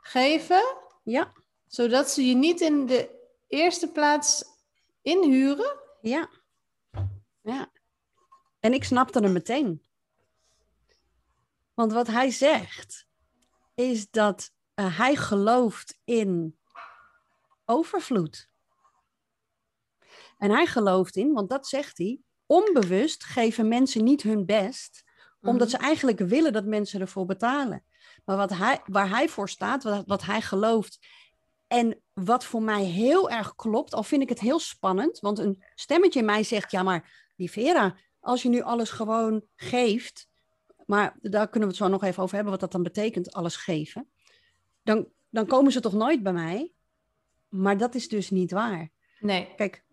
geven, 0.00 0.62
Ja, 1.02 1.32
zodat 1.66 2.10
ze 2.10 2.26
je 2.26 2.34
niet 2.34 2.60
in 2.60 2.86
de 2.86 3.15
eerste 3.46 3.92
plaats 3.92 4.44
inhuren. 5.02 5.80
ja, 6.00 6.28
ja. 7.40 7.70
En 8.60 8.72
ik 8.72 8.84
snapte 8.84 9.18
hem 9.18 9.32
meteen. 9.32 9.82
Want 11.74 11.92
wat 11.92 12.06
hij 12.06 12.30
zegt, 12.30 13.06
is 13.74 14.10
dat 14.10 14.50
eh, 14.74 14.98
hij 14.98 15.16
gelooft 15.16 15.98
in 16.04 16.58
overvloed. 17.64 18.48
En 20.38 20.50
hij 20.50 20.66
gelooft 20.66 21.16
in, 21.16 21.32
want 21.32 21.50
dat 21.50 21.66
zegt 21.66 21.98
hij, 21.98 22.20
onbewust 22.46 23.24
geven 23.24 23.68
mensen 23.68 24.04
niet 24.04 24.22
hun 24.22 24.46
best, 24.46 25.04
omdat 25.40 25.70
ze 25.70 25.76
eigenlijk 25.76 26.18
willen 26.18 26.52
dat 26.52 26.64
mensen 26.64 27.00
ervoor 27.00 27.26
betalen. 27.26 27.84
Maar 28.24 28.36
wat 28.36 28.50
hij, 28.50 28.80
waar 28.84 29.08
hij 29.08 29.28
voor 29.28 29.48
staat, 29.48 29.82
wat, 29.82 30.06
wat 30.06 30.22
hij 30.22 30.40
gelooft, 30.40 31.06
en 31.66 32.02
wat 32.12 32.44
voor 32.44 32.62
mij 32.62 32.84
heel 32.84 33.30
erg 33.30 33.54
klopt, 33.54 33.94
al 33.94 34.02
vind 34.02 34.22
ik 34.22 34.28
het 34.28 34.40
heel 34.40 34.58
spannend, 34.58 35.18
want 35.18 35.38
een 35.38 35.62
stemmetje 35.74 36.18
in 36.18 36.24
mij 36.24 36.42
zegt, 36.42 36.70
ja 36.70 36.82
maar 36.82 37.30
die 37.36 37.50
Vera, 37.50 37.96
als 38.20 38.42
je 38.42 38.48
nu 38.48 38.60
alles 38.60 38.90
gewoon 38.90 39.42
geeft, 39.56 40.28
maar 40.86 41.16
daar 41.20 41.48
kunnen 41.48 41.68
we 41.68 41.74
het 41.74 41.84
zo 41.84 41.88
nog 41.88 42.04
even 42.04 42.22
over 42.22 42.34
hebben, 42.34 42.52
wat 42.52 42.60
dat 42.60 42.72
dan 42.72 42.82
betekent, 42.82 43.32
alles 43.32 43.56
geven, 43.56 44.08
dan, 44.82 45.08
dan 45.30 45.46
komen 45.46 45.72
ze 45.72 45.80
toch 45.80 45.92
nooit 45.92 46.22
bij 46.22 46.32
mij. 46.32 46.70
Maar 47.48 47.78
dat 47.78 47.94
is 47.94 48.08
dus 48.08 48.30
niet 48.30 48.50
waar. 48.50 48.90
Nee. 49.20 49.54
Kijk, 49.56 49.84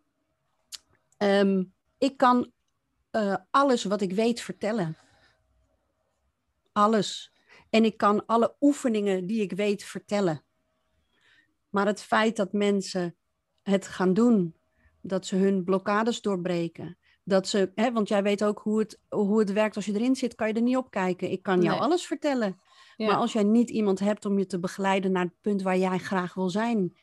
ehm, 1.17 1.63
ik 1.97 2.17
kan 2.17 2.51
eh, 3.11 3.36
alles 3.49 3.84
wat 3.84 4.01
ik 4.01 4.11
weet 4.11 4.41
vertellen. 4.41 4.97
Alles. 6.71 7.32
En 7.69 7.86
ik 7.86 7.97
kan 7.97 8.26
alle 8.26 8.55
oefeningen 8.59 9.28
die 9.28 9.41
ik 9.41 9.51
weet 9.51 9.84
vertellen. 9.84 10.43
Maar 11.74 11.86
het 11.86 12.01
feit 12.01 12.36
dat 12.36 12.53
mensen 12.53 13.15
het 13.61 13.88
gaan 13.88 14.13
doen, 14.13 14.55
dat 15.01 15.26
ze 15.26 15.36
hun 15.36 15.63
blokkades 15.63 16.21
doorbreken, 16.21 16.97
dat 17.24 17.47
ze, 17.47 17.71
hè, 17.76 17.91
want 17.91 18.07
jij 18.07 18.24
weet 18.24 18.43
ook 18.43 18.59
hoe 18.59 18.80
het, 18.80 18.99
hoe 19.09 19.39
het 19.39 19.51
werkt 19.53 19.76
als 19.76 19.86
je 19.86 19.93
erin 19.93 20.15
zit, 20.15 20.36
kan 20.36 20.47
je 20.47 20.53
er 20.53 20.61
niet 20.61 20.78
op 20.78 20.91
kijken. 20.91 21.32
Ik 21.32 21.43
kan 21.43 21.61
jou 21.61 21.74
Nee. 21.76 21.84
alles 21.84 22.05
vertellen. 22.05 22.61
Ja. 22.95 23.07
Maar 23.07 23.15
als 23.15 23.34
jij 23.34 23.43
niet 23.43 23.69
iemand 23.69 23.99
hebt 23.99 24.26
om 24.26 24.38
je 24.38 24.45
te 24.45 24.59
begeleiden 24.59 25.11
naar 25.11 25.24
het 25.24 25.41
punt 25.41 25.61
waar 25.61 25.78
jij 25.78 25.97
graag 25.97 26.34
wil 26.34 26.49
zijn. 26.49 26.97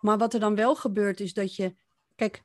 Maar 0.00 0.18
wat 0.18 0.34
er 0.34 0.40
dan 0.40 0.54
wel 0.54 0.74
gebeurt 0.74 1.20
is 1.20 1.34
dat 1.34 1.56
je, 1.56 1.74
kijk, 2.16 2.42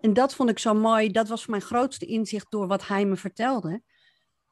en 0.00 0.12
dat 0.12 0.34
vond 0.34 0.50
ik 0.50 0.58
zo 0.58 0.74
mooi, 0.74 1.10
dat 1.10 1.28
was 1.28 1.46
mijn 1.46 1.62
grootste 1.62 2.06
inzicht 2.06 2.50
door 2.50 2.66
wat 2.66 2.86
hij 2.86 3.04
me 3.04 3.16
vertelde. 3.16 3.82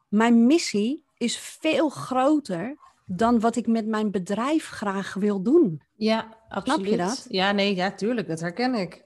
Mijn 0.09 0.47
missie 0.47 1.05
is 1.17 1.39
veel 1.39 1.89
groter 1.89 2.77
dan 3.07 3.41
wat 3.41 3.57
ik 3.57 3.67
met 3.67 3.87
mijn 3.87 4.11
bedrijf 4.11 4.69
graag 4.69 5.15
wil 5.15 5.43
doen. 5.43 5.83
Ja, 5.97 6.39
absoluut. 6.49 6.99
dat? 6.99 7.27
Ja, 7.29 7.53
nee, 7.53 7.75
ja, 7.75 7.93
tuurlijk, 7.93 8.29
dat 8.29 8.41
herken 8.41 8.75
ik. 8.75 9.05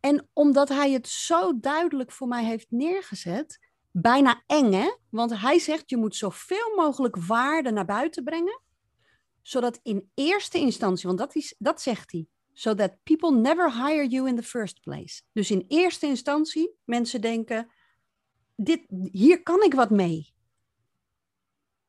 En 0.00 0.28
omdat 0.32 0.68
hij 0.68 0.92
het 0.92 1.08
zo 1.08 1.60
duidelijk 1.60 2.12
voor 2.12 2.28
mij 2.28 2.44
heeft 2.44 2.70
neergezet, 2.70 3.58
bijna 3.90 4.42
eng 4.46 4.72
hè? 4.72 4.94
Want 5.08 5.40
hij 5.40 5.58
zegt 5.58 5.90
je 5.90 5.96
moet 5.96 6.16
zoveel 6.16 6.74
mogelijk 6.76 7.16
waarde 7.16 7.70
naar 7.70 7.84
buiten 7.84 8.24
brengen, 8.24 8.60
zodat 9.42 9.80
in 9.82 10.10
eerste 10.14 10.58
instantie, 10.58 11.06
want 11.06 11.18
dat, 11.18 11.34
is, 11.34 11.54
dat 11.58 11.82
zegt 11.82 12.12
hij, 12.12 12.26
so 12.52 12.74
that 12.74 13.02
people 13.02 13.30
never 13.30 13.72
hire 13.72 14.08
you 14.08 14.28
in 14.28 14.36
the 14.36 14.42
first 14.42 14.80
place. 14.80 15.22
Dus 15.32 15.50
in 15.50 15.64
eerste 15.68 16.06
instantie 16.06 16.74
mensen 16.84 17.20
denken, 17.20 17.70
dit, 18.56 18.86
hier 19.12 19.42
kan 19.42 19.62
ik 19.62 19.74
wat 19.74 19.90
mee. 19.90 20.33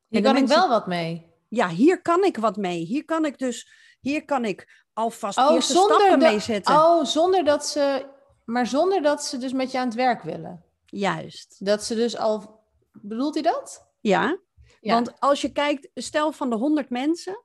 Hier 0.08 0.22
kan 0.22 0.36
ik 0.36 0.46
wel 0.46 0.68
wat 0.68 0.86
mee. 0.86 1.34
Ja, 1.48 1.68
hier 1.68 2.02
kan 2.02 2.24
ik 2.24 2.36
wat 2.36 2.56
mee. 2.56 2.84
Hier 2.84 3.04
kan 3.04 3.24
ik 3.24 3.38
dus, 3.38 3.68
hier 4.00 4.24
kan 4.24 4.44
ik 4.44 4.84
alvast 4.92 5.38
Oh, 5.38 5.52
eerste 5.52 5.72
zonder 5.72 5.96
stappen 5.96 6.18
dat- 6.20 6.30
mee 6.30 6.40
zetten. 6.40 6.74
Oh, 6.74 7.04
zonder 7.04 7.44
dat 7.44 7.66
ze... 7.66 8.14
Maar 8.44 8.66
zonder 8.66 9.02
dat 9.02 9.24
ze 9.24 9.38
dus 9.38 9.52
met 9.52 9.70
je 9.70 9.78
aan 9.78 9.86
het 9.86 9.94
werk 9.94 10.22
willen. 10.22 10.64
Juist. 10.86 11.64
Dat 11.64 11.84
ze 11.84 11.94
dus 11.94 12.16
al... 12.16 12.60
Bedoelt 12.92 13.34
hij 13.34 13.42
dat? 13.42 13.86
Ja, 14.00 14.38
Ja. 14.80 14.94
Want 14.94 15.20
als 15.20 15.40
je 15.40 15.52
kijkt, 15.52 15.88
stel 15.94 16.32
van 16.32 16.50
de 16.50 16.56
100 16.56 16.90
mensen, 16.90 17.44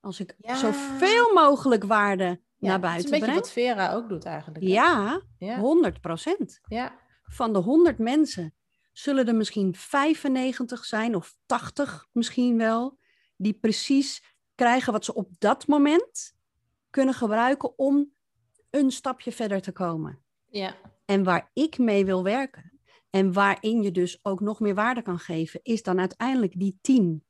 als 0.00 0.20
ik 0.20 0.34
Ja. 0.38 0.54
zoveel 0.56 1.32
mogelijk 1.34 1.84
waarde 1.84 2.24
Ja, 2.24 2.68
naar 2.68 2.80
dat 2.80 2.90
is 2.90 2.96
buiten 2.96 3.04
een 3.04 3.10
beetje 3.10 3.24
breng, 3.26 3.38
wat 3.38 3.50
Vera 3.50 3.92
ook 3.92 4.08
doet 4.08 4.24
eigenlijk. 4.24 4.64
hè? 4.64 4.70
Ja. 4.70 5.20
100 5.60 6.00
procent. 6.00 6.60
ja. 6.68 6.92
Van 7.22 7.52
de 7.52 7.58
100 7.58 7.98
mensen 7.98 8.54
zullen 8.98 9.28
er 9.28 9.34
misschien 9.34 9.74
95 9.74 10.84
zijn 10.84 11.14
of 11.14 11.36
80 11.46 12.06
misschien 12.12 12.56
wel, 12.56 12.98
die 13.36 13.52
precies 13.52 14.22
krijgen 14.54 14.92
wat 14.92 15.04
ze 15.04 15.14
op 15.14 15.30
dat 15.38 15.66
moment 15.66 16.34
kunnen 16.90 17.14
gebruiken 17.14 17.78
om 17.78 18.12
een 18.70 18.90
stapje 18.90 19.32
verder 19.32 19.60
te 19.60 19.72
komen. 19.72 20.22
ja. 20.50 20.74
En 21.04 21.24
waar 21.24 21.50
ik 21.52 21.78
mee 21.78 22.04
wil 22.04 22.22
werken 22.22 22.80
en 23.10 23.32
waarin 23.32 23.82
je 23.82 23.90
dus 23.90 24.18
ook 24.22 24.40
nog 24.40 24.60
meer 24.60 24.74
waarde 24.74 25.02
kan 25.02 25.18
geven, 25.18 25.60
is 25.62 25.82
dan 25.82 25.98
uiteindelijk 25.98 26.58
die 26.58 26.78
tien. 26.80 27.24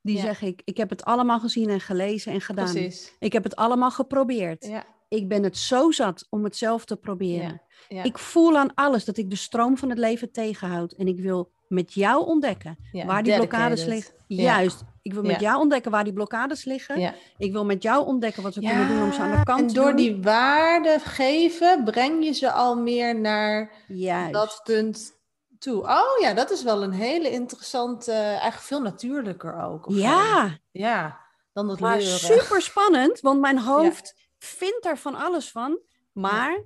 Die 0.00 0.16
Ja. 0.16 0.20
zeggen 0.22 0.48
ik, 0.48 0.62
ik 0.64 0.76
heb 0.76 0.90
het 0.90 1.04
allemaal 1.04 1.40
gezien 1.40 1.68
en 1.68 1.80
gelezen 1.80 2.32
en 2.32 2.40
gedaan. 2.40 2.72
Precies. 2.72 3.12
Ik 3.18 3.32
heb 3.32 3.44
het 3.44 3.56
allemaal 3.56 3.90
geprobeerd. 3.90 4.64
Ja. 4.66 4.84
Ik 5.14 5.28
ben 5.28 5.42
het 5.42 5.58
zo 5.58 5.90
zat 5.90 6.26
om 6.30 6.44
het 6.44 6.56
zelf 6.56 6.84
te 6.84 6.96
proberen. 6.96 7.62
Ja. 7.88 8.02
Ik 8.02 8.18
voel 8.18 8.58
aan 8.58 8.74
alles 8.74 9.04
dat 9.04 9.16
ik 9.16 9.30
de 9.30 9.36
stroom 9.36 9.78
van 9.78 9.88
het 9.90 9.98
leven 9.98 10.32
tegenhoud. 10.32 10.92
En 10.92 11.06
ik 11.06 11.20
wil 11.20 11.50
met 11.68 11.92
jou 11.92 12.26
ontdekken 12.26 12.78
Ja, 12.92 13.06
waar 13.06 13.22
die 13.22 13.34
blokkades 13.36 13.84
liggen. 13.84 14.14
Juist. 14.26 14.82
Ik 15.02 15.12
wil 15.14 15.22
met 15.22 15.40
jou 15.40 15.60
ontdekken 15.60 15.90
waar 15.90 16.04
die 16.04 16.12
blokkades 16.12 16.64
liggen. 16.64 17.14
Ik 17.38 17.52
wil 17.52 17.64
met 17.64 17.82
jou 17.82 18.06
ontdekken 18.06 18.42
wat 18.42 18.54
we 18.54 18.60
kunnen 18.60 18.88
doen 18.88 19.02
om 19.02 19.12
ze 19.12 19.20
aan 19.20 19.30
de 19.38 19.42
kant 19.44 19.60
en 19.60 19.66
te 19.66 19.74
door 19.74 19.86
doen. 19.86 19.96
die 19.96 20.22
waarde 20.22 20.98
geven, 21.04 21.84
breng 21.84 22.24
je 22.24 22.32
ze 22.32 22.50
al 22.52 22.76
meer 22.76 23.20
naar 23.20 23.70
Juist. 23.88 24.32
dat 24.32 24.60
punt 24.64 25.12
toe. 25.58 25.82
Oh 25.82 26.18
ja, 26.20 26.34
dat 26.34 26.50
is 26.50 26.62
wel 26.62 26.82
een 26.82 26.92
hele 26.92 27.30
interessante, 27.30 28.12
eigenlijk 28.12 28.60
veel 28.62 28.80
natuurlijker 28.82 29.62
ook. 29.62 29.84
Ja, 29.88 30.58
Ja, 30.70 31.20
dan 31.52 31.68
dat 31.68 31.80
maar 31.80 31.96
leuren. 31.98 32.18
super 32.18 32.62
spannend, 32.62 33.20
want 33.20 33.40
mijn 33.40 33.58
hoofd 33.58 34.14
vindt 34.44 34.86
er 34.86 34.98
van 34.98 35.14
alles 35.14 35.50
van. 35.50 35.80
Maar 36.12 36.62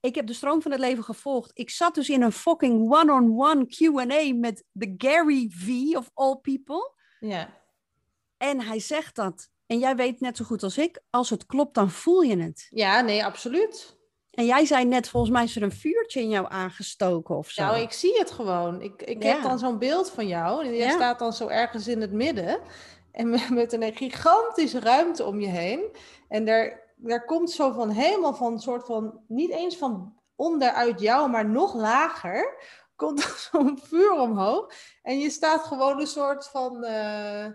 ik 0.00 0.14
heb 0.14 0.26
de 0.26 0.32
stroom 0.32 0.62
van 0.62 0.70
het 0.70 0.80
leven 0.80 1.04
gevolgd. 1.04 1.50
Ik 1.54 1.70
zat 1.70 1.94
dus 1.94 2.08
in 2.08 2.22
een 2.22 2.32
fucking 2.32 2.92
one-on-one 2.92 3.66
Q&A 3.66 4.34
met 4.34 4.64
de 4.72 4.94
Gary 4.98 5.50
V 5.50 5.68
of 5.96 6.10
all 6.14 6.36
people. 6.36 6.92
Ja, 7.20 7.62
En 8.36 8.60
hij 8.60 8.80
zegt 8.80 9.14
dat. 9.16 9.48
En 9.66 9.78
jij 9.78 9.96
weet 9.96 10.20
net 10.20 10.36
zo 10.36 10.44
goed 10.44 10.62
als 10.62 10.78
ik, 10.78 11.02
als 11.10 11.30
het 11.30 11.46
klopt, 11.46 11.74
dan 11.74 11.90
voel 11.90 12.20
je 12.22 12.36
het. 12.42 12.66
ja 12.70 13.00
nee, 13.00 13.24
absoluut. 13.24 13.96
En 14.30 14.44
jij 14.46 14.64
zei 14.66 14.84
net, 14.84 15.08
volgens 15.08 15.32
mij 15.32 15.44
is 15.44 15.56
er 15.56 15.62
een 15.62 15.72
vuurtje 15.72 16.20
in 16.20 16.28
jou 16.28 16.46
aangestoken 16.48 17.36
of 17.36 17.50
zo. 17.50 17.62
Nou, 17.62 17.80
ik 17.80 17.92
zie 17.92 18.18
het 18.18 18.30
gewoon. 18.30 18.80
Ik, 18.82 19.02
ik 19.02 19.22
Ja. 19.22 19.32
heb 19.34 19.42
dan 19.42 19.58
zo'n 19.58 19.78
beeld 19.78 20.10
van 20.10 20.26
jou. 20.26 20.64
En 20.64 20.74
jij 20.76 20.86
Ja. 20.86 20.92
staat 20.94 21.18
dan 21.18 21.32
zo 21.32 21.48
ergens 21.48 21.88
in 21.88 22.00
het 22.00 22.12
midden. 22.12 22.60
En 23.12 23.30
met 23.54 23.72
een 23.72 23.94
gigantische 23.96 24.80
ruimte 24.80 25.24
om 25.24 25.40
je 25.40 25.46
heen. 25.48 25.96
En 26.28 26.44
daar, 26.44 26.83
daar 26.94 27.24
komt 27.24 27.50
zo 27.50 27.72
van 27.72 27.90
helemaal 27.90 28.34
van 28.34 28.52
een 28.52 28.60
soort 28.60 28.86
van... 28.86 29.20
Niet 29.28 29.50
eens 29.50 29.76
van 29.76 30.18
onderuit 30.34 31.00
jou, 31.00 31.30
maar 31.30 31.48
nog 31.48 31.74
lager. 31.74 32.62
Komt 32.96 33.22
er 33.22 33.34
zo'n 33.52 33.78
vuur 33.82 34.12
omhoog. 34.12 34.72
En 35.02 35.18
je 35.18 35.30
staat 35.30 35.62
gewoon 35.64 36.00
een 36.00 36.06
soort 36.06 36.46
van... 36.46 36.84
eh, 36.84 37.46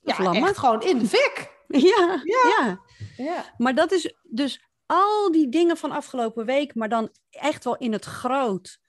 ja, 0.00 0.14
Vlammen. 0.14 0.48
echt 0.48 0.58
gewoon 0.58 0.82
in 0.82 0.98
de 0.98 1.06
fik. 1.06 1.56
Ja, 1.68 2.20
ja. 2.24 2.80
Ja. 3.16 3.54
Maar 3.56 3.74
dat 3.74 3.92
is 3.92 4.14
dus 4.22 4.68
al 4.86 5.32
die 5.32 5.48
dingen 5.48 5.76
van 5.76 5.90
afgelopen 5.90 6.46
week, 6.46 6.74
maar 6.74 6.88
dan 6.88 7.10
echt 7.30 7.64
wel 7.64 7.76
in 7.76 7.92
het 7.92 8.04
groot. 8.04 8.80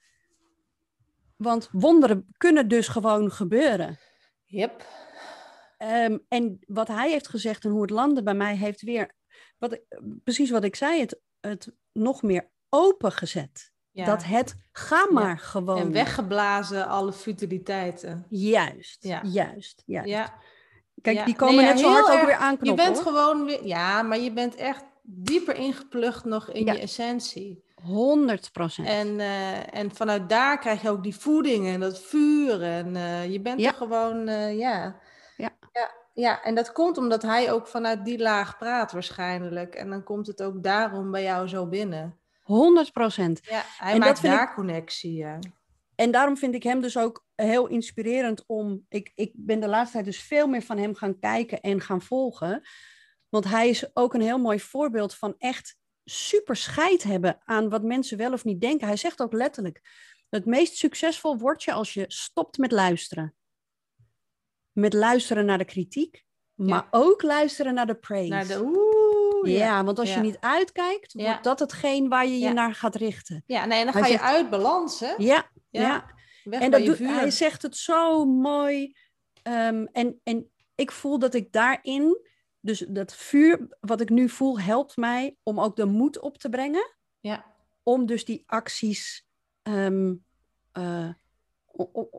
Want 1.35 1.69
wonderen 1.71 2.27
kunnen 2.37 2.67
dus 2.67 2.87
gewoon 2.87 3.31
gebeuren. 3.31 3.99
Yep. 4.45 4.85
Ehm, 5.77 6.17
en 6.27 6.59
wat 6.67 6.87
hij 6.87 7.09
heeft 7.09 7.27
gezegd 7.27 7.63
en 7.65 7.71
hoe 7.71 7.81
het 7.81 7.89
landde 7.89 8.23
bij 8.23 8.33
mij 8.33 8.55
heeft 8.55 8.81
weer, 8.81 9.15
wat, 9.59 9.79
precies 10.23 10.49
wat 10.49 10.63
ik 10.63 10.75
zei, 10.75 10.99
het, 10.99 11.19
het 11.39 11.73
nog 11.93 12.21
meer 12.21 12.49
opengezet. 12.69 13.71
Ja. 13.91 14.05
Dat 14.05 14.23
het, 14.23 14.55
ga 14.71 15.07
maar 15.11 15.37
gewoon. 15.39 15.77
En 15.79 15.91
weggeblazen 15.91 16.87
alle 16.87 17.13
futiliteiten. 17.13 18.25
Juist, 18.29 19.03
Ja. 19.03 19.21
juist, 19.23 19.83
juist. 19.85 20.09
Ja. 20.09 20.33
Kijk, 21.01 21.25
die 21.25 21.35
komen 21.35 21.55
Nee, 21.55 21.65
net 21.65 21.79
zo 21.79 21.89
hard 21.89 22.09
ook 22.09 22.19
weer 22.19 22.27
Je 22.29 22.35
aanknoppen. 22.37 22.85
bent 22.85 22.99
hoor. 22.99 23.13
gewoon 23.13 23.45
weer, 23.45 23.65
ja, 23.65 24.01
maar 24.01 24.19
je 24.19 24.33
bent 24.33 24.55
echt 24.55 24.83
dieper 25.01 25.55
ingeplucht 25.55 26.25
nog 26.25 26.49
in 26.51 26.65
je 26.65 26.79
essentie. 26.79 27.63
100 27.81 28.51
procent. 28.51 28.87
En, 28.87 29.19
eh, 29.19 29.75
en 29.79 29.95
vanuit 29.95 30.29
daar 30.29 30.59
krijg 30.59 30.81
je 30.81 30.89
ook 30.89 31.03
die 31.03 31.15
voeding 31.15 31.67
en 31.67 31.79
dat 31.79 31.99
vuur. 31.99 32.63
En 32.63 32.95
eh, 32.95 33.31
je 33.31 33.41
bent 33.41 33.65
er 33.65 33.73
gewoon, 33.73 34.27
eh, 34.27 34.57
ja. 34.57 34.99
Ja, 36.13 36.43
en 36.43 36.55
dat 36.55 36.71
komt 36.71 36.97
omdat 36.97 37.21
hij 37.21 37.51
ook 37.51 37.67
vanuit 37.67 38.05
die 38.05 38.19
laag 38.19 38.57
praat 38.57 38.91
waarschijnlijk. 38.91 39.75
En 39.75 39.89
dan 39.89 40.03
komt 40.03 40.27
het 40.27 40.43
ook 40.43 40.63
daarom 40.63 41.11
bij 41.11 41.23
jou 41.23 41.47
zo 41.47 41.67
binnen. 41.67 42.19
100 42.41 42.91
procent. 42.91 43.39
Ja, 43.43 43.61
hij 43.77 43.93
En 43.93 43.99
maakt 43.99 44.17
ik- 44.23 44.29
daar 44.31 44.53
connectie, 44.53 45.13
ja. 45.13 45.39
En 45.95 46.11
daarom 46.11 46.37
vind 46.37 46.55
ik 46.55 46.63
hem 46.63 46.81
dus 46.81 46.97
ook 46.97 47.25
heel 47.35 47.67
inspirerend 47.67 48.43
om. 48.47 48.85
Ik, 48.89 49.11
ik 49.15 49.31
ben 49.35 49.59
de 49.59 49.67
laatste 49.67 49.93
tijd 49.93 50.05
dus 50.05 50.21
veel 50.23 50.47
meer 50.47 50.61
van 50.61 50.77
hem 50.77 50.95
gaan 50.95 51.19
kijken 51.19 51.61
en 51.61 51.81
gaan 51.81 52.01
volgen. 52.01 52.61
Want 53.29 53.45
hij 53.45 53.69
is 53.69 53.95
ook 53.95 54.13
een 54.13 54.21
heel 54.21 54.37
mooi 54.39 54.59
voorbeeld 54.59 55.15
van 55.15 55.35
echt 55.37 55.77
super 56.03 56.55
scheid 56.55 57.03
hebben 57.03 57.39
aan 57.45 57.69
wat 57.69 57.83
mensen 57.83 58.17
wel 58.17 58.33
of 58.33 58.43
niet 58.43 58.61
denken. 58.61 58.87
Hij 58.87 58.97
zegt 58.97 59.21
ook 59.21 59.33
letterlijk: 59.33 59.81
het 60.29 60.45
meest 60.45 60.75
succesvol 60.77 61.37
word 61.37 61.63
je 61.63 61.71
als 61.73 61.93
je 61.93 62.05
stopt 62.07 62.57
met 62.57 62.71
luisteren. 62.71 63.33
Met 64.79 64.93
luisteren 64.93 65.45
naar 65.45 65.57
de 65.57 65.65
kritiek, 65.65 66.23
maar 66.55 66.87
ook 66.91 67.21
luisteren 67.21 67.73
naar 67.73 67.87
de 67.87 67.95
praise. 67.95 68.29
Naar 68.29 68.47
de 68.47 68.61
oeh, 68.63 69.51
ja. 69.51 69.57
ja. 69.65 69.83
want 69.83 69.99
als 69.99 70.09
Ja. 70.09 70.15
je 70.15 70.21
niet 70.21 70.39
uitkijkt, 70.39 71.13
wordt 71.13 71.43
dat 71.43 71.59
hetgeen 71.59 72.09
waar 72.09 72.27
je 72.27 72.39
je 72.39 72.53
naar 72.53 72.73
gaat 72.75 72.95
richten. 72.95 73.43
Ja, 73.45 73.65
nee, 73.65 73.79
en 73.79 73.85
dan 73.85 73.93
Hij 73.93 74.01
ga 74.03 74.07
je 74.07 74.13
zegt- 74.17 74.29
uit 74.29 74.49
balans, 74.49 74.99
hè? 74.99 75.13
Ja, 75.17 75.49
ja. 75.69 76.17
En 76.49 76.71
dat 76.71 76.85
doet, 76.85 76.97
hij 76.99 77.31
zegt 77.31 77.61
het 77.61 77.77
zo 77.77 78.25
mooi. 78.25 78.95
Ehm, 79.43 79.85
en, 79.91 80.19
en 80.23 80.49
ik 80.75 80.91
voel 80.91 81.19
dat 81.19 81.33
ik 81.33 81.51
daarin, 81.51 82.17
dus 82.59 82.79
dat 82.89 83.15
vuur 83.15 83.77
wat 83.79 84.01
ik 84.01 84.09
nu 84.09 84.29
voel, 84.29 84.59
helpt 84.59 84.97
mij 84.97 85.35
om 85.43 85.59
ook 85.59 85.75
de 85.75 85.85
moed 85.85 86.19
op 86.19 86.37
te 86.37 86.49
brengen. 86.49 86.95
Ja. 87.19 87.45
Om 87.83 88.05
dus 88.05 88.25
die 88.25 88.43
acties, 88.45 89.25
ehm, 89.61 90.13
eh, 90.71 91.09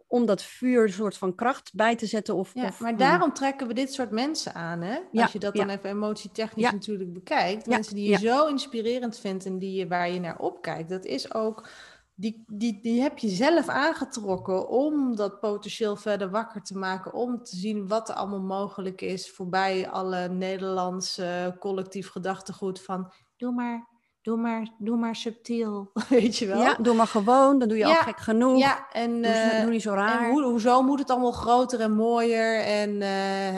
om 0.07 0.27
dat 0.27 0.43
vuur 0.43 0.83
een 0.83 0.93
soort 0.93 1.17
van 1.17 1.35
kracht 1.35 1.75
bij 1.75 1.97
te 1.97 2.07
zetten. 2.07 2.35
Of, 2.35 2.55
Ja, 2.55 2.67
of, 2.67 2.81
maar 2.81 2.93
eh, 2.93 2.99
daarom 2.99 3.33
trekken 3.33 3.67
we 3.67 3.75
dit 3.75 3.93
soort 3.93 4.11
mensen 4.11 4.55
aan, 4.55 4.81
hè? 4.81 4.99
Ja, 5.13 5.23
Als 5.23 5.33
je 5.33 5.39
dat 5.39 5.55
dan 5.55 5.67
ja. 5.67 5.73
even 5.73 5.91
emotietechnisch 5.91 6.73
natuurlijk 6.73 7.13
bekijkt. 7.13 7.67
Mensen 7.67 7.95
die 7.95 8.11
je 8.11 8.19
zo 8.19 8.47
inspirerend 8.47 9.19
vindt 9.19 9.47
en 9.47 9.59
die 9.59 9.79
je, 9.79 9.89
waar 9.89 10.11
je 10.11 10.21
naar 10.21 10.39
opkijkt. 10.39 10.89
Dat 10.89 11.05
is 11.05 11.35
ook, 11.35 11.69
die, 12.15 12.45
die, 12.47 12.81
die 12.83 13.01
heb 13.01 13.19
je 13.19 13.29
zelf 13.29 13.69
aangetrokken 13.69 14.69
om 14.69 15.17
dat 15.17 15.41
potentieel 15.41 15.97
verder 15.97 16.31
wakker 16.31 16.63
te 16.63 16.79
maken. 16.79 17.13
Om 17.13 17.43
te 17.43 17.57
zien 17.57 17.89
wat 17.89 18.09
er 18.09 18.15
allemaal 18.15 18.43
mogelijk 18.43 19.01
is 19.01 19.31
voorbij 19.31 19.89
alle 19.91 20.29
Nederlandse 20.29 21.57
collectief 21.59 22.09
gedachtegoed 22.11 22.81
van... 22.81 23.13
Doe 23.37 23.53
maar, 23.53 23.89
doe 24.23 24.37
maar, 24.37 24.69
doe 24.79 24.97
maar 24.97 25.17
subtiel, 25.17 25.91
weet 26.09 26.37
je 26.37 26.47
wel? 26.47 26.63
ja, 26.63 26.75
doe 26.75 26.95
maar 26.95 27.07
gewoon, 27.07 27.59
dan 27.59 27.69
doe 27.69 27.79
je 27.79 27.85
al 27.85 27.95
gek 27.95 28.19
genoeg. 28.21 28.59
Ja, 28.59 28.89
en... 28.93 29.23
doe, 29.23 29.31
eh, 29.33 29.61
doe 29.61 29.71
niet 29.71 29.83
zo 29.83 29.93
raar. 29.93 30.25
en 30.25 30.31
hoe, 30.31 30.43
hoezo 30.43 30.83
moet 30.83 30.99
het 30.99 31.11
allemaal 31.11 31.33
groter 31.33 31.81
en 31.81 31.93
mooier? 31.93 32.61
En, 32.61 33.03
eh, 33.03 33.09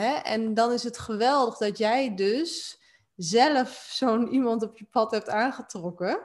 hè? 0.03 0.13
en 0.13 0.53
dan 0.53 0.71
is 0.71 0.83
het 0.83 0.97
geweldig 0.97 1.57
dat 1.57 1.77
jij 1.77 2.15
dus 2.15 2.81
zelf 3.15 3.87
zo'n 3.89 4.27
iemand 4.33 4.63
op 4.63 4.77
je 4.77 4.85
pad 4.91 5.11
hebt 5.11 5.29
aangetrokken. 5.29 6.19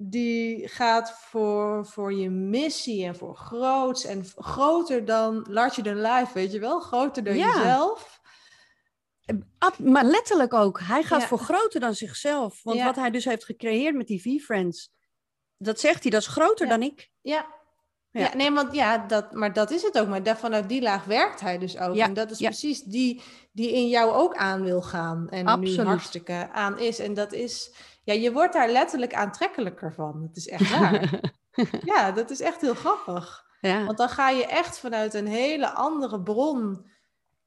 Die 0.00 0.68
gaat 0.68 1.12
voor, 1.12 1.86
voor 1.86 2.14
je 2.14 2.30
missie 2.30 3.04
en 3.04 3.16
voor 3.16 3.36
groots 3.36 4.04
en 4.04 4.24
groter 4.36 5.04
dan 5.04 5.46
larger 5.48 5.82
than 5.82 6.00
life, 6.00 6.32
weet 6.34 6.52
je 6.52 6.58
wel? 6.58 6.80
Groter 6.80 7.24
dan 7.24 7.36
Ja. 7.36 7.54
jezelf. 7.56 8.17
Maar 9.78 10.04
letterlijk 10.04 10.54
ook. 10.54 10.80
Hij 10.80 11.02
gaat 11.02 11.20
Ja. 11.20 11.26
voor 11.26 11.38
groter 11.38 11.80
dan 11.80 11.94
zichzelf. 11.94 12.62
Want 12.62 12.76
Ja. 12.76 12.84
wat 12.84 12.96
hij 12.96 13.10
dus 13.10 13.24
heeft 13.24 13.44
gecreëerd 13.44 13.94
met 13.94 14.06
die 14.06 14.20
V-Friends, 14.22 14.90
dat 15.56 15.80
zegt 15.80 16.02
hij, 16.02 16.10
dat 16.10 16.20
is 16.20 16.26
groter 16.26 16.66
Ja. 16.66 16.72
dan 16.72 16.82
ik. 16.82 17.10
Ja. 17.20 17.46
Ja. 18.10 18.34
Nee, 18.34 18.50
want 18.50 18.74
ja, 18.74 18.98
dat, 18.98 19.32
maar 19.32 19.52
dat 19.52 19.70
is 19.70 19.82
het 19.82 19.98
ook. 19.98 20.08
Maar 20.08 20.22
daar, 20.22 20.38
vanuit 20.38 20.68
die 20.68 20.82
laag 20.82 21.04
werkt 21.04 21.40
hij 21.40 21.58
dus 21.58 21.78
ook. 21.78 21.94
Ja, 21.94 22.04
En 22.04 22.14
dat 22.14 22.30
is 22.30 22.38
precies 22.38 22.82
die 22.82 23.22
die 23.52 23.72
in 23.72 23.88
jou 23.88 24.12
ook 24.12 24.34
aan 24.36 24.62
wil 24.62 24.82
gaan. 24.82 25.28
En 25.28 25.60
nu 25.60 25.80
hartstikke 25.80 26.48
aan 26.52 26.78
is. 26.78 26.98
En 26.98 27.14
dat 27.14 27.32
is, 27.32 27.74
ja, 28.04 28.12
je 28.14 28.32
wordt 28.32 28.52
daar 28.52 28.68
letterlijk 28.70 29.14
aantrekkelijker 29.14 29.94
van. 29.94 30.22
Het 30.22 30.36
is 30.36 30.48
echt 30.48 30.70
waar. 30.70 31.20
ja, 31.94 32.12
dat 32.12 32.30
is 32.30 32.40
echt 32.40 32.60
heel 32.60 32.74
grappig. 32.74 33.44
Ja. 33.60 33.84
Want 33.84 33.98
dan 33.98 34.08
ga 34.08 34.30
je 34.30 34.46
echt 34.46 34.78
vanuit 34.78 35.14
een 35.14 35.26
hele 35.26 35.70
andere 35.70 36.22
bron 36.22 36.90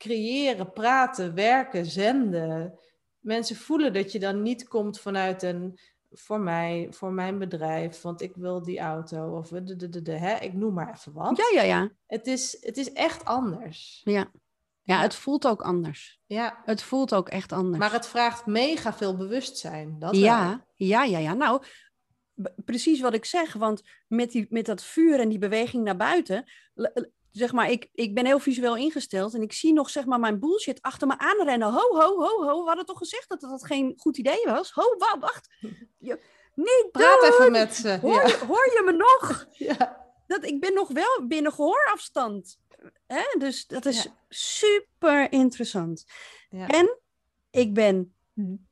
creëren, 0.01 0.73
praten, 0.73 1.33
werken, 1.33 1.85
zenden. 1.85 2.79
Mensen 3.19 3.55
voelen 3.55 3.93
dat 3.93 4.11
je 4.11 4.19
dan 4.19 4.41
niet 4.41 4.67
komt 4.67 4.99
vanuit 4.99 5.43
een 5.43 5.79
voor 6.11 6.39
mij, 6.39 6.87
voor 6.89 7.11
mijn 7.11 7.39
bedrijf, 7.39 8.01
want 8.01 8.21
ik 8.21 8.35
wil 8.35 8.63
die 8.63 8.79
auto 8.79 9.37
of 9.37 9.47
de, 9.47 9.75
de, 9.75 9.89
de, 9.89 10.01
de, 10.01 10.11
hè? 10.11 10.35
ik 10.37 10.53
noem 10.53 10.73
maar 10.73 10.93
even 10.93 11.13
wat. 11.13 11.37
ja, 11.37 11.61
ja, 11.61 11.63
ja. 11.63 11.89
Het, 12.07 12.27
is, 12.27 12.57
het 12.61 12.77
is 12.77 12.93
echt 12.93 13.25
anders. 13.25 14.01
Ja. 14.03 14.31
Ja, 14.83 15.01
het 15.01 15.15
voelt 15.15 15.47
ook 15.47 15.61
anders. 15.61 16.21
Ja, 16.25 16.61
Het 16.65 16.83
voelt 16.83 17.13
ook 17.13 17.29
echt 17.29 17.51
anders. 17.51 17.77
maar 17.77 17.91
het 17.91 18.07
vraagt 18.07 18.45
mega 18.45 18.93
veel 18.93 19.17
bewustzijn. 19.17 19.99
Dat 19.99 20.11
wel. 20.11 20.21
ja, 20.21 20.65
ja, 20.75 21.03
ja, 21.03 21.17
ja. 21.17 21.33
Nou, 21.33 21.63
precies 22.65 23.01
wat 23.01 23.13
ik 23.13 23.25
zeg. 23.25 23.53
Want 23.53 23.81
met, 24.07 24.31
die, 24.31 24.47
met 24.49 24.65
dat 24.65 24.83
vuur 24.83 25.19
en 25.19 25.29
die 25.29 25.37
beweging 25.37 25.83
naar 25.83 25.97
buiten. 25.97 26.45
Zeg 27.31 27.51
maar, 27.51 27.69
ik, 27.71 27.89
ik 27.93 28.13
ben 28.15 28.25
heel 28.25 28.39
visueel 28.39 28.75
ingesteld 28.75 29.33
en 29.33 29.41
ik 29.41 29.53
zie 29.53 29.73
nog 29.73 29.89
zeg 29.89 30.05
maar 30.05 30.19
mijn 30.19 30.39
bullshit 30.39 30.81
achter 30.81 31.07
me 31.07 31.17
aanrennen. 31.17 31.67
Ho, 31.73 31.79
ho, 31.95 32.15
ho, 32.21 32.43
ho. 32.47 32.61
We 32.61 32.67
hadden 32.67 32.85
toch 32.85 32.97
gezegd 32.97 33.29
dat 33.29 33.41
dat 33.41 33.65
geen 33.65 33.93
goed 33.97 34.17
idee 34.17 34.41
was? 34.45 34.71
Ho, 34.71 34.95
wa- 34.97 35.19
wacht. 35.19 35.49
Je, 35.97 36.19
niet 36.55 36.87
Praat 36.91 37.21
doen! 37.21 37.29
even 37.29 37.51
met 37.51 37.75
ze. 37.75 37.97
Hoor, 38.01 38.13
Ja. 38.13 38.27
je, 38.27 38.37
hoor 38.47 38.65
je 38.65 38.81
me 38.85 38.91
nog? 38.91 39.45
Ja. 39.67 39.99
Dat, 40.27 40.45
ik 40.45 40.59
ben 40.59 40.73
nog 40.73 40.87
wel 40.87 41.27
binnen 41.27 41.51
gehoorafstand. 41.53 42.57
Hè? 43.07 43.21
Dus 43.37 43.67
dat 43.67 43.85
is 43.85 44.03
Ja. 44.03 44.11
super 44.29 45.31
interessant. 45.31 46.03
Ja. 46.49 46.67
En 46.67 46.99
ik 47.51 47.73
ben 47.73 48.15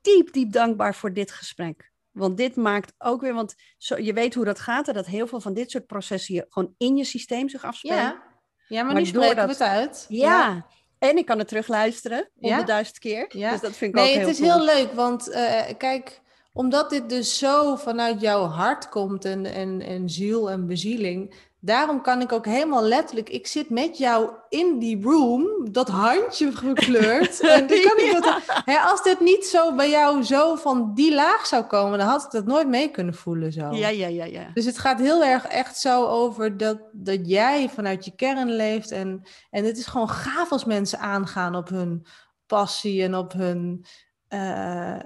diep, 0.01 0.33
diep 0.33 0.51
dankbaar 0.51 0.95
voor 0.95 1.13
dit 1.13 1.31
gesprek. 1.31 1.91
Want 2.11 2.37
dit 2.37 2.55
maakt 2.55 2.93
ook 2.97 3.21
weer, 3.21 3.33
want 3.33 3.55
zo, 3.77 3.97
je 3.97 4.13
weet 4.13 4.33
hoe 4.33 4.45
dat 4.45 4.59
gaat, 4.59 4.85
hè, 4.85 4.93
dat 4.93 5.05
heel 5.05 5.27
veel 5.27 5.41
van 5.41 5.53
dit 5.53 5.71
soort 5.71 5.85
processen 5.87 6.45
gewoon 6.49 6.73
in 6.77 6.97
je 6.97 7.03
systeem 7.03 7.49
zich 7.49 7.63
afspelen. 7.63 8.21
Ja. 8.69 8.77
ja, 8.77 8.83
maar, 8.83 8.93
Maar 8.93 9.01
nu 9.01 9.07
spreken 9.07 9.35
doordat- 9.35 9.57
we 9.57 9.63
het 9.63 9.73
uit. 9.73 10.05
Ja. 10.09 10.65
En 10.99 11.17
ik 11.17 11.25
kan 11.25 11.37
het 11.39 11.47
terugluisteren, 11.47 12.17
Ja. 12.17 12.47
honderdduizend 12.47 12.99
keer. 12.99 13.25
Ja. 13.29 13.51
Dus 13.51 13.61
dat 13.61 13.75
vind 13.75 13.95
ik 13.95 14.01
Nee, 14.01 14.03
ook 14.09 14.09
het 14.13 14.37
heel 14.37 14.47
is 14.47 14.51
cool. 14.53 14.65
heel 14.67 14.75
leuk, 14.75 14.93
want 14.93 15.29
eh, 15.29 15.61
kijk, 15.77 16.21
omdat 16.53 16.89
dit 16.89 17.09
dus 17.09 17.37
zo 17.37 17.75
vanuit 17.75 18.21
jouw 18.21 18.43
hart 18.43 18.89
komt 18.89 19.25
en, 19.25 19.45
en, 19.45 19.81
en 19.81 20.09
ziel 20.09 20.49
en 20.51 20.67
bezieling, 20.67 21.33
daarom 21.59 22.01
kan 22.01 22.21
ik 22.21 22.31
ook 22.31 22.45
helemaal 22.45 22.83
letterlijk, 22.83 23.29
ik 23.29 23.47
zit 23.47 23.69
met 23.69 23.97
jou 23.97 24.31
in 24.49 24.79
die 24.79 25.03
room, 25.03 25.71
dat 25.71 25.87
handje 25.87 26.51
gekleurd. 26.51 27.39
en 27.49 27.67
dan 27.67 27.81
kan 27.81 27.97
ik 27.97 28.19
dat, 28.21 28.41
hè, 28.45 28.77
als 28.77 29.03
dit 29.03 29.19
niet 29.19 29.45
zo 29.45 29.75
bij 29.75 29.89
jou 29.89 30.23
zo 30.23 30.55
van 30.55 30.93
die 30.93 31.13
laag 31.13 31.45
zou 31.45 31.63
komen, 31.63 31.97
dan 31.97 32.07
had 32.07 32.23
ik 32.23 32.31
dat 32.31 32.45
nooit 32.45 32.67
mee 32.67 32.91
kunnen 32.91 33.13
voelen 33.13 33.51
zo. 33.51 33.71
Ja, 33.71 33.87
ja, 33.87 34.07
ja, 34.07 34.25
ja. 34.25 34.51
Dus 34.53 34.65
het 34.65 34.77
gaat 34.77 34.99
heel 34.99 35.23
erg 35.23 35.45
echt 35.45 35.77
zo 35.77 36.05
over 36.05 36.57
dat, 36.57 36.79
dat 36.91 37.19
jij 37.29 37.69
vanuit 37.69 38.05
je 38.05 38.15
kern 38.15 38.51
leeft. 38.51 38.91
En, 38.91 39.23
en 39.49 39.65
het 39.65 39.77
is 39.77 39.85
gewoon 39.85 40.09
gaaf 40.09 40.51
als 40.51 40.65
mensen 40.65 40.99
aangaan 40.99 41.55
op 41.55 41.69
hun 41.69 42.05
passie 42.45 43.03
en 43.03 43.15
op 43.15 43.33
hun. 43.33 43.85
eh, 44.27 44.99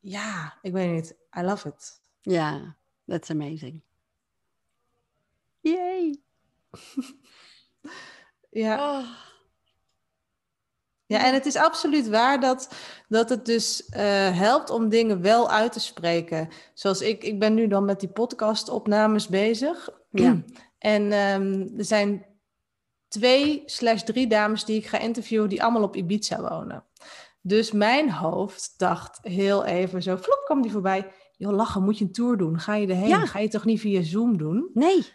ja, 0.00 0.58
ik 0.62 0.72
weet 0.72 0.92
niet. 0.92 1.16
I 1.38 1.42
love 1.42 1.68
it. 1.68 2.00
Ja, 2.20 2.76
that's 3.06 3.30
amazing. 3.30 3.82
Yay. 5.70 6.20
Ja, 8.50 8.98
Oh. 8.98 9.06
ja 11.06 11.24
en 11.24 11.34
het 11.34 11.46
is 11.46 11.56
absoluut 11.56 12.08
waar 12.08 12.40
dat, 12.40 12.74
dat 13.08 13.28
het 13.28 13.46
dus 13.46 13.88
eh, 13.88 14.38
helpt 14.38 14.70
om 14.70 14.88
dingen 14.88 15.20
wel 15.20 15.50
uit 15.50 15.72
te 15.72 15.80
spreken. 15.80 16.48
Zoals 16.74 17.00
ik, 17.00 17.24
ik 17.24 17.38
ben 17.38 17.54
nu 17.54 17.66
dan 17.66 17.84
met 17.84 18.00
die 18.00 18.08
podcastopnames 18.08 19.28
bezig. 19.28 19.88
Ja. 20.10 20.42
En 20.78 21.12
ehm, 21.12 21.78
er 21.78 21.84
zijn 21.84 22.26
twee 23.08 23.62
slash 23.66 24.02
drie 24.02 24.26
dames 24.26 24.64
die 24.64 24.76
ik 24.76 24.86
ga 24.86 24.98
interviewen 24.98 25.48
die 25.48 25.62
allemaal 25.62 25.82
op 25.82 25.96
Ibiza 25.96 26.40
wonen. 26.40 26.84
Dus 27.42 27.72
mijn 27.72 28.10
hoofd 28.10 28.74
dacht 28.76 29.18
heel 29.22 29.64
even 29.64 30.02
zo, 30.02 30.16
vlop 30.16 30.42
kwam 30.44 30.62
die 30.62 30.70
voorbij. 30.70 31.12
Joh, 31.36 31.52
lachen, 31.52 31.82
moet 31.82 31.98
je 31.98 32.04
een 32.04 32.12
tour 32.12 32.36
doen? 32.36 32.60
Ga 32.60 32.74
je 32.74 32.86
erheen? 32.86 33.08
Ja. 33.08 33.26
Ga 33.26 33.38
je 33.38 33.48
toch 33.48 33.64
niet 33.64 33.80
via 33.80 34.02
Zoom 34.02 34.36
doen? 34.38 34.70
Nee. 34.74 35.06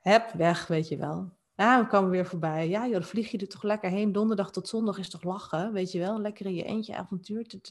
Heb 0.00 0.32
weg, 0.32 0.66
weet 0.66 0.88
je 0.88 0.96
wel. 0.96 1.38
Ja, 1.54 1.80
we 1.80 1.86
kwamen 1.86 2.10
weer 2.10 2.26
voorbij. 2.26 2.68
Ja, 2.68 2.82
joh, 2.82 2.92
dan 2.92 3.02
vlieg 3.02 3.30
je 3.30 3.38
er 3.38 3.48
toch 3.48 3.62
lekker 3.62 3.90
heen. 3.90 4.12
Donderdag 4.12 4.50
tot 4.50 4.68
zondag 4.68 4.98
is 4.98 5.10
toch 5.10 5.22
lachen, 5.22 5.72
weet 5.72 5.92
je 5.92 5.98
wel? 5.98 6.20
Lekker 6.20 6.46
in 6.46 6.54
je 6.54 6.64
eentje 6.64 6.96
avontuur. 6.96 7.46
Tut. 7.46 7.70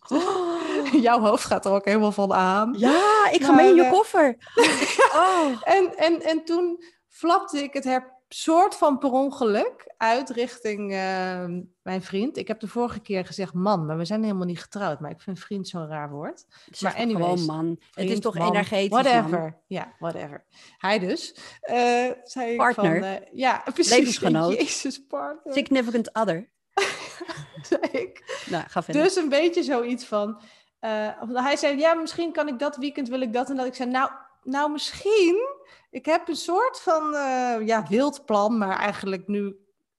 Jouw 1.02 1.20
hoofd 1.20 1.46
gaat 1.46 1.66
er 1.66 1.72
ook 1.72 1.86
helemaal 1.86 2.12
van 2.12 2.34
aan. 2.34 2.76
Ja, 2.78 3.30
ik 3.32 3.44
ga 3.44 3.52
Maar, 3.52 3.56
mee 3.56 3.70
in 3.70 3.84
je 3.84 3.90
koffer. 3.90 4.38
Oh. 5.14 5.62
En, 5.64 5.98
en, 5.98 6.22
en 6.22 6.46
toen 6.46 6.84
flapte 7.08 7.64
ik 7.64 7.74
het 7.74 7.84
her 7.84 8.19
soort 8.30 8.76
van 8.76 8.98
per 8.98 9.12
ongeluk 9.12 9.94
uit 9.98 10.30
richting 10.30 10.92
eh, 10.94 11.46
mijn 11.82 12.02
vriend. 12.02 12.38
Ik 12.38 12.48
heb 12.48 12.60
de 12.60 12.68
vorige 12.68 13.00
keer 13.00 13.26
gezegd 13.26 13.54
man, 13.54 13.86
maar 13.86 13.98
we 13.98 14.06
zijn 14.06 14.24
helemaal 14.24 14.46
niet 14.46 14.62
getrouwd. 14.62 15.00
Maar 15.00 15.12
ik 15.12 15.22
vind 15.22 15.40
vriend 15.40 15.68
zo'n 15.68 15.88
raar 15.88 16.10
woord. 16.10 16.46
Zeg 16.70 16.82
Maar 16.94 17.02
anyways, 17.02 17.42
gewoon 17.42 17.46
man. 17.66 17.80
het 17.94 18.10
is 18.10 18.20
toch 18.20 18.38
man, 18.38 18.48
energetisch, 18.48 18.90
Whatever. 18.90 19.40
man. 19.40 19.56
Ja, 19.68 19.94
whatever. 20.00 20.46
Hij 20.78 21.00
dus. 21.00 21.36
eh 21.62 22.10
zei 22.24 22.52
ik 22.52 22.58
Partner. 22.58 23.00
Van, 23.00 23.04
eh, 23.10 23.16
ja, 23.32 23.64
precies. 23.74 23.92
Levensgenoot. 23.98 24.54
Jezus, 24.54 25.06
partner. 25.08 25.54
Significant 25.54 26.14
other. 26.14 26.50
zei 27.70 27.82
ik. 27.92 28.44
Nou, 28.50 28.64
ga 28.68 28.84
verder. 28.84 29.04
Dus 29.04 29.16
een 29.16 29.30
beetje 29.30 29.64
zoiets 29.64 30.06
van. 30.06 30.40
eh, 30.80 31.08
hij 31.34 31.56
zei, 31.56 31.78
ja, 31.78 31.94
misschien 31.94 32.32
kan 32.32 32.48
ik 32.48 32.60
dat 32.60 32.78
weekend, 32.78 33.10
wil 33.10 33.22
ik 33.22 33.34
dat 33.34 33.50
en 33.50 33.56
dat. 33.56 33.66
Ik 33.66 33.76
zei, 33.76 33.90
nou, 33.90 34.12
nou 34.44 34.72
misschien. 34.72 35.58
Ik 35.92 36.06
heb 36.06 36.28
een 36.28 36.36
soort 36.36 36.80
van, 36.80 37.14
eh, 37.16 37.68
ja, 37.68 37.86
wild 37.88 38.26
plan, 38.26 38.58
maar 38.58 38.78
eigenlijk 38.78 39.28
nu... 39.28 39.56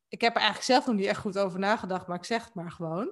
Ik 0.08 0.20
heb 0.20 0.30
er 0.34 0.40
eigenlijk 0.40 0.70
zelf 0.70 0.86
nog 0.86 0.96
niet 0.96 1.06
echt 1.06 1.20
goed 1.20 1.38
over 1.38 1.58
nagedacht, 1.58 2.06
maar 2.06 2.16
ik 2.16 2.24
zeg 2.24 2.44
het 2.44 2.54
maar 2.54 2.70
gewoon. 2.70 3.10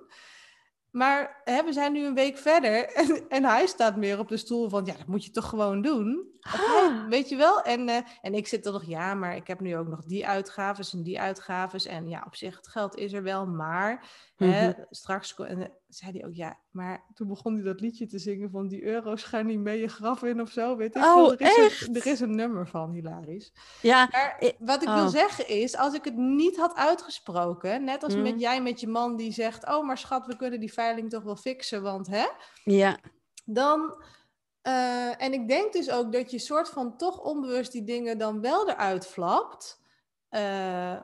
Maar 0.91 1.41
hè, 1.45 1.65
we 1.65 1.73
zijn 1.73 1.93
nu 1.93 2.05
een 2.07 2.15
week 2.15 2.39
verder 2.39 2.85
en, 2.93 3.29
en 3.29 3.45
hij 3.45 3.67
staat 3.67 3.97
meer 3.97 4.19
op 4.19 4.29
de 4.29 4.37
stoel 4.37 4.69
van, 4.69 4.85
ja, 4.85 4.93
dat 4.97 5.07
moet 5.07 5.25
je 5.25 5.31
toch 5.31 5.49
gewoon 5.49 5.83
doen. 5.83 6.27
Hè, 6.41 7.09
weet 7.09 7.29
je 7.29 7.37
wel? 7.37 7.63
En, 7.63 7.89
eh, 7.89 7.97
en 8.23 8.35
ik 8.35 8.47
zit 8.47 8.67
er 8.67 8.73
nog, 8.73 8.85
ja, 8.85 9.15
maar 9.15 9.37
ik 9.37 9.47
heb 9.47 9.61
nu 9.61 9.77
ook 9.77 9.89
nog 9.89 10.05
die 10.05 10.27
uitgaves 10.27 10.93
en 10.93 11.03
die 11.03 11.21
uitgaves. 11.21 11.87
En 11.87 12.09
ja, 12.09 12.23
op 12.27 12.35
zich, 12.37 12.57
het 12.57 12.69
geld 12.69 12.97
is 12.97 13.13
er 13.13 13.23
wel, 13.23 13.47
maar 13.47 14.09
hè, 14.37 14.69
Mhm. 14.69 14.81
straks... 14.91 15.35
En, 15.35 15.73
zei 15.89 16.13
hij 16.13 16.27
ook, 16.27 16.35
ja, 16.35 16.59
maar 16.71 17.05
toen 17.15 17.29
begon 17.29 17.55
hij 17.55 17.63
dat 17.63 17.81
liedje 17.81 18.07
te 18.07 18.19
zingen 18.19 18.51
van 18.51 18.69
die 18.69 18.85
euro's 18.85 19.23
gaan 19.23 19.47
niet 19.47 19.59
mee 19.59 19.81
je 19.81 19.89
graf 19.89 20.23
in 20.23 20.41
of 20.41 20.51
zo, 20.51 20.77
weet 20.77 20.97
ik 20.97 21.05
Oh. 21.05 21.33
Er 21.33 21.41
is, 21.41 21.57
echt? 21.57 21.89
Een, 21.89 21.95
er 21.95 22.07
is 22.07 22.21
een 22.21 22.35
nummer 22.35 22.67
van, 22.69 22.91
hilarisch. 22.91 23.53
Ja, 23.83 24.09
Maar 24.13 24.55
wat 24.59 24.83
ik 24.83 24.89
oh. 24.89 24.95
wil 24.95 25.09
zeggen 25.09 25.49
is, 25.49 25.77
als 25.77 25.95
ik 25.95 26.05
het 26.05 26.17
niet 26.17 26.57
had 26.57 26.75
uitgesproken, 26.75 27.85
net 27.85 28.03
als 28.03 28.17
met 28.17 28.41
jij 28.41 28.63
met 28.63 28.81
je 28.81 28.89
man 28.89 29.17
die 29.17 29.33
zegt, 29.33 29.69
oh 29.69 29.87
maar 29.87 29.99
schat, 29.99 30.27
we 30.27 30.37
kunnen 30.37 30.61
die 30.61 30.73
veiling 30.73 31.11
toch 31.11 31.23
wel 31.23 31.37
fixen, 31.37 31.83
want 31.83 32.07
hè, 32.07 32.27
ja. 32.65 32.99
dan... 33.45 34.03
eh, 34.63 35.23
en 35.23 35.33
ik 35.33 35.49
denk 35.49 35.73
dus 35.73 35.91
ook 35.91 36.13
dat 36.13 36.31
je 36.31 36.39
soort 36.39 36.69
van 36.69 36.97
toch 36.97 37.21
onbewust 37.21 37.73
die 37.73 37.85
dingen 37.85 38.19
dan 38.19 38.41
wel 38.41 38.69
eruit 38.69 39.07
flapt. 39.07 39.81
Eh, 40.29 41.01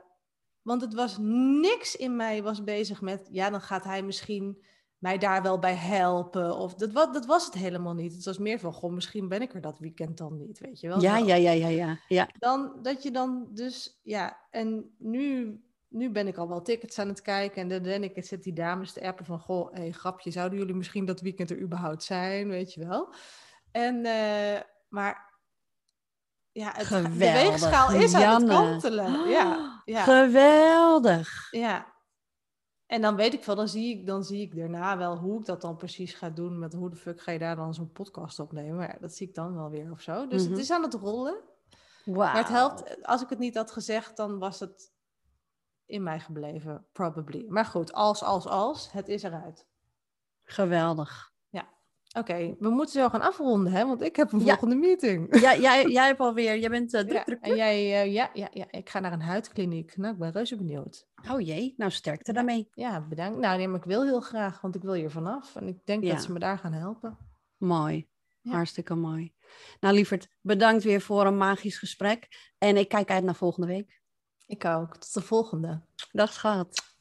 want 0.62 0.80
het 0.80 0.94
was 0.94 1.16
niks 1.60 1.96
in 1.96 2.16
mij 2.16 2.42
was 2.42 2.64
bezig 2.64 3.00
met, 3.00 3.28
ja, 3.30 3.50
dan 3.50 3.60
gaat 3.60 3.84
hij 3.84 4.02
misschien 4.02 4.64
mij 5.04 5.18
daar 5.18 5.42
wel 5.42 5.58
bij 5.58 5.74
helpen. 5.74 6.56
Of 6.56 6.74
dat, 6.74 6.92
wa- 6.92 7.12
dat 7.12 7.26
was 7.26 7.44
het 7.44 7.54
helemaal 7.54 7.94
niet. 7.94 8.14
Het 8.14 8.24
was 8.24 8.38
meer 8.38 8.58
van, 8.58 8.72
goh, 8.72 8.92
misschien 8.92 9.28
ben 9.28 9.42
ik 9.42 9.54
er 9.54 9.60
dat 9.60 9.78
weekend 9.78 10.18
dan 10.18 10.36
niet, 10.36 10.58
weet 10.58 10.80
je 10.80 10.88
wel. 10.88 11.00
Ja, 11.00 11.16
ja, 11.18 11.34
ja, 11.34 11.50
ja, 11.50 11.68
ja, 11.68 11.98
ja. 12.08 12.28
Dan 12.38 12.78
dat 12.82 13.02
je 13.02 13.10
dan 13.10 13.48
dus, 13.50 14.00
ja, 14.02 14.40
en 14.50 14.94
nu, 14.98 15.60
nu 15.88 16.10
ben 16.10 16.26
ik 16.26 16.36
al 16.36 16.48
wel 16.48 16.62
tickets 16.62 16.98
aan 16.98 17.08
het 17.08 17.22
kijken. 17.22 17.62
En 17.62 17.68
dan 17.68 17.82
ben 17.82 18.02
ik, 18.04 18.24
zit 18.24 18.42
die 18.42 18.52
dames 18.52 18.92
te 18.92 19.06
appen 19.06 19.24
van, 19.24 19.38
goh, 19.40 19.72
hey, 19.72 19.90
grapje, 19.92 20.30
zouden 20.30 20.58
jullie 20.58 20.74
misschien 20.74 21.04
dat 21.04 21.20
weekend 21.20 21.50
er 21.50 21.60
überhaupt 21.60 22.02
zijn, 22.02 22.48
weet 22.48 22.72
je 22.72 22.86
wel. 22.86 23.14
En, 23.72 24.04
eh, 24.04 24.60
maar 24.88 25.32
ja, 26.52 26.72
het, 26.76 26.88
de 26.88 27.08
weegschaal 27.18 27.92
is 27.92 28.14
aan 28.14 28.42
het 28.42 28.50
kantelen. 28.50 29.28
Ja, 29.28 29.82
ja, 29.84 30.02
Geweldig. 30.02 31.48
ja. 31.50 31.92
En 32.86 33.00
dan 33.00 33.16
weet 33.16 33.32
ik 33.34 33.44
wel, 33.44 33.54
dan 33.56 33.68
zie 33.68 33.98
ik, 33.98 34.06
dan 34.06 34.24
zie 34.24 34.40
ik 34.40 34.56
daarna 34.56 34.96
wel 34.98 35.16
hoe 35.16 35.38
ik 35.40 35.46
dat 35.46 35.60
dan 35.60 35.76
precies 35.76 36.14
ga 36.14 36.30
doen. 36.30 36.58
Met 36.58 36.72
hoe 36.72 36.90
de 36.90 36.96
fuck 36.96 37.20
ga 37.20 37.32
je 37.32 37.38
daar 37.38 37.56
dan 37.56 37.74
zo'n 37.74 37.92
podcast 37.92 38.38
opnemen. 38.38 38.76
Maar 38.76 38.88
ja, 38.92 38.98
dat 39.00 39.14
zie 39.14 39.28
ik 39.28 39.34
dan 39.34 39.54
wel 39.54 39.70
weer 39.70 39.90
of 39.90 40.00
zo. 40.00 40.26
Dus 40.26 40.42
Mhm. 40.42 40.50
het 40.50 40.60
is 40.60 40.70
aan 40.70 40.82
het 40.82 40.94
rollen. 40.94 41.40
Maar 42.04 42.36
het 42.36 42.48
helpt, 42.48 43.02
als 43.06 43.22
ik 43.22 43.28
het 43.28 43.38
niet 43.38 43.54
had 43.56 43.70
gezegd, 43.70 44.16
dan 44.16 44.38
was 44.38 44.60
het 44.60 44.92
in 45.86 46.02
mij 46.02 46.20
gebleven, 46.20 46.86
probably. 46.92 47.44
Maar 47.48 47.64
goed, 47.64 47.92
als, 47.92 48.22
als, 48.22 48.46
als, 48.46 48.92
het 48.92 49.08
is 49.08 49.22
eruit. 49.22 49.66
Geweldig. 50.42 51.33
Oké, 52.16 52.54
we 52.58 52.68
moeten 52.68 53.00
zo 53.00 53.08
gaan 53.08 53.20
afronden, 53.20 53.72
hè? 53.72 53.86
Want 53.86 54.02
ik 54.02 54.16
heb 54.16 54.32
een 54.32 54.38
Ja. 54.38 54.44
volgende 54.44 54.74
meeting. 54.74 55.40
Ja, 55.40 55.56
jij, 55.56 55.86
jij 55.86 56.06
hebt 56.06 56.20
alweer, 56.20 56.58
jij 56.58 56.68
bent 56.70 56.94
eh, 56.94 57.00
druk, 57.00 57.12
Ja, 57.12 57.24
druk, 57.24 57.40
en 57.40 57.56
jij, 57.56 58.02
eh, 58.02 58.12
ja, 58.12 58.30
ja, 58.32 58.48
ja, 58.52 58.64
ik 58.70 58.88
ga 58.90 59.00
naar 59.00 59.12
een 59.12 59.22
huidkliniek. 59.22 59.96
Nou, 59.96 60.12
ik 60.12 60.18
ben 60.18 60.32
reuze 60.32 60.56
benieuwd. 60.56 61.06
Oh 61.30 61.40
jee, 61.40 61.74
nou 61.76 61.90
sterkte 61.90 62.32
daarmee. 62.32 62.68
Ja, 62.74 63.00
bedankt. 63.00 63.38
Nou, 63.38 63.56
nee, 63.58 63.68
maar 63.68 63.78
ik 63.78 63.84
wil 63.84 64.04
heel 64.04 64.20
graag, 64.20 64.60
want 64.60 64.74
ik 64.74 64.82
wil 64.82 64.92
hier 64.92 65.10
vanaf. 65.10 65.56
En 65.56 65.68
ik 65.68 65.86
denk 65.86 66.04
Ja. 66.04 66.12
dat 66.14 66.22
ze 66.22 66.32
me 66.32 66.38
daar 66.38 66.58
gaan 66.58 66.72
helpen. 66.72 67.18
Mooi. 67.56 68.08
Hartstikke 68.42 68.94
mooi. 68.94 69.32
Nou, 69.80 69.94
lieverd, 69.94 70.28
bedankt 70.40 70.84
weer 70.84 71.00
voor 71.00 71.26
een 71.26 71.36
magisch 71.36 71.78
gesprek. 71.78 72.28
En 72.58 72.76
ik 72.76 72.88
kijk 72.88 73.10
uit 73.10 73.24
naar 73.24 73.34
volgende 73.34 73.66
week. 73.66 74.02
Ik 74.46 74.64
ook. 74.64 74.96
Tot 74.96 75.14
de 75.14 75.20
volgende. 75.20 75.80
Dag 76.12 76.32
schat. 76.32 76.93